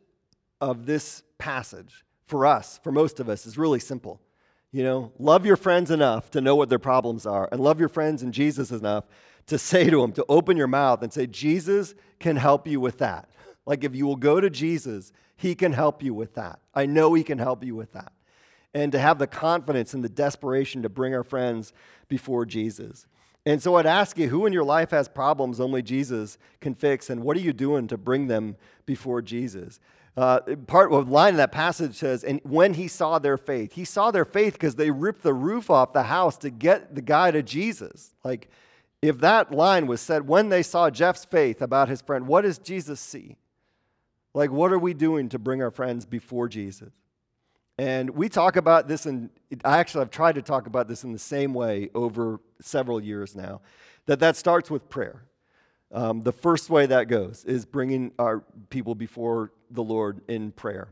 of 0.60 0.88
this 0.88 1.22
passage 1.38 2.04
for 2.26 2.48
us, 2.48 2.80
for 2.84 2.92
most 2.92 3.20
of 3.20 3.30
us, 3.30 3.46
is 3.46 3.58
really 3.58 3.80
simple. 3.80 4.20
You 4.72 4.84
know, 4.84 5.12
love 5.20 5.46
your 5.46 5.58
friends 5.58 5.92
enough 5.92 6.32
to 6.32 6.42
know 6.42 6.56
what 6.56 6.70
their 6.70 6.80
problems 6.80 7.26
are, 7.26 7.50
and 7.52 7.62
love 7.62 7.80
your 7.80 7.90
friends 7.90 8.24
and 8.24 8.34
Jesus 8.34 8.72
enough 8.72 9.04
to 9.48 9.58
say 9.58 9.90
to 9.90 10.02
them, 10.02 10.14
to 10.14 10.26
open 10.30 10.56
your 10.56 10.68
mouth 10.68 11.04
and 11.04 11.12
say, 11.12 11.28
Jesus 11.28 11.94
can 12.20 12.38
help 12.38 12.68
you 12.68 12.80
with 12.80 13.00
that. 13.00 13.30
Like 13.66 13.84
if 13.84 13.96
you 13.96 14.06
will 14.06 14.16
go 14.16 14.40
to 14.40 14.50
Jesus, 14.50 15.12
he 15.36 15.56
can 15.56 15.74
help 15.74 16.02
you 16.02 16.14
with 16.14 16.36
that. 16.36 16.60
I 16.74 16.86
know 16.86 17.14
he 17.14 17.24
can 17.24 17.38
help 17.38 17.64
you 17.64 17.76
with 17.76 17.92
that. 17.94 18.14
And 18.74 18.92
to 18.94 19.00
have 19.00 19.20
the 19.20 19.28
confidence 19.28 19.94
and 19.94 20.04
the 20.04 20.10
desperation 20.10 20.82
to 20.84 20.90
bring 20.90 21.14
our 21.14 21.24
friends 21.24 21.74
before 22.08 22.46
Jesus. 22.46 23.06
And 23.46 23.62
so 23.62 23.76
I'd 23.76 23.86
ask 23.86 24.18
you 24.18 24.30
who 24.30 24.46
in 24.46 24.54
your 24.54 24.64
life 24.64 24.92
has 24.92 25.10
problems 25.10 25.60
only 25.60 25.82
Jesus 25.82 26.38
can 26.60 26.76
fix, 26.76 27.10
and 27.10 27.24
what 27.24 27.36
are 27.36 27.42
you 27.42 27.54
doing 27.54 27.88
to 27.88 27.98
bring 27.98 28.28
them 28.28 28.56
before 28.86 29.22
Jesus? 29.22 29.80
Uh, 30.16 30.42
part 30.68 30.92
of 30.92 31.10
line 31.10 31.34
in 31.34 31.38
that 31.38 31.52
passage 31.52 31.96
says, 31.96 32.24
and 32.24 32.40
when 32.44 32.74
he 32.74 32.88
saw 32.88 33.18
their 33.18 33.38
faith, 33.38 33.74
he 33.74 33.86
saw 33.86 34.12
their 34.12 34.26
faith 34.26 34.54
because 34.54 34.76
they 34.76 34.92
ripped 34.92 35.24
the 35.24 35.34
roof 35.34 35.70
off 35.70 35.94
the 35.94 36.04
house 36.04 36.38
to 36.38 36.50
get 36.50 36.94
the 36.94 37.02
guy 37.02 37.32
to 37.32 37.42
Jesus. 37.42 38.14
Like, 38.24 38.50
if 39.02 39.20
that 39.20 39.52
line 39.52 39.88
was 39.88 40.02
said 40.02 40.28
when 40.28 40.50
they 40.50 40.62
saw 40.62 40.90
Jeff's 40.90 41.26
faith 41.26 41.62
about 41.62 41.90
his 41.90 42.02
friend, 42.02 42.28
what 42.28 42.42
does 42.42 42.60
Jesus 42.60 43.00
see? 43.00 43.38
Like, 44.34 44.52
what 44.52 44.72
are 44.72 44.80
we 44.80 44.94
doing 44.94 45.30
to 45.30 45.40
bring 45.40 45.62
our 45.64 45.72
friends 45.72 46.06
before 46.06 46.48
Jesus? 46.48 46.92
And 47.82 48.12
we 48.12 48.30
talk 48.30 48.58
about 48.58 48.88
this, 48.88 49.08
and 49.08 49.32
I 49.66 49.80
actually 49.80 50.02
have 50.02 50.12
tried 50.12 50.36
to 50.36 50.44
talk 50.44 50.68
about 50.68 50.88
this 50.88 51.04
in 51.04 51.14
the 51.14 51.18
same 51.18 51.52
way 51.52 51.90
over 51.96 52.40
several 52.62 53.04
years 53.04 53.36
now, 53.36 53.62
that 54.06 54.20
that 54.20 54.36
starts 54.36 54.70
with 54.70 54.88
prayer. 54.88 55.24
Um, 55.92 56.22
the 56.22 56.32
first 56.32 56.70
way 56.70 56.86
that 56.86 57.08
goes 57.08 57.44
is 57.44 57.66
bringing 57.66 58.12
our 58.20 58.44
people 58.70 58.94
before 58.94 59.52
the 59.72 59.82
Lord 59.82 60.22
in 60.28 60.52
prayer. 60.52 60.90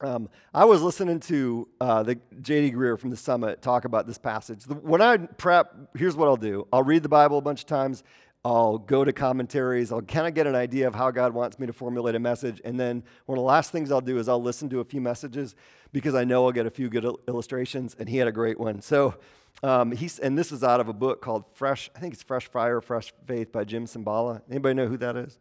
Um, 0.00 0.28
I 0.54 0.64
was 0.64 0.80
listening 0.80 1.18
to 1.20 1.68
uh, 1.80 2.04
the 2.04 2.20
J.D. 2.40 2.70
Greear 2.70 2.96
from 2.96 3.10
the 3.10 3.16
Summit 3.16 3.60
talk 3.60 3.84
about 3.84 4.06
this 4.06 4.18
passage. 4.18 4.62
When 4.68 5.02
I 5.02 5.16
prep, 5.16 5.74
here's 5.96 6.14
what 6.14 6.28
I'll 6.28 6.36
do 6.36 6.68
I'll 6.72 6.84
read 6.84 7.02
the 7.02 7.08
Bible 7.08 7.38
a 7.38 7.42
bunch 7.42 7.62
of 7.62 7.66
times, 7.66 8.04
I'll 8.44 8.78
go 8.78 9.04
to 9.04 9.12
commentaries. 9.12 9.92
I'll 9.92 10.02
kind 10.02 10.26
of 10.26 10.34
get 10.34 10.48
an 10.48 10.56
idea 10.56 10.88
of 10.88 10.94
how 10.96 11.12
God 11.12 11.32
wants 11.32 11.60
me 11.60 11.66
to 11.68 11.72
formulate 11.72 12.16
a 12.16 12.18
message. 12.18 12.60
And 12.64 12.78
then 12.78 13.04
one 13.26 13.38
of 13.38 13.42
the 13.42 13.46
last 13.46 13.70
things 13.70 13.92
I'll 13.92 14.00
do 14.00 14.18
is 14.18 14.28
I'll 14.28 14.42
listen 14.42 14.68
to 14.70 14.80
a 14.80 14.84
few 14.84 15.00
messages 15.00 15.54
because 15.92 16.16
I 16.16 16.24
know 16.24 16.44
I'll 16.44 16.52
get 16.52 16.66
a 16.66 16.70
few 16.70 16.88
good 16.88 17.06
illustrations. 17.28 17.94
And 17.98 18.08
he 18.08 18.16
had 18.16 18.26
a 18.26 18.32
great 18.32 18.58
one. 18.58 18.80
So 18.82 19.14
um, 19.62 19.92
he's, 19.92 20.18
and 20.18 20.36
this 20.36 20.50
is 20.50 20.64
out 20.64 20.80
of 20.80 20.88
a 20.88 20.92
book 20.92 21.22
called 21.22 21.44
Fresh, 21.54 21.90
I 21.94 22.00
think 22.00 22.14
it's 22.14 22.22
Fresh 22.22 22.48
Fire, 22.48 22.80
Fresh 22.80 23.12
Faith 23.26 23.52
by 23.52 23.62
Jim 23.62 23.86
Cymbala. 23.86 24.42
Anybody 24.50 24.74
know 24.74 24.88
who 24.88 24.96
that 24.96 25.16
is? 25.16 25.38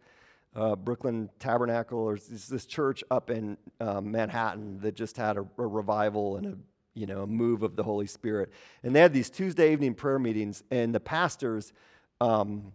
Uh, 0.55 0.75
Brooklyn 0.75 1.29
Tabernacle, 1.39 1.97
or 1.97 2.17
this 2.17 2.65
church 2.65 3.03
up 3.09 3.31
in 3.31 3.57
um, 3.79 4.11
Manhattan 4.11 4.79
that 4.81 4.95
just 4.95 5.15
had 5.15 5.37
a, 5.37 5.45
a 5.57 5.65
revival 5.65 6.35
and 6.35 6.45
a 6.45 6.57
you 6.93 7.05
know 7.05 7.23
a 7.23 7.27
move 7.27 7.63
of 7.63 7.77
the 7.77 7.83
Holy 7.83 8.05
Spirit. 8.05 8.51
And 8.83 8.93
they 8.93 8.99
had 8.99 9.13
these 9.13 9.29
Tuesday 9.29 9.71
evening 9.71 9.93
prayer 9.93 10.19
meetings, 10.19 10.61
and 10.69 10.93
the 10.93 10.99
pastors 10.99 11.71
um, 12.19 12.73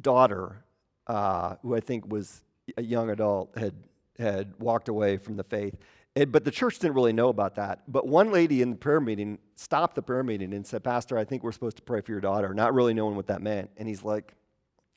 daughter, 0.00 0.64
uh, 1.06 1.56
who 1.62 1.74
I 1.74 1.80
think 1.80 2.10
was 2.10 2.42
a 2.76 2.82
young 2.82 3.10
adult, 3.10 3.56
had, 3.56 3.74
had 4.18 4.54
walked 4.58 4.88
away 4.88 5.16
from 5.16 5.36
the 5.36 5.44
faith. 5.44 5.76
It, 6.14 6.32
but 6.32 6.44
the 6.44 6.50
church 6.50 6.78
didn't 6.78 6.94
really 6.94 7.12
know 7.12 7.28
about 7.28 7.54
that. 7.56 7.82
But 7.86 8.08
one 8.08 8.32
lady 8.32 8.60
in 8.60 8.70
the 8.70 8.76
prayer 8.76 9.00
meeting 9.00 9.38
stopped 9.54 9.94
the 9.94 10.02
prayer 10.02 10.24
meeting 10.24 10.52
and 10.52 10.66
said, 10.66 10.82
Pastor, 10.82 11.16
I 11.16 11.24
think 11.24 11.44
we're 11.44 11.52
supposed 11.52 11.76
to 11.76 11.82
pray 11.82 12.00
for 12.00 12.10
your 12.10 12.20
daughter, 12.20 12.52
not 12.54 12.74
really 12.74 12.92
knowing 12.92 13.14
what 13.14 13.28
that 13.28 13.40
meant. 13.40 13.70
And 13.76 13.86
he's 13.86 14.02
like, 14.02 14.34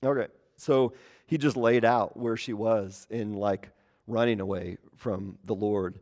okay. 0.03 0.27
So 0.57 0.93
he 1.27 1.37
just 1.37 1.55
laid 1.55 1.85
out 1.85 2.17
where 2.17 2.37
she 2.37 2.53
was 2.53 3.05
in 3.09 3.33
like 3.33 3.69
running 4.07 4.39
away 4.39 4.77
from 4.95 5.37
the 5.45 5.55
Lord 5.55 5.99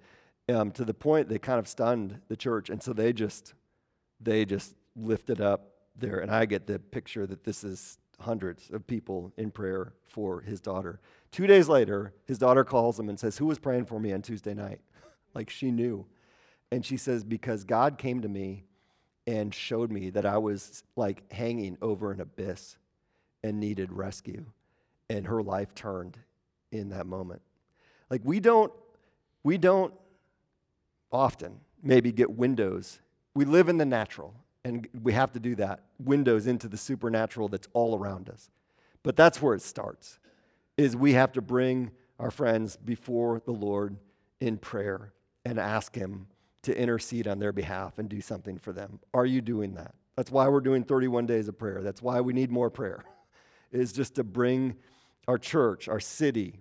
um, 0.47 0.71
to 0.71 0.85
the 0.85 0.93
point 0.93 1.29
they 1.29 1.39
kind 1.39 1.59
of 1.59 1.67
stunned 1.67 2.19
the 2.29 2.37
church. 2.37 2.69
And 2.69 2.81
so 2.81 2.93
they 2.93 3.13
just, 3.13 3.53
they 4.19 4.45
just 4.45 4.75
lifted 4.95 5.41
up 5.41 5.71
there. 5.97 6.19
And 6.19 6.31
I 6.31 6.45
get 6.45 6.65
the 6.65 6.79
picture 6.79 7.27
that 7.27 7.43
this 7.43 7.63
is 7.63 7.97
hundreds 8.19 8.69
of 8.71 8.85
people 8.85 9.31
in 9.37 9.51
prayer 9.51 9.93
for 10.07 10.41
his 10.41 10.59
daughter. 10.59 10.99
Two 11.31 11.47
days 11.47 11.69
later, 11.69 12.13
his 12.25 12.37
daughter 12.37 12.63
calls 12.63 12.99
him 12.99 13.09
and 13.09 13.19
says, 13.19 13.37
Who 13.37 13.45
was 13.45 13.59
praying 13.59 13.85
for 13.85 13.99
me 13.99 14.11
on 14.11 14.21
Tuesday 14.21 14.53
night? 14.53 14.81
like 15.33 15.49
she 15.49 15.71
knew. 15.71 16.05
And 16.71 16.85
she 16.85 16.97
says, 16.97 17.23
Because 17.23 17.63
God 17.63 17.97
came 17.97 18.21
to 18.21 18.27
me 18.27 18.65
and 19.27 19.53
showed 19.53 19.91
me 19.91 20.09
that 20.11 20.25
I 20.25 20.37
was 20.37 20.83
like 20.95 21.31
hanging 21.31 21.77
over 21.81 22.11
an 22.11 22.21
abyss 22.21 22.77
and 23.43 23.59
needed 23.59 23.91
rescue. 23.91 24.45
And 25.09 25.27
her 25.27 25.41
life 25.41 25.73
turned 25.75 26.17
in 26.71 26.89
that 26.89 27.05
moment. 27.05 27.41
Like 28.09 28.21
we 28.23 28.39
don't, 28.39 28.71
we 29.43 29.57
don't 29.57 29.93
often 31.11 31.59
maybe 31.81 32.11
get 32.11 32.31
windows. 32.31 32.99
We 33.33 33.45
live 33.45 33.69
in 33.69 33.77
the 33.77 33.85
natural 33.85 34.33
and 34.63 34.87
we 35.01 35.13
have 35.13 35.31
to 35.33 35.39
do 35.39 35.55
that 35.55 35.81
windows 35.99 36.47
into 36.47 36.67
the 36.67 36.77
supernatural 36.77 37.47
that's 37.47 37.67
all 37.73 37.97
around 37.97 38.29
us. 38.29 38.49
But 39.03 39.15
that's 39.15 39.41
where 39.41 39.55
it 39.55 39.61
starts 39.61 40.19
is 40.77 40.95
we 40.95 41.13
have 41.13 41.31
to 41.33 41.41
bring 41.41 41.91
our 42.19 42.31
friends 42.31 42.77
before 42.77 43.41
the 43.45 43.51
lord 43.51 43.97
in 44.39 44.57
prayer 44.57 45.13
and 45.45 45.59
ask 45.59 45.95
him 45.95 46.27
to 46.61 46.77
intercede 46.77 47.27
on 47.27 47.39
their 47.39 47.51
behalf 47.51 47.97
and 47.97 48.09
do 48.09 48.21
something 48.21 48.57
for 48.57 48.73
them. 48.73 48.99
Are 49.13 49.25
you 49.25 49.41
doing 49.41 49.75
that? 49.75 49.93
That's 50.15 50.31
why 50.31 50.47
we're 50.49 50.59
doing 50.59 50.83
31 50.83 51.25
days 51.25 51.47
of 51.47 51.57
prayer. 51.57 51.81
That's 51.81 52.01
why 52.01 52.19
we 52.21 52.33
need 52.33 52.51
more 52.51 52.69
prayer 52.69 53.05
is 53.71 53.93
just 53.93 54.15
to 54.15 54.23
bring 54.23 54.75
our 55.27 55.37
church 55.37 55.87
our 55.87 55.99
city 55.99 56.59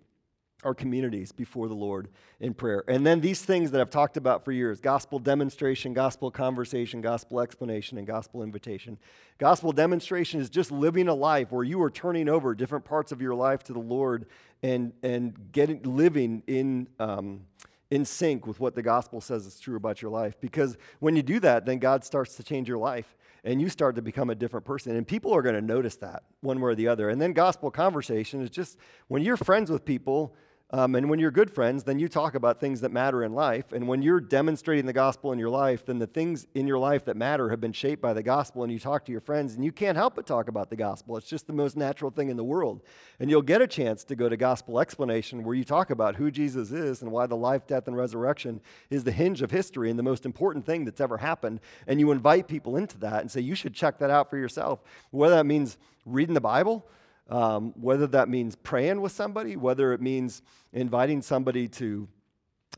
our 0.65 0.75
communities 0.75 1.31
before 1.31 1.69
the 1.69 1.75
Lord 1.75 2.09
in 2.41 2.53
prayer. 2.53 2.83
And 2.89 3.07
then 3.07 3.21
these 3.21 3.43
things 3.43 3.71
that 3.71 3.81
I've 3.81 3.91
talked 3.91 4.17
about 4.17 4.45
for 4.45 4.51
years 4.51 4.81
gospel 4.81 5.19
demonstration, 5.19 5.95
gospel 5.95 6.31
conversation, 6.31 7.01
gospel 7.01 7.41
explanation, 7.41 7.97
and 7.97 8.07
gospel 8.07 8.43
invitation. 8.43 8.99
Gospel 9.39 9.73
demonstration 9.73 10.41
is 10.41 10.51
just 10.51 10.73
living 10.73 11.09
a 11.09 11.15
life 11.15 11.53
where 11.53 11.65
you 11.65 11.81
are 11.83 11.91
turning 11.91 12.29
over 12.29 12.55
different 12.55 12.85
parts 12.85 13.13
of 13.13 13.23
your 13.23 13.35
life 13.35 13.63
to 13.65 13.73
the 13.73 13.79
Lord 13.79 14.27
and, 14.63 14.93
and 15.03 15.53
getting, 15.53 15.83
living 15.83 16.43
in. 16.47 16.89
Um, 16.99 17.43
in 17.91 18.05
sync 18.05 18.47
with 18.47 18.61
what 18.61 18.75
the 18.75 18.83
gospel 18.83 19.19
says 19.19 19.47
is 19.47 19.59
true 19.59 19.75
about 19.75 20.03
your 20.03 20.11
life. 20.11 20.39
Because 20.43 20.77
when 20.99 21.17
you 21.17 21.23
do 21.23 21.41
that, 21.41 21.65
then 21.65 21.79
God 21.79 22.05
starts 22.05 22.35
to 22.35 22.43
change 22.43 22.69
your 22.69 22.77
life 22.77 23.17
and 23.45 23.63
you 23.63 23.71
start 23.71 23.97
to 23.97 24.03
become 24.03 24.29
a 24.29 24.35
different 24.35 24.67
person. 24.67 24.95
And 24.95 25.07
people 25.07 25.35
are 25.35 25.41
going 25.41 25.55
to 25.55 25.63
notice 25.63 25.97
that 25.97 26.25
one 26.43 26.61
way 26.61 26.73
or 26.73 26.75
the 26.75 26.89
other. 26.89 27.09
And 27.09 27.19
then 27.19 27.33
gospel 27.33 27.71
conversation 27.71 28.43
is 28.43 28.51
just 28.51 28.77
when 29.07 29.23
you're 29.23 29.39
friends 29.39 29.71
with 29.71 29.87
people 29.87 30.35
um, 30.71 30.95
and 30.97 31.09
when 31.09 31.19
you're 31.19 31.31
good 31.31 31.51
friends, 31.51 31.85
then 31.85 31.99
you 31.99 32.09
talk 32.09 32.35
about 32.35 32.61
things 32.61 32.83
that 32.83 32.93
matter 32.93 33.25
in 33.25 33.33
life. 33.33 33.73
And 33.73 33.89
when 33.89 34.03
you're 34.03 34.21
demonstrating 34.21 34.85
the 34.85 34.93
gospel 34.93 35.33
in 35.33 35.39
your 35.39 35.49
life, 35.49 35.87
then 35.87 35.99
the 35.99 36.07
things 36.07 36.47
in 36.55 36.67
your 36.67 36.79
life 36.79 37.07
that 37.07 37.17
matter 37.17 37.49
have 37.49 37.61
been 37.61 37.73
shaped 37.73 38.03
by 38.03 38.13
the 38.13 38.23
gospel. 38.23 38.63
And 38.65 38.71
you 38.71 38.79
talk 38.79 39.07
to 39.07 39.13
your 39.13 39.23
friends, 39.23 39.55
and 39.55 39.65
you 39.65 39.73
can't 39.73 39.97
help 39.97 40.15
but 40.15 40.27
talk 40.27 40.47
about 40.47 40.69
the 40.69 40.77
gospel. 40.77 41.17
It's 41.17 41.27
just 41.27 41.47
the 41.47 41.55
most 41.55 41.75
natural 41.75 42.11
thing 42.11 42.29
in 42.29 42.37
the 42.37 42.45
world. 42.45 42.83
And 43.19 43.31
you'll 43.31 43.41
get 43.41 43.63
a 43.63 43.67
chance 43.67 44.05
to 44.05 44.15
go 44.15 44.29
to 44.29 44.37
gospel 44.37 44.79
explanation 44.79 45.43
where 45.43 45.55
you 45.55 45.65
talk 45.65 45.89
about 45.89 46.17
who 46.17 46.31
Jesus 46.31 46.71
is 46.71 47.01
and 47.01 47.11
why 47.11 47.25
the 47.27 47.37
life, 47.37 47.67
death, 47.67 47.89
and 47.89 47.97
resurrection 47.97 48.61
is 48.91 49.05
the 49.05 49.13
hinge 49.13 49.41
of 49.41 49.51
history 49.51 49.89
and 49.89 49.99
the 49.99 50.03
most 50.03 50.27
important 50.27 50.67
thing 50.67 50.85
that's 50.85 51.01
ever 51.01 51.17
happened. 51.17 51.61
And 51.87 51.99
you 51.99 52.11
invite 52.11 52.47
people 52.47 52.77
into 52.77 52.99
that 52.99 53.23
and 53.23 53.31
say, 53.31 53.41
you 53.41 53.55
should 53.55 53.73
check 53.73 53.99
that 54.01 54.11
out 54.11 54.29
for 54.29 54.37
yourself. 54.37 54.81
Whether 55.13 55.37
that 55.37 55.47
means 55.47 55.79
reading 56.05 56.35
the 56.35 56.43
Bible, 56.43 56.87
um, 57.29 57.73
whether 57.81 58.07
that 58.07 58.29
means 58.29 58.57
praying 58.57 59.01
with 59.01 59.13
somebody, 59.13 59.57
whether 59.57 59.93
it 59.93 60.01
means 60.01 60.43
inviting 60.73 61.23
somebody 61.23 61.69
to, 61.69 62.09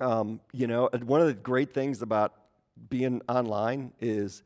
um, 0.00 0.40
you 0.52 0.66
know, 0.66 0.88
one 1.04 1.20
of 1.20 1.26
the 1.26 1.34
great 1.34 1.72
things 1.72 2.02
about 2.02 2.34
being 2.88 3.20
online 3.28 3.92
is 4.00 4.42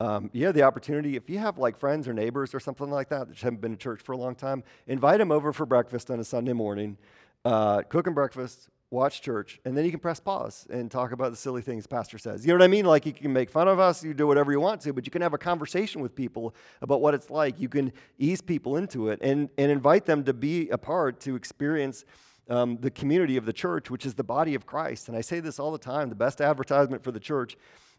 um, 0.00 0.30
you 0.32 0.46
have 0.46 0.54
the 0.54 0.62
opportunity, 0.62 1.16
if 1.16 1.28
you 1.28 1.38
have 1.38 1.58
like 1.58 1.76
friends 1.76 2.06
or 2.06 2.12
neighbors 2.12 2.54
or 2.54 2.60
something 2.60 2.88
like 2.88 3.08
that 3.08 3.28
that 3.28 3.38
haven't 3.38 3.60
been 3.60 3.72
to 3.72 3.76
church 3.76 4.00
for 4.00 4.12
a 4.12 4.16
long 4.16 4.34
time, 4.34 4.62
invite 4.86 5.18
them 5.18 5.32
over 5.32 5.52
for 5.52 5.66
breakfast 5.66 6.10
on 6.10 6.20
a 6.20 6.24
Sunday 6.24 6.52
morning, 6.52 6.96
uh, 7.44 7.82
breakfast, 8.14 8.68
watch 8.90 9.20
church, 9.20 9.60
and 9.64 9.76
then 9.76 9.84
you 9.84 9.90
can 9.90 10.00
press 10.00 10.18
pause 10.18 10.66
and 10.70 10.90
talk 10.90 11.12
about 11.12 11.30
the 11.30 11.36
silly 11.36 11.60
things 11.60 11.86
pastor 11.86 12.16
says. 12.16 12.46
You 12.46 12.52
know 12.52 12.58
what 12.58 12.64
I 12.64 12.68
mean? 12.68 12.86
Like 12.86 13.04
you 13.04 13.12
can 13.12 13.32
make 13.32 13.50
fun 13.50 13.68
of 13.68 13.78
us, 13.78 14.02
you 14.02 14.14
do 14.14 14.26
whatever 14.26 14.50
you 14.50 14.60
want 14.60 14.80
to, 14.82 14.92
but 14.92 15.06
you 15.06 15.10
can 15.10 15.22
have 15.22 15.34
a 15.34 15.38
conversation 15.38 16.00
with 16.00 16.14
people 16.14 16.54
about 16.80 17.00
what 17.00 17.14
it's 17.14 17.28
like. 17.28 17.60
You 17.60 17.68
can 17.68 17.92
ease 18.18 18.40
people 18.40 18.76
into 18.76 19.08
it 19.08 19.18
and, 19.22 19.50
and 19.58 19.70
invite 19.70 20.06
them 20.06 20.24
to 20.24 20.32
be 20.32 20.68
a 20.70 20.78
part 20.78 21.20
to 21.20 21.36
experience 21.36 22.04
um, 22.48 22.78
the 22.80 22.90
community 22.90 23.36
of 23.36 23.44
the 23.44 23.52
church, 23.52 23.90
which 23.90 24.06
is 24.06 24.14
the 24.14 24.24
body 24.24 24.54
of 24.54 24.64
Christ. 24.64 25.08
And 25.08 25.16
I 25.16 25.20
say 25.20 25.40
this 25.40 25.58
all 25.58 25.70
the 25.70 25.78
time 25.78 26.08
the 26.08 26.14
best 26.14 26.40
advertisement 26.40 27.04
for 27.04 27.12
the 27.12 27.20
church 27.20 27.56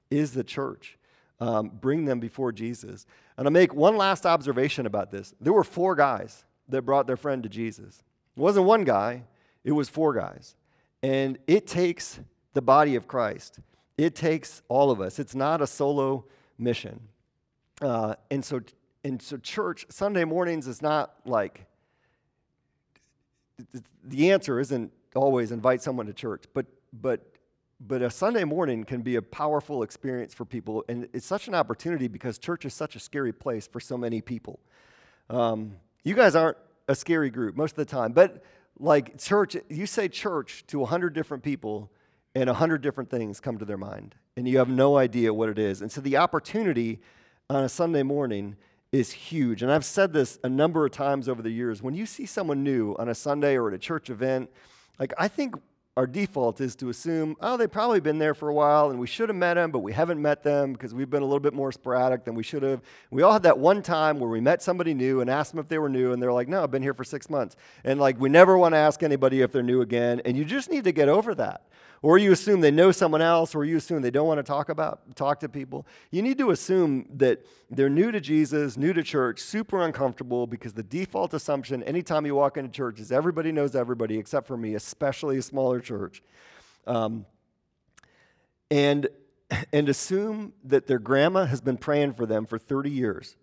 is 0.10 0.32
the 0.32 0.44
church 0.44 0.98
um, 1.40 1.70
bring 1.70 2.06
them 2.06 2.20
before 2.20 2.52
Jesus. 2.52 3.06
And 3.38 3.48
I'll 3.48 3.52
make 3.52 3.74
one 3.74 3.98
last 3.98 4.26
observation 4.26 4.86
about 4.86 5.12
this. 5.12 5.34
There 5.40 5.54
were 5.54 5.64
four 5.64 5.96
guys 5.96 6.44
that 6.68 6.84
brought 6.84 7.08
their 7.08 7.18
friend 7.18 7.44
to 7.44 7.50
Jesus. 7.50 8.04
It 8.36 8.40
wasn't 8.40 8.66
one 8.66 8.84
guy, 8.84 9.24
it 9.64 9.72
was 9.72 9.90
four 9.90 10.14
guys. 10.14 10.56
And 11.02 11.38
it 11.48 11.68
takes 11.68 12.20
the 12.54 12.62
body 12.62 12.96
of 12.96 13.08
Christ, 13.08 13.60
it 13.98 14.16
takes 14.16 14.62
all 14.70 14.92
of 14.92 15.02
us. 15.02 15.20
It's 15.20 15.36
not 15.36 15.62
a 15.62 15.68
solo 15.68 16.26
mission. 16.58 17.00
Uh, 17.82 18.16
and, 18.30 18.44
so, 18.44 18.60
and 19.04 19.22
so, 19.22 19.38
church, 19.38 19.86
Sunday 19.90 20.26
mornings 20.26 20.68
is 20.68 20.82
not 20.82 21.14
like, 21.26 21.66
the 24.04 24.32
answer 24.32 24.60
isn't 24.60 24.92
always 25.16 25.52
invite 25.52 25.82
someone 25.82 26.06
to 26.08 26.14
church, 26.14 26.44
but, 26.54 26.66
but 26.94 27.22
but 27.80 28.02
a 28.02 28.10
Sunday 28.10 28.44
morning 28.44 28.84
can 28.84 29.02
be 29.02 29.16
a 29.16 29.22
powerful 29.22 29.84
experience 29.84 30.34
for 30.34 30.44
people, 30.44 30.84
and 30.90 31.08
it's 31.14 31.26
such 31.26 31.48
an 31.48 31.56
opportunity 31.56 32.08
because 32.08 32.38
church 32.38 32.66
is 32.66 32.74
such 32.74 32.96
a 32.96 33.00
scary 33.00 33.32
place 33.32 33.68
for 33.68 33.80
so 33.80 33.98
many 33.98 34.22
people. 34.22 34.60
Um, 35.30 35.78
you 36.04 36.14
guys 36.14 36.36
aren't 36.36 36.58
a 36.90 36.96
scary 36.96 37.30
group 37.30 37.56
most 37.56 37.72
of 37.72 37.78
the 37.78 37.86
time, 37.86 38.12
but 38.12 38.44
like 38.80 39.20
church, 39.20 39.58
you 39.70 39.86
say 39.86 40.08
church 40.08 40.64
to 40.68 40.80
100 40.80 41.14
different 41.14 41.44
people, 41.44 41.92
and 42.36 42.48
100 42.48 42.82
different 42.82 43.10
things 43.10 43.40
come 43.40 43.58
to 43.58 43.66
their 43.66 43.78
mind, 43.78 44.16
and 44.38 44.48
you 44.48 44.58
have 44.60 44.70
no 44.70 44.98
idea 44.98 45.34
what 45.34 45.50
it 45.50 45.60
is. 45.60 45.82
And 45.82 45.92
so 45.92 46.00
the 46.02 46.18
opportunity 46.18 47.00
on 47.50 47.64
a 47.64 47.70
Sunday 47.70 48.04
morning 48.04 48.56
is 48.92 49.12
huge. 49.12 49.62
And 49.62 49.72
I've 49.72 49.86
said 49.86 50.14
this 50.14 50.40
a 50.44 50.50
number 50.50 50.86
of 50.86 50.92
times 50.92 51.28
over 51.28 51.42
the 51.42 51.50
years. 51.50 51.82
When 51.82 51.94
you 51.94 52.06
see 52.06 52.26
someone 52.26 52.64
new 52.64 52.96
on 52.98 53.10
a 53.10 53.16
Sunday 53.16 53.56
or 53.56 53.68
at 53.68 53.74
a 53.74 53.78
church 53.78 54.10
event, 54.10 54.50
like 55.00 55.14
I 55.18 55.28
think 55.28 55.56
our 56.00 56.08
default 56.08 56.62
is 56.62 56.78
to 56.78 56.88
assume, 56.88 57.36
oh, 57.42 57.58
they've 57.58 57.70
probably 57.70 58.00
been 58.00 58.20
there 58.20 58.34
for 58.34 58.48
a 58.48 58.54
while 58.54 58.90
and 58.90 58.98
we 58.98 59.06
should 59.06 59.28
have 59.28 59.36
met 59.36 59.56
them, 59.56 59.70
but 59.70 59.80
we 59.80 59.92
haven't 59.92 60.22
met 60.22 60.44
them 60.44 60.72
because 60.72 60.94
we've 60.94 61.10
been 61.10 61.24
a 61.24 61.26
little 61.26 61.42
bit 61.42 61.54
more 61.54 61.74
sporadic 61.74 62.24
than 62.24 62.36
we 62.36 62.42
should 62.42 62.64
have. 62.64 62.82
We 63.12 63.22
all 63.22 63.34
had 63.34 63.44
that 63.44 63.60
one 63.60 63.82
time 63.82 64.18
where 64.18 64.30
we 64.30 64.40
met 64.40 64.62
somebody 64.62 64.94
new 64.94 65.20
and 65.20 65.30
asked 65.30 65.52
them 65.52 65.60
if 65.60 65.68
they 65.68 65.78
were 65.78 65.90
new, 65.90 66.14
and 66.14 66.24
they're 66.24 66.32
like, 66.32 66.48
no, 66.48 66.64
I've 66.64 66.72
been 66.72 66.84
here 66.84 66.94
for 66.94 67.04
six 67.04 67.30
months. 67.30 67.58
And 67.84 68.00
like, 68.00 68.18
we 68.18 68.30
never 68.30 68.58
want 68.58 68.76
to 68.76 68.78
ask 68.78 69.04
anybody 69.04 69.42
if 69.42 69.52
they're 69.52 69.62
new 69.62 69.82
again, 69.82 70.22
and 70.24 70.38
you 70.38 70.46
just 70.46 70.72
need 70.72 70.86
to 70.86 70.94
get 70.94 71.10
over 71.10 71.36
that 71.36 71.64
or 72.02 72.18
you 72.18 72.32
assume 72.32 72.62
they 72.62 72.72
know 72.72 72.92
someone 72.92 73.22
else, 73.22 73.54
or 73.54 73.66
you 73.66 73.78
assume 73.78 74.02
they 74.02 74.12
don't 74.12 74.28
want 74.28 74.40
to 74.40 74.44
talk 74.44 74.70
about 74.70 75.16
talk 75.16 75.40
to 75.42 75.50
people. 75.50 75.86
You 76.12 76.22
need 76.22 76.38
to 76.38 76.52
assume 76.52 77.08
that 77.16 77.46
they're 77.70 77.90
new 77.90 78.12
to 78.12 78.20
Jesus, 78.20 78.78
new 78.78 78.94
to 78.94 79.04
church, 79.04 79.40
super 79.40 79.84
uncomfortable 79.84 80.48
because 80.48 80.74
the 80.74 80.84
default 80.84 81.34
assumption 81.34 81.84
anytime 81.84 82.26
you 82.26 82.36
walk 82.36 82.58
into 82.58 82.72
church 82.72 83.00
is 83.00 83.12
everybody 83.12 83.52
knows 83.52 83.76
everybody 83.76 84.18
except 84.18 84.48
for 84.48 84.58
me, 84.58 84.76
especially 84.76 85.38
a 85.38 85.42
smaller 85.42 85.80
church. 85.80 86.24
Um, 86.88 87.26
and 88.72 89.08
and 89.74 89.90
assume 89.90 90.54
that 90.64 90.88
their 90.88 91.00
grandma 91.00 91.46
has 91.46 91.62
been 91.62 91.78
praying 91.78 92.14
for 92.14 92.26
them 92.26 92.46
for 92.46 92.58
30 92.58 92.90
years. 92.90 93.36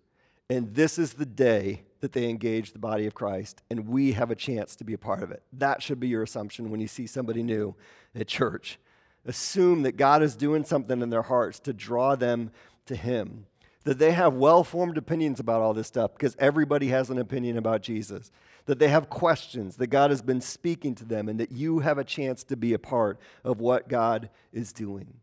And 0.49 0.73
this 0.73 0.97
is 0.97 1.13
the 1.13 1.25
day 1.25 1.83
that 1.99 2.13
they 2.13 2.29
engage 2.29 2.71
the 2.71 2.79
body 2.79 3.05
of 3.07 3.15
Christ, 3.15 3.61
and 3.69 3.87
we 3.87 4.13
have 4.13 4.31
a 4.31 4.35
chance 4.35 4.75
to 4.75 4.83
be 4.83 4.93
a 4.93 4.97
part 4.97 5.23
of 5.23 5.31
it. 5.31 5.43
That 5.53 5.81
should 5.81 5.99
be 5.99 6.07
your 6.07 6.23
assumption 6.23 6.69
when 6.69 6.79
you 6.79 6.87
see 6.87 7.07
somebody 7.07 7.43
new 7.43 7.75
at 8.15 8.27
church. 8.27 8.79
Assume 9.25 9.83
that 9.83 9.97
God 9.97 10.23
is 10.23 10.35
doing 10.35 10.63
something 10.63 11.01
in 11.01 11.09
their 11.09 11.23
hearts 11.23 11.59
to 11.61 11.73
draw 11.73 12.15
them 12.15 12.51
to 12.85 12.95
Him, 12.95 13.45
that 13.83 13.99
they 13.99 14.11
have 14.11 14.33
well 14.33 14.63
formed 14.63 14.97
opinions 14.97 15.39
about 15.39 15.61
all 15.61 15.73
this 15.73 15.87
stuff 15.87 16.13
because 16.13 16.35
everybody 16.39 16.87
has 16.87 17.09
an 17.09 17.17
opinion 17.17 17.57
about 17.57 17.81
Jesus, 17.81 18.31
that 18.65 18.79
they 18.79 18.87
have 18.87 19.09
questions, 19.09 19.77
that 19.77 19.87
God 19.87 20.11
has 20.11 20.21
been 20.21 20.41
speaking 20.41 20.95
to 20.95 21.05
them, 21.05 21.27
and 21.27 21.39
that 21.39 21.51
you 21.51 21.79
have 21.79 21.97
a 21.97 22.03
chance 22.03 22.43
to 22.45 22.55
be 22.55 22.73
a 22.73 22.79
part 22.79 23.19
of 23.43 23.59
what 23.59 23.89
God 23.89 24.29
is 24.53 24.71
doing. 24.71 25.15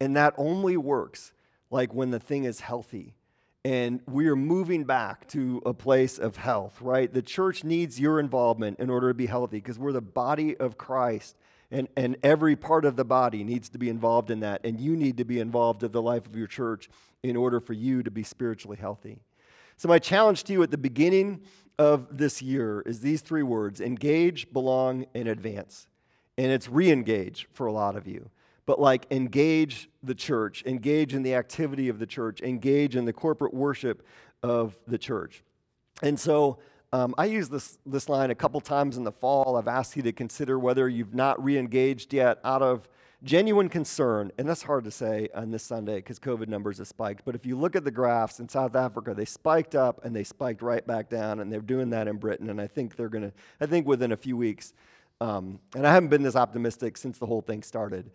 And 0.00 0.16
that 0.16 0.34
only 0.36 0.76
works 0.76 1.32
like 1.70 1.94
when 1.94 2.10
the 2.10 2.20
thing 2.20 2.44
is 2.44 2.60
healthy 2.60 3.14
and 3.66 4.00
we 4.06 4.28
are 4.28 4.36
moving 4.36 4.84
back 4.84 5.26
to 5.26 5.60
a 5.66 5.74
place 5.74 6.18
of 6.20 6.36
health, 6.36 6.80
right? 6.80 7.12
The 7.12 7.20
church 7.20 7.64
needs 7.64 7.98
your 7.98 8.20
involvement 8.20 8.78
in 8.78 8.88
order 8.88 9.08
to 9.08 9.14
be 9.14 9.26
healthy 9.26 9.56
because 9.56 9.76
we're 9.76 9.90
the 9.90 10.00
body 10.00 10.56
of 10.56 10.78
Christ. 10.78 11.34
And, 11.72 11.88
and 11.96 12.16
every 12.22 12.54
part 12.54 12.84
of 12.84 12.94
the 12.94 13.04
body 13.04 13.42
needs 13.42 13.68
to 13.70 13.78
be 13.78 13.88
involved 13.88 14.30
in 14.30 14.38
that. 14.38 14.60
And 14.64 14.78
you 14.78 14.94
need 14.94 15.16
to 15.16 15.24
be 15.24 15.40
involved 15.40 15.82
in 15.82 15.90
the 15.90 16.00
life 16.00 16.26
of 16.26 16.36
your 16.36 16.46
church 16.46 16.88
in 17.24 17.34
order 17.34 17.58
for 17.58 17.72
you 17.72 18.04
to 18.04 18.10
be 18.12 18.22
spiritually 18.22 18.76
healthy. 18.76 19.18
So, 19.76 19.88
my 19.88 19.98
challenge 19.98 20.44
to 20.44 20.52
you 20.52 20.62
at 20.62 20.70
the 20.70 20.78
beginning 20.78 21.40
of 21.76 22.16
this 22.16 22.40
year 22.40 22.82
is 22.82 23.00
these 23.00 23.20
three 23.20 23.42
words 23.42 23.80
engage, 23.80 24.52
belong, 24.52 25.06
and 25.12 25.26
advance. 25.26 25.88
And 26.38 26.52
it's 26.52 26.68
re 26.68 26.92
engage 26.92 27.48
for 27.52 27.66
a 27.66 27.72
lot 27.72 27.96
of 27.96 28.06
you 28.06 28.30
but 28.66 28.80
like 28.80 29.06
engage 29.10 29.88
the 30.02 30.14
church, 30.14 30.64
engage 30.66 31.14
in 31.14 31.22
the 31.22 31.34
activity 31.34 31.88
of 31.88 31.98
the 31.98 32.06
church, 32.06 32.40
engage 32.42 32.96
in 32.96 33.04
the 33.04 33.12
corporate 33.12 33.54
worship 33.54 34.04
of 34.42 34.76
the 34.86 34.98
church. 34.98 35.42
And 36.02 36.18
so 36.18 36.58
um, 36.92 37.14
I 37.16 37.26
use 37.26 37.48
this, 37.48 37.78
this 37.86 38.08
line 38.08 38.30
a 38.30 38.34
couple 38.34 38.60
times 38.60 38.96
in 38.96 39.04
the 39.04 39.12
fall. 39.12 39.56
I've 39.56 39.68
asked 39.68 39.96
you 39.96 40.02
to 40.02 40.12
consider 40.12 40.58
whether 40.58 40.88
you've 40.88 41.14
not 41.14 41.42
re 41.42 41.56
engaged 41.58 42.12
yet 42.12 42.38
out 42.44 42.62
of 42.62 42.88
genuine 43.22 43.68
concern, 43.68 44.30
and 44.38 44.48
that's 44.48 44.62
hard 44.62 44.84
to 44.84 44.90
say 44.90 45.28
on 45.34 45.50
this 45.50 45.62
Sunday 45.62 45.96
because 45.96 46.18
COVID 46.18 46.48
numbers 46.48 46.78
have 46.78 46.86
spiked. 46.86 47.24
But 47.24 47.34
if 47.34 47.46
you 47.46 47.56
look 47.56 47.74
at 47.74 47.84
the 47.84 47.90
graphs 47.90 48.40
in 48.40 48.48
South 48.48 48.76
Africa, 48.76 49.14
they 49.14 49.24
spiked 49.24 49.74
up 49.74 50.04
and 50.04 50.14
they 50.14 50.22
spiked 50.22 50.62
right 50.62 50.86
back 50.86 51.08
down, 51.08 51.40
and 51.40 51.52
they're 51.52 51.60
doing 51.60 51.90
that 51.90 52.08
in 52.08 52.16
Britain. 52.18 52.50
And 52.50 52.60
I 52.60 52.66
think 52.66 52.94
they're 52.94 53.08
going 53.08 53.24
to, 53.24 53.32
I 53.60 53.66
think 53.66 53.86
within 53.86 54.12
a 54.12 54.16
few 54.16 54.36
weeks, 54.36 54.74
um, 55.20 55.58
and 55.74 55.86
I 55.86 55.92
haven't 55.92 56.10
been 56.10 56.22
this 56.22 56.36
optimistic 56.36 56.96
since 56.96 57.18
the 57.18 57.26
whole 57.26 57.40
thing 57.40 57.62
started 57.62 58.10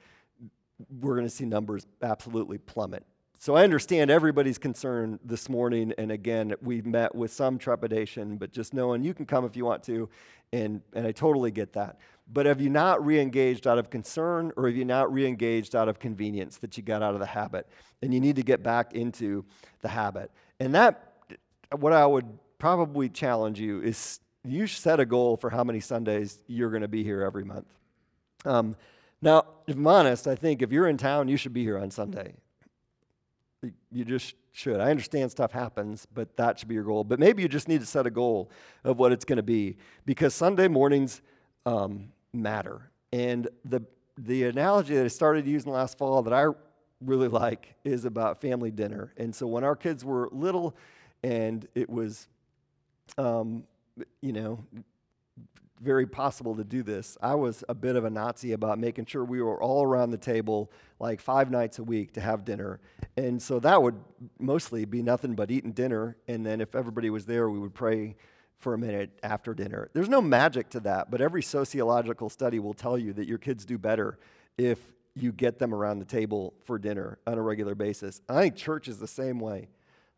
we're 0.99 1.15
going 1.15 1.27
to 1.27 1.33
see 1.33 1.45
numbers 1.45 1.85
absolutely 2.01 2.57
plummet. 2.57 3.03
So 3.37 3.55
I 3.55 3.63
understand 3.63 4.11
everybody's 4.11 4.59
concern 4.59 5.19
this 5.25 5.49
morning. 5.49 5.93
And 5.97 6.11
again, 6.11 6.53
we 6.61 6.81
met 6.83 7.15
with 7.15 7.33
some 7.33 7.57
trepidation, 7.57 8.37
but 8.37 8.51
just 8.51 8.71
knowing 8.71 9.03
you 9.03 9.15
can 9.15 9.25
come 9.25 9.45
if 9.45 9.55
you 9.55 9.65
want 9.65 9.81
to. 9.85 10.09
And, 10.53 10.81
and 10.93 11.07
I 11.07 11.11
totally 11.11 11.49
get 11.49 11.73
that. 11.73 11.97
But 12.31 12.45
have 12.45 12.61
you 12.61 12.69
not 12.69 13.03
re 13.03 13.19
engaged 13.19 13.65
out 13.65 13.79
of 13.79 13.89
concern 13.89 14.51
or 14.55 14.67
have 14.67 14.75
you 14.75 14.85
not 14.85 15.11
re 15.11 15.25
engaged 15.25 15.75
out 15.75 15.89
of 15.89 15.97
convenience 15.97 16.57
that 16.57 16.77
you 16.77 16.83
got 16.83 17.01
out 17.01 17.15
of 17.15 17.19
the 17.19 17.25
habit? 17.25 17.67
And 18.03 18.13
you 18.13 18.19
need 18.19 18.35
to 18.35 18.43
get 18.43 18.61
back 18.61 18.93
into 18.93 19.43
the 19.81 19.89
habit. 19.89 20.29
And 20.59 20.75
that, 20.75 21.13
what 21.75 21.93
I 21.93 22.05
would 22.05 22.27
probably 22.59 23.09
challenge 23.09 23.59
you 23.59 23.81
is 23.81 24.19
you 24.43 24.67
set 24.67 24.99
a 24.99 25.05
goal 25.05 25.35
for 25.35 25.49
how 25.49 25.63
many 25.63 25.79
Sundays 25.79 26.43
you're 26.45 26.69
going 26.69 26.83
to 26.83 26.87
be 26.87 27.03
here 27.03 27.23
every 27.23 27.43
month. 27.43 27.65
Um, 28.45 28.75
now, 29.21 29.45
if 29.67 29.75
I'm 29.75 29.87
honest, 29.87 30.27
I 30.27 30.35
think 30.35 30.61
if 30.61 30.71
you're 30.71 30.87
in 30.87 30.97
town, 30.97 31.27
you 31.27 31.37
should 31.37 31.53
be 31.53 31.63
here 31.63 31.77
on 31.77 31.91
Sunday. 31.91 32.33
You 33.91 34.05
just 34.05 34.35
should. 34.51 34.79
I 34.79 34.89
understand 34.89 35.29
stuff 35.31 35.51
happens, 35.51 36.07
but 36.13 36.35
that 36.37 36.57
should 36.57 36.67
be 36.67 36.75
your 36.75 36.83
goal. 36.83 37.03
But 37.03 37.19
maybe 37.19 37.43
you 37.43 37.47
just 37.47 37.67
need 37.67 37.81
to 37.81 37.85
set 37.85 38.07
a 38.07 38.09
goal 38.09 38.49
of 38.83 38.97
what 38.97 39.11
it's 39.11 39.23
going 39.23 39.37
to 39.37 39.43
be 39.43 39.77
because 40.05 40.33
Sunday 40.33 40.67
mornings 40.67 41.21
um, 41.65 42.11
matter. 42.33 42.89
And 43.13 43.47
the, 43.63 43.81
the 44.17 44.45
analogy 44.45 44.95
that 44.95 45.05
I 45.05 45.09
started 45.09 45.45
using 45.45 45.71
last 45.71 45.97
fall 45.97 46.23
that 46.23 46.33
I 46.33 46.47
really 47.01 47.27
like 47.27 47.75
is 47.83 48.05
about 48.05 48.41
family 48.41 48.71
dinner. 48.71 49.13
And 49.17 49.33
so 49.33 49.47
when 49.47 49.63
our 49.63 49.75
kids 49.75 50.03
were 50.03 50.29
little 50.31 50.75
and 51.23 51.67
it 51.75 51.89
was, 51.89 52.27
um, 53.17 53.63
you 54.21 54.33
know, 54.33 54.63
very 55.81 56.05
possible 56.05 56.55
to 56.55 56.63
do 56.63 56.83
this. 56.83 57.17
I 57.21 57.35
was 57.35 57.63
a 57.67 57.73
bit 57.73 57.95
of 57.95 58.05
a 58.05 58.09
Nazi 58.09 58.53
about 58.53 58.79
making 58.79 59.05
sure 59.05 59.25
we 59.25 59.41
were 59.41 59.61
all 59.61 59.83
around 59.83 60.11
the 60.11 60.17
table 60.17 60.71
like 60.99 61.19
five 61.19 61.49
nights 61.49 61.79
a 61.79 61.83
week 61.83 62.13
to 62.13 62.21
have 62.21 62.45
dinner. 62.45 62.79
And 63.17 63.41
so 63.41 63.59
that 63.59 63.81
would 63.81 63.99
mostly 64.39 64.85
be 64.85 65.01
nothing 65.01 65.33
but 65.33 65.49
eating 65.49 65.71
dinner. 65.71 66.17
And 66.27 66.45
then 66.45 66.61
if 66.61 66.75
everybody 66.75 67.09
was 67.09 67.25
there, 67.25 67.49
we 67.49 67.59
would 67.59 67.73
pray 67.73 68.15
for 68.59 68.75
a 68.75 68.77
minute 68.77 69.09
after 69.23 69.55
dinner. 69.55 69.89
There's 69.93 70.09
no 70.09 70.21
magic 70.21 70.69
to 70.69 70.79
that, 70.81 71.09
but 71.09 71.19
every 71.19 71.41
sociological 71.41 72.29
study 72.29 72.59
will 72.59 72.75
tell 72.75 72.97
you 72.97 73.11
that 73.13 73.27
your 73.27 73.39
kids 73.39 73.65
do 73.65 73.79
better 73.79 74.19
if 74.57 74.77
you 75.15 75.31
get 75.31 75.57
them 75.57 75.73
around 75.73 75.99
the 75.99 76.05
table 76.05 76.53
for 76.63 76.77
dinner 76.77 77.17
on 77.25 77.37
a 77.37 77.41
regular 77.41 77.73
basis. 77.73 78.21
I 78.29 78.41
think 78.41 78.55
church 78.55 78.87
is 78.87 78.99
the 78.99 79.07
same 79.07 79.39
way. 79.39 79.67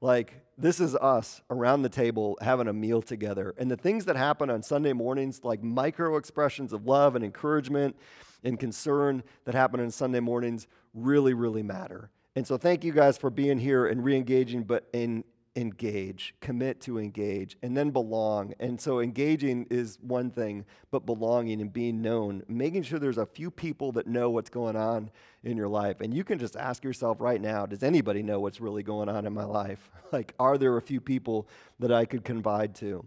Like, 0.03 0.33
this 0.57 0.81
is 0.81 0.95
us 0.95 1.41
around 1.49 1.83
the 1.83 1.89
table 1.89 2.37
having 2.41 2.67
a 2.67 2.73
meal 2.73 3.01
together. 3.01 3.55
And 3.57 3.71
the 3.71 3.77
things 3.77 4.03
that 4.03 4.17
happen 4.17 4.49
on 4.49 4.61
Sunday 4.61 4.91
mornings, 4.91 5.39
like 5.45 5.63
micro 5.63 6.17
expressions 6.17 6.73
of 6.73 6.85
love 6.85 7.15
and 7.15 7.23
encouragement 7.23 7.95
and 8.43 8.59
concern 8.59 9.23
that 9.45 9.55
happen 9.55 9.79
on 9.79 9.89
Sunday 9.91 10.19
mornings, 10.19 10.67
really, 10.93 11.33
really 11.33 11.63
matter. 11.63 12.09
And 12.35 12.45
so 12.45 12.57
thank 12.57 12.83
you 12.83 12.91
guys 12.91 13.17
for 13.17 13.29
being 13.29 13.57
here 13.57 13.85
and 13.85 14.03
re-engaging, 14.03 14.63
but 14.63 14.89
in 14.91 15.23
engage, 15.55 16.33
commit 16.41 16.81
to 16.81 16.97
engage, 16.97 17.57
and 17.61 17.77
then 17.77 17.91
belong. 17.91 18.53
And 18.59 18.79
so 18.79 18.99
engaging 18.99 19.67
is 19.69 19.99
one 20.01 20.31
thing, 20.31 20.65
but 20.89 21.05
belonging 21.05 21.61
and 21.61 21.71
being 21.71 22.01
known, 22.01 22.43
making 22.47 22.83
sure 22.83 22.99
there's 22.99 23.17
a 23.17 23.25
few 23.25 23.51
people 23.51 23.91
that 23.93 24.07
know 24.07 24.29
what's 24.29 24.49
going 24.49 24.75
on 24.75 25.11
in 25.43 25.57
your 25.57 25.67
life. 25.67 26.01
And 26.01 26.13
you 26.13 26.23
can 26.23 26.39
just 26.39 26.55
ask 26.55 26.83
yourself 26.83 27.21
right 27.21 27.39
now, 27.39 27.65
does 27.65 27.83
anybody 27.83 28.23
know 28.23 28.39
what's 28.39 28.61
really 28.61 28.83
going 28.83 29.09
on 29.09 29.25
in 29.25 29.33
my 29.33 29.45
life? 29.45 29.89
Like, 30.13 30.35
are 30.37 30.59
there 30.59 30.77
a 30.77 30.81
few 30.81 31.01
people 31.01 31.47
that 31.79 31.91
I 31.91 32.05
could 32.05 32.23
confide 32.23 32.75
to? 32.75 33.03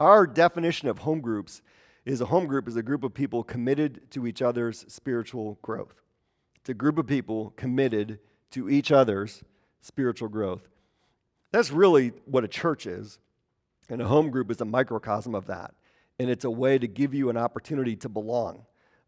Our 0.00 0.26
definition 0.26 0.88
of 0.88 1.00
home 1.00 1.20
groups 1.20 1.60
is 2.06 2.22
a 2.22 2.24
home 2.24 2.46
group 2.46 2.66
is 2.66 2.76
a 2.76 2.82
group 2.82 3.04
of 3.04 3.12
people 3.12 3.44
committed 3.44 4.10
to 4.12 4.26
each 4.26 4.40
other's 4.40 4.86
spiritual 4.88 5.58
growth. 5.60 6.00
It's 6.60 6.70
a 6.70 6.74
group 6.74 6.96
of 6.96 7.06
people 7.06 7.52
committed 7.56 8.20
to 8.52 8.70
each 8.70 8.90
other's 8.90 9.42
spiritual 9.82 10.30
growth. 10.30 10.66
That's 11.52 11.70
really 11.70 12.12
what 12.24 12.44
a 12.44 12.48
church 12.48 12.86
is. 12.86 13.18
And 13.88 14.02
a 14.02 14.06
home 14.06 14.30
group 14.30 14.50
is 14.50 14.60
a 14.60 14.64
microcosm 14.64 15.34
of 15.34 15.46
that. 15.46 15.74
And 16.18 16.30
it's 16.30 16.44
a 16.44 16.50
way 16.50 16.78
to 16.78 16.88
give 16.88 17.14
you 17.14 17.30
an 17.30 17.36
opportunity 17.36 17.94
to 17.96 18.08
belong 18.08 18.64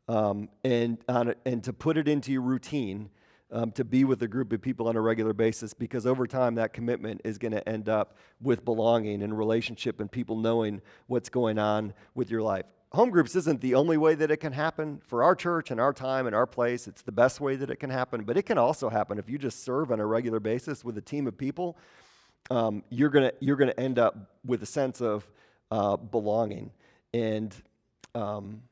um, 0.08 0.48
and, 0.64 0.98
on, 1.08 1.34
and 1.44 1.64
to 1.64 1.72
put 1.72 1.96
it 1.96 2.06
into 2.06 2.32
your 2.32 2.42
routine 2.42 3.10
um, 3.50 3.72
to 3.72 3.84
be 3.84 4.04
with 4.04 4.22
a 4.22 4.28
group 4.28 4.52
of 4.52 4.60
people 4.60 4.88
on 4.88 4.96
a 4.96 5.00
regular 5.00 5.32
basis 5.32 5.72
because 5.72 6.06
over 6.06 6.26
time 6.26 6.54
that 6.56 6.74
commitment 6.74 7.22
is 7.24 7.38
going 7.38 7.52
to 7.52 7.66
end 7.66 7.88
up 7.88 8.16
with 8.42 8.64
belonging 8.64 9.22
and 9.22 9.36
relationship 9.36 10.00
and 10.00 10.10
people 10.10 10.36
knowing 10.36 10.82
what's 11.06 11.30
going 11.30 11.58
on 11.58 11.94
with 12.14 12.30
your 12.30 12.42
life 12.42 12.66
home 12.92 13.10
groups 13.10 13.36
isn't 13.36 13.60
the 13.60 13.74
only 13.74 13.96
way 13.96 14.14
that 14.14 14.30
it 14.30 14.38
can 14.38 14.52
happen 14.52 15.00
for 15.06 15.22
our 15.22 15.34
church 15.34 15.70
and 15.70 15.80
our 15.80 15.92
time 15.92 16.26
and 16.26 16.34
our 16.34 16.46
place. 16.46 16.88
It's 16.88 17.02
the 17.02 17.12
best 17.12 17.40
way 17.40 17.56
that 17.56 17.70
it 17.70 17.76
can 17.76 17.90
happen, 17.90 18.24
but 18.24 18.36
it 18.36 18.42
can 18.42 18.58
also 18.58 18.88
happen 18.88 19.18
if 19.18 19.28
you 19.28 19.38
just 19.38 19.62
serve 19.62 19.92
on 19.92 20.00
a 20.00 20.06
regular 20.06 20.40
basis 20.40 20.84
with 20.84 20.96
a 20.96 21.02
team 21.02 21.26
of 21.26 21.36
people. 21.36 21.76
Um, 22.50 22.82
you're 22.90 23.10
gonna 23.10 23.32
you're 23.40 23.56
gonna 23.56 23.74
end 23.76 23.98
up 23.98 24.16
with 24.44 24.62
a 24.62 24.66
sense 24.66 25.00
of 25.00 25.26
uh, 25.70 25.96
belonging, 25.96 26.70
and 27.12 27.54
um, 28.14 28.62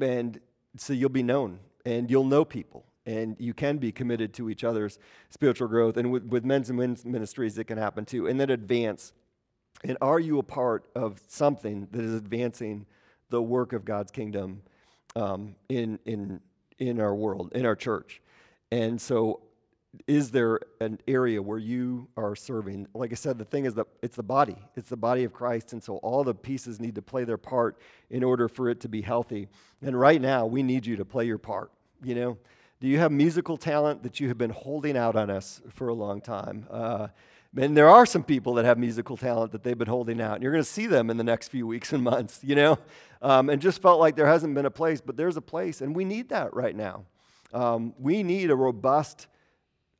and 0.00 0.40
so 0.76 0.92
you'll 0.92 1.08
be 1.08 1.22
known 1.22 1.58
and 1.84 2.10
you'll 2.10 2.24
know 2.24 2.44
people 2.44 2.84
and 3.06 3.36
you 3.38 3.54
can 3.54 3.78
be 3.78 3.90
committed 3.90 4.34
to 4.34 4.50
each 4.50 4.64
other's 4.64 4.98
spiritual 5.30 5.66
growth. 5.66 5.96
And 5.96 6.12
with, 6.12 6.24
with 6.24 6.44
men's 6.44 6.68
and 6.68 6.78
women's 6.78 7.06
ministries, 7.06 7.56
it 7.56 7.64
can 7.64 7.78
happen 7.78 8.04
too. 8.04 8.26
And 8.26 8.38
then 8.38 8.50
advance. 8.50 9.14
And 9.82 9.96
are 10.02 10.20
you 10.20 10.38
a 10.38 10.42
part 10.42 10.86
of 10.94 11.20
something 11.26 11.88
that 11.90 12.02
is 12.02 12.14
advancing 12.14 12.86
the 13.30 13.40
work 13.42 13.72
of 13.72 13.84
God's 13.84 14.10
kingdom 14.10 14.62
um, 15.16 15.54
in, 15.68 15.98
in, 16.04 16.40
in 16.78 17.00
our 17.00 17.14
world, 17.14 17.52
in 17.54 17.66
our 17.66 17.76
church. 17.76 18.20
And 18.70 19.00
so, 19.00 19.40
is 20.06 20.30
there 20.30 20.60
an 20.80 20.98
area 21.08 21.42
where 21.42 21.58
you 21.58 22.08
are 22.16 22.36
serving? 22.36 22.86
Like 22.94 23.12
I 23.12 23.14
said, 23.14 23.38
the 23.38 23.44
thing 23.44 23.64
is 23.64 23.74
that 23.74 23.86
it's 24.02 24.16
the 24.16 24.22
body, 24.22 24.56
it's 24.76 24.88
the 24.88 24.96
body 24.96 25.24
of 25.24 25.32
Christ. 25.32 25.72
And 25.72 25.82
so, 25.82 25.96
all 25.98 26.24
the 26.24 26.34
pieces 26.34 26.80
need 26.80 26.94
to 26.94 27.02
play 27.02 27.24
their 27.24 27.38
part 27.38 27.78
in 28.10 28.22
order 28.22 28.48
for 28.48 28.68
it 28.68 28.80
to 28.80 28.88
be 28.88 29.02
healthy. 29.02 29.48
And 29.82 29.98
right 29.98 30.20
now, 30.20 30.46
we 30.46 30.62
need 30.62 30.86
you 30.86 30.96
to 30.96 31.04
play 31.04 31.24
your 31.24 31.38
part. 31.38 31.70
You 32.02 32.14
know, 32.14 32.38
do 32.80 32.86
you 32.86 32.98
have 32.98 33.10
musical 33.10 33.56
talent 33.56 34.02
that 34.04 34.20
you 34.20 34.28
have 34.28 34.38
been 34.38 34.50
holding 34.50 34.96
out 34.96 35.16
on 35.16 35.30
us 35.30 35.60
for 35.70 35.88
a 35.88 35.94
long 35.94 36.20
time? 36.20 36.66
Uh, 36.70 37.08
and 37.56 37.76
there 37.76 37.88
are 37.88 38.04
some 38.04 38.22
people 38.22 38.54
that 38.54 38.64
have 38.64 38.78
musical 38.78 39.16
talent 39.16 39.52
that 39.52 39.62
they've 39.62 39.78
been 39.78 39.88
holding 39.88 40.20
out. 40.20 40.34
And 40.34 40.42
you're 40.42 40.52
going 40.52 40.62
to 40.62 40.70
see 40.70 40.86
them 40.86 41.10
in 41.10 41.16
the 41.16 41.24
next 41.24 41.48
few 41.48 41.66
weeks 41.66 41.92
and 41.92 42.02
months, 42.04 42.40
you 42.42 42.54
know? 42.54 42.78
Um, 43.20 43.50
and 43.50 43.60
just 43.60 43.82
felt 43.82 43.98
like 43.98 44.16
there 44.16 44.26
hasn't 44.26 44.54
been 44.54 44.66
a 44.66 44.70
place, 44.70 45.00
but 45.00 45.16
there's 45.16 45.36
a 45.36 45.42
place. 45.42 45.80
And 45.80 45.96
we 45.96 46.04
need 46.04 46.28
that 46.28 46.54
right 46.54 46.76
now. 46.76 47.04
Um, 47.52 47.94
we 47.98 48.22
need 48.22 48.50
a 48.50 48.56
robust 48.56 49.26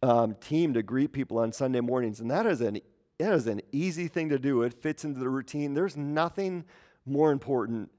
um, 0.02 0.34
team 0.34 0.74
to 0.74 0.82
greet 0.82 1.12
people 1.12 1.38
on 1.38 1.52
Sunday 1.52 1.80
mornings. 1.80 2.20
And 2.20 2.30
that 2.30 2.46
is, 2.46 2.60
an, 2.60 2.80
that 3.18 3.32
is 3.32 3.46
an 3.46 3.60
easy 3.72 4.08
thing 4.08 4.28
to 4.28 4.38
do. 4.38 4.62
It 4.62 4.74
fits 4.74 5.04
into 5.04 5.20
the 5.20 5.28
routine. 5.28 5.74
There's 5.74 5.96
nothing 5.96 6.64
more 7.04 7.32
important. 7.32 7.90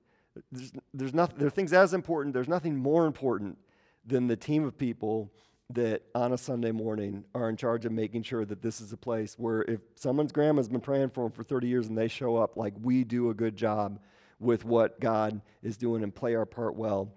There's, 0.51 0.71
there's 0.93 1.13
nothing, 1.13 1.37
there 1.37 1.47
are 1.47 1.51
things 1.51 1.73
as 1.73 1.93
important. 1.93 2.33
There's 2.33 2.47
nothing 2.47 2.77
more 2.77 3.05
important 3.05 3.57
than 4.05 4.27
the 4.27 4.35
team 4.35 4.65
of 4.65 4.77
people 4.77 5.31
that 5.71 6.03
on 6.15 6.33
a 6.33 6.37
Sunday 6.37 6.71
morning 6.71 7.23
are 7.35 7.47
in 7.47 7.55
charge 7.55 7.85
of 7.85 7.91
making 7.91 8.23
sure 8.23 8.43
that 8.43 8.61
this 8.61 8.81
is 8.81 8.91
a 8.91 8.97
place 8.97 9.35
where 9.37 9.61
if 9.63 9.81
someone's 9.95 10.31
grandma's 10.31 10.67
been 10.67 10.81
praying 10.81 11.09
for 11.09 11.25
them 11.25 11.31
for 11.31 11.43
30 11.43 11.67
years 11.67 11.87
and 11.87 11.97
they 11.97 12.07
show 12.07 12.37
up, 12.37 12.57
like 12.57 12.73
we 12.81 13.03
do 13.03 13.29
a 13.29 13.33
good 13.33 13.55
job 13.55 13.99
with 14.39 14.65
what 14.65 14.99
God 14.99 15.41
is 15.61 15.77
doing 15.77 16.01
and 16.01 16.15
play 16.15 16.33
our 16.33 16.45
part 16.45 16.75
well. 16.75 17.13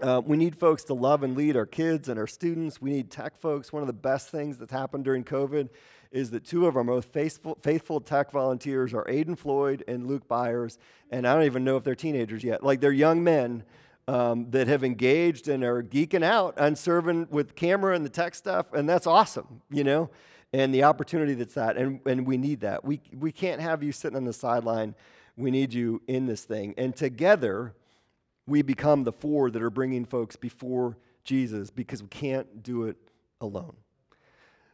Uh, 0.00 0.20
we 0.24 0.36
need 0.36 0.56
folks 0.56 0.82
to 0.84 0.94
love 0.94 1.22
and 1.22 1.36
lead 1.36 1.56
our 1.56 1.66
kids 1.66 2.08
and 2.08 2.18
our 2.18 2.26
students. 2.26 2.80
We 2.80 2.90
need 2.90 3.10
tech 3.10 3.38
folks. 3.38 3.72
One 3.72 3.82
of 3.82 3.86
the 3.86 3.92
best 3.92 4.28
things 4.28 4.58
that's 4.58 4.72
happened 4.72 5.04
during 5.04 5.22
COVID 5.22 5.68
is 6.10 6.30
that 6.30 6.44
two 6.44 6.66
of 6.66 6.76
our 6.76 6.84
most 6.84 7.12
faithful, 7.12 7.58
faithful 7.62 8.00
tech 8.00 8.30
volunteers 8.30 8.92
are 8.92 9.04
Aiden 9.04 9.38
Floyd 9.38 9.84
and 9.86 10.06
Luke 10.06 10.26
Byers. 10.26 10.78
And 11.10 11.26
I 11.26 11.34
don't 11.34 11.44
even 11.44 11.64
know 11.64 11.76
if 11.76 11.84
they're 11.84 11.94
teenagers 11.94 12.42
yet. 12.42 12.62
Like 12.62 12.80
they're 12.80 12.92
young 12.92 13.22
men 13.22 13.64
um, 14.08 14.50
that 14.50 14.68
have 14.68 14.84
engaged 14.84 15.48
and 15.48 15.64
are 15.64 15.82
geeking 15.82 16.22
out 16.22 16.58
on 16.58 16.76
serving 16.76 17.28
with 17.30 17.54
camera 17.54 17.94
and 17.94 18.04
the 18.04 18.10
tech 18.10 18.34
stuff, 18.34 18.72
and 18.72 18.88
that's 18.88 19.06
awesome, 19.06 19.62
you 19.70 19.84
know, 19.84 20.10
and 20.52 20.74
the 20.74 20.84
opportunity 20.84 21.34
that's 21.34 21.54
that, 21.54 21.76
and, 21.76 22.00
and 22.06 22.26
we 22.26 22.36
need 22.36 22.60
that. 22.60 22.84
We, 22.84 23.00
we 23.18 23.32
can't 23.32 23.60
have 23.60 23.82
you 23.82 23.92
sitting 23.92 24.16
on 24.16 24.24
the 24.24 24.32
sideline. 24.32 24.94
We 25.36 25.50
need 25.50 25.72
you 25.72 26.02
in 26.06 26.26
this 26.26 26.44
thing. 26.44 26.74
And 26.76 26.94
together, 26.94 27.74
we 28.46 28.62
become 28.62 29.04
the 29.04 29.12
four 29.12 29.50
that 29.50 29.62
are 29.62 29.70
bringing 29.70 30.04
folks 30.04 30.36
before 30.36 30.96
Jesus 31.24 31.70
because 31.70 32.02
we 32.02 32.08
can't 32.08 32.62
do 32.62 32.84
it 32.84 32.96
alone. 33.40 33.74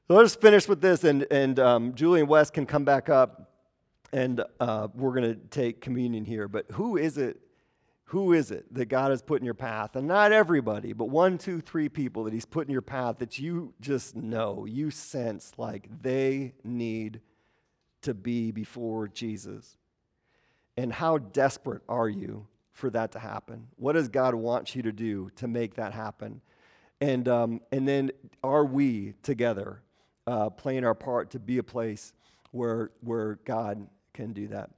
So 0.09 0.17
let's 0.17 0.35
finish 0.35 0.67
with 0.67 0.81
this, 0.81 1.05
and, 1.05 1.27
and 1.31 1.59
um, 1.61 1.95
Julie 1.95 2.21
and 2.21 2.29
Wes 2.29 2.51
can 2.51 2.67
come 2.67 2.85
back 2.85 3.09
up, 3.09 3.53
and 4.13 4.43
uh, 4.59 4.89
we're 4.95 5.15
going 5.15 5.35
to 5.35 5.41
take 5.51 5.81
communion 5.81 6.25
here. 6.25 6.49
But 6.49 6.67
who 6.73 6.97
is 6.97 7.17
it 7.17 7.41
who 8.11 8.33
is 8.33 8.51
it 8.51 8.67
that 8.75 8.87
God 8.87 9.13
has 9.13 9.23
put 9.23 9.41
in 9.41 9.45
your 9.45 9.55
path? 9.55 9.95
And 9.95 10.09
not 10.09 10.33
everybody, 10.33 10.93
but 10.93 11.05
one, 11.05 11.39
two, 11.39 11.61
three 11.61 11.89
people 11.89 12.25
that 12.25 12.33
He's 12.33 12.45
put 12.45 12.67
in 12.67 12.73
your 12.73 12.83
path 12.83 13.19
that 13.19 13.39
you 13.39 13.73
just 13.81 14.17
know, 14.17 14.67
you 14.67 14.91
sense 14.91 15.53
like 15.59 15.89
they 16.03 16.55
need 16.65 17.21
to 18.03 18.13
be 18.13 18.51
before 18.51 19.07
Jesus. 19.07 19.77
And 20.77 20.93
how 20.93 21.19
desperate 21.19 21.83
are 21.89 22.09
you 22.09 22.49
for 22.81 22.91
that 22.91 23.13
to 23.13 23.19
happen? 23.19 23.69
What 23.77 23.93
does 23.93 24.09
God 24.09 24.35
want 24.35 24.75
you 24.75 24.83
to 24.83 24.93
do 24.93 25.31
to 25.37 25.47
make 25.47 25.75
that 25.75 25.93
happen? 25.93 26.41
And, 27.01 27.29
um, 27.29 27.61
and 27.71 27.87
then 27.87 28.11
are 28.43 28.65
we 28.65 29.15
together 29.23 29.83
uh, 30.27 30.51
playing 30.51 30.85
our 30.85 30.95
part 30.95 31.31
to 31.31 31.39
be 31.39 31.59
a 31.59 31.63
place 31.63 32.13
where, 32.51 32.91
where 33.01 33.39
God 33.45 33.87
can 34.13 34.33
do 34.33 34.49
that? 34.49 34.71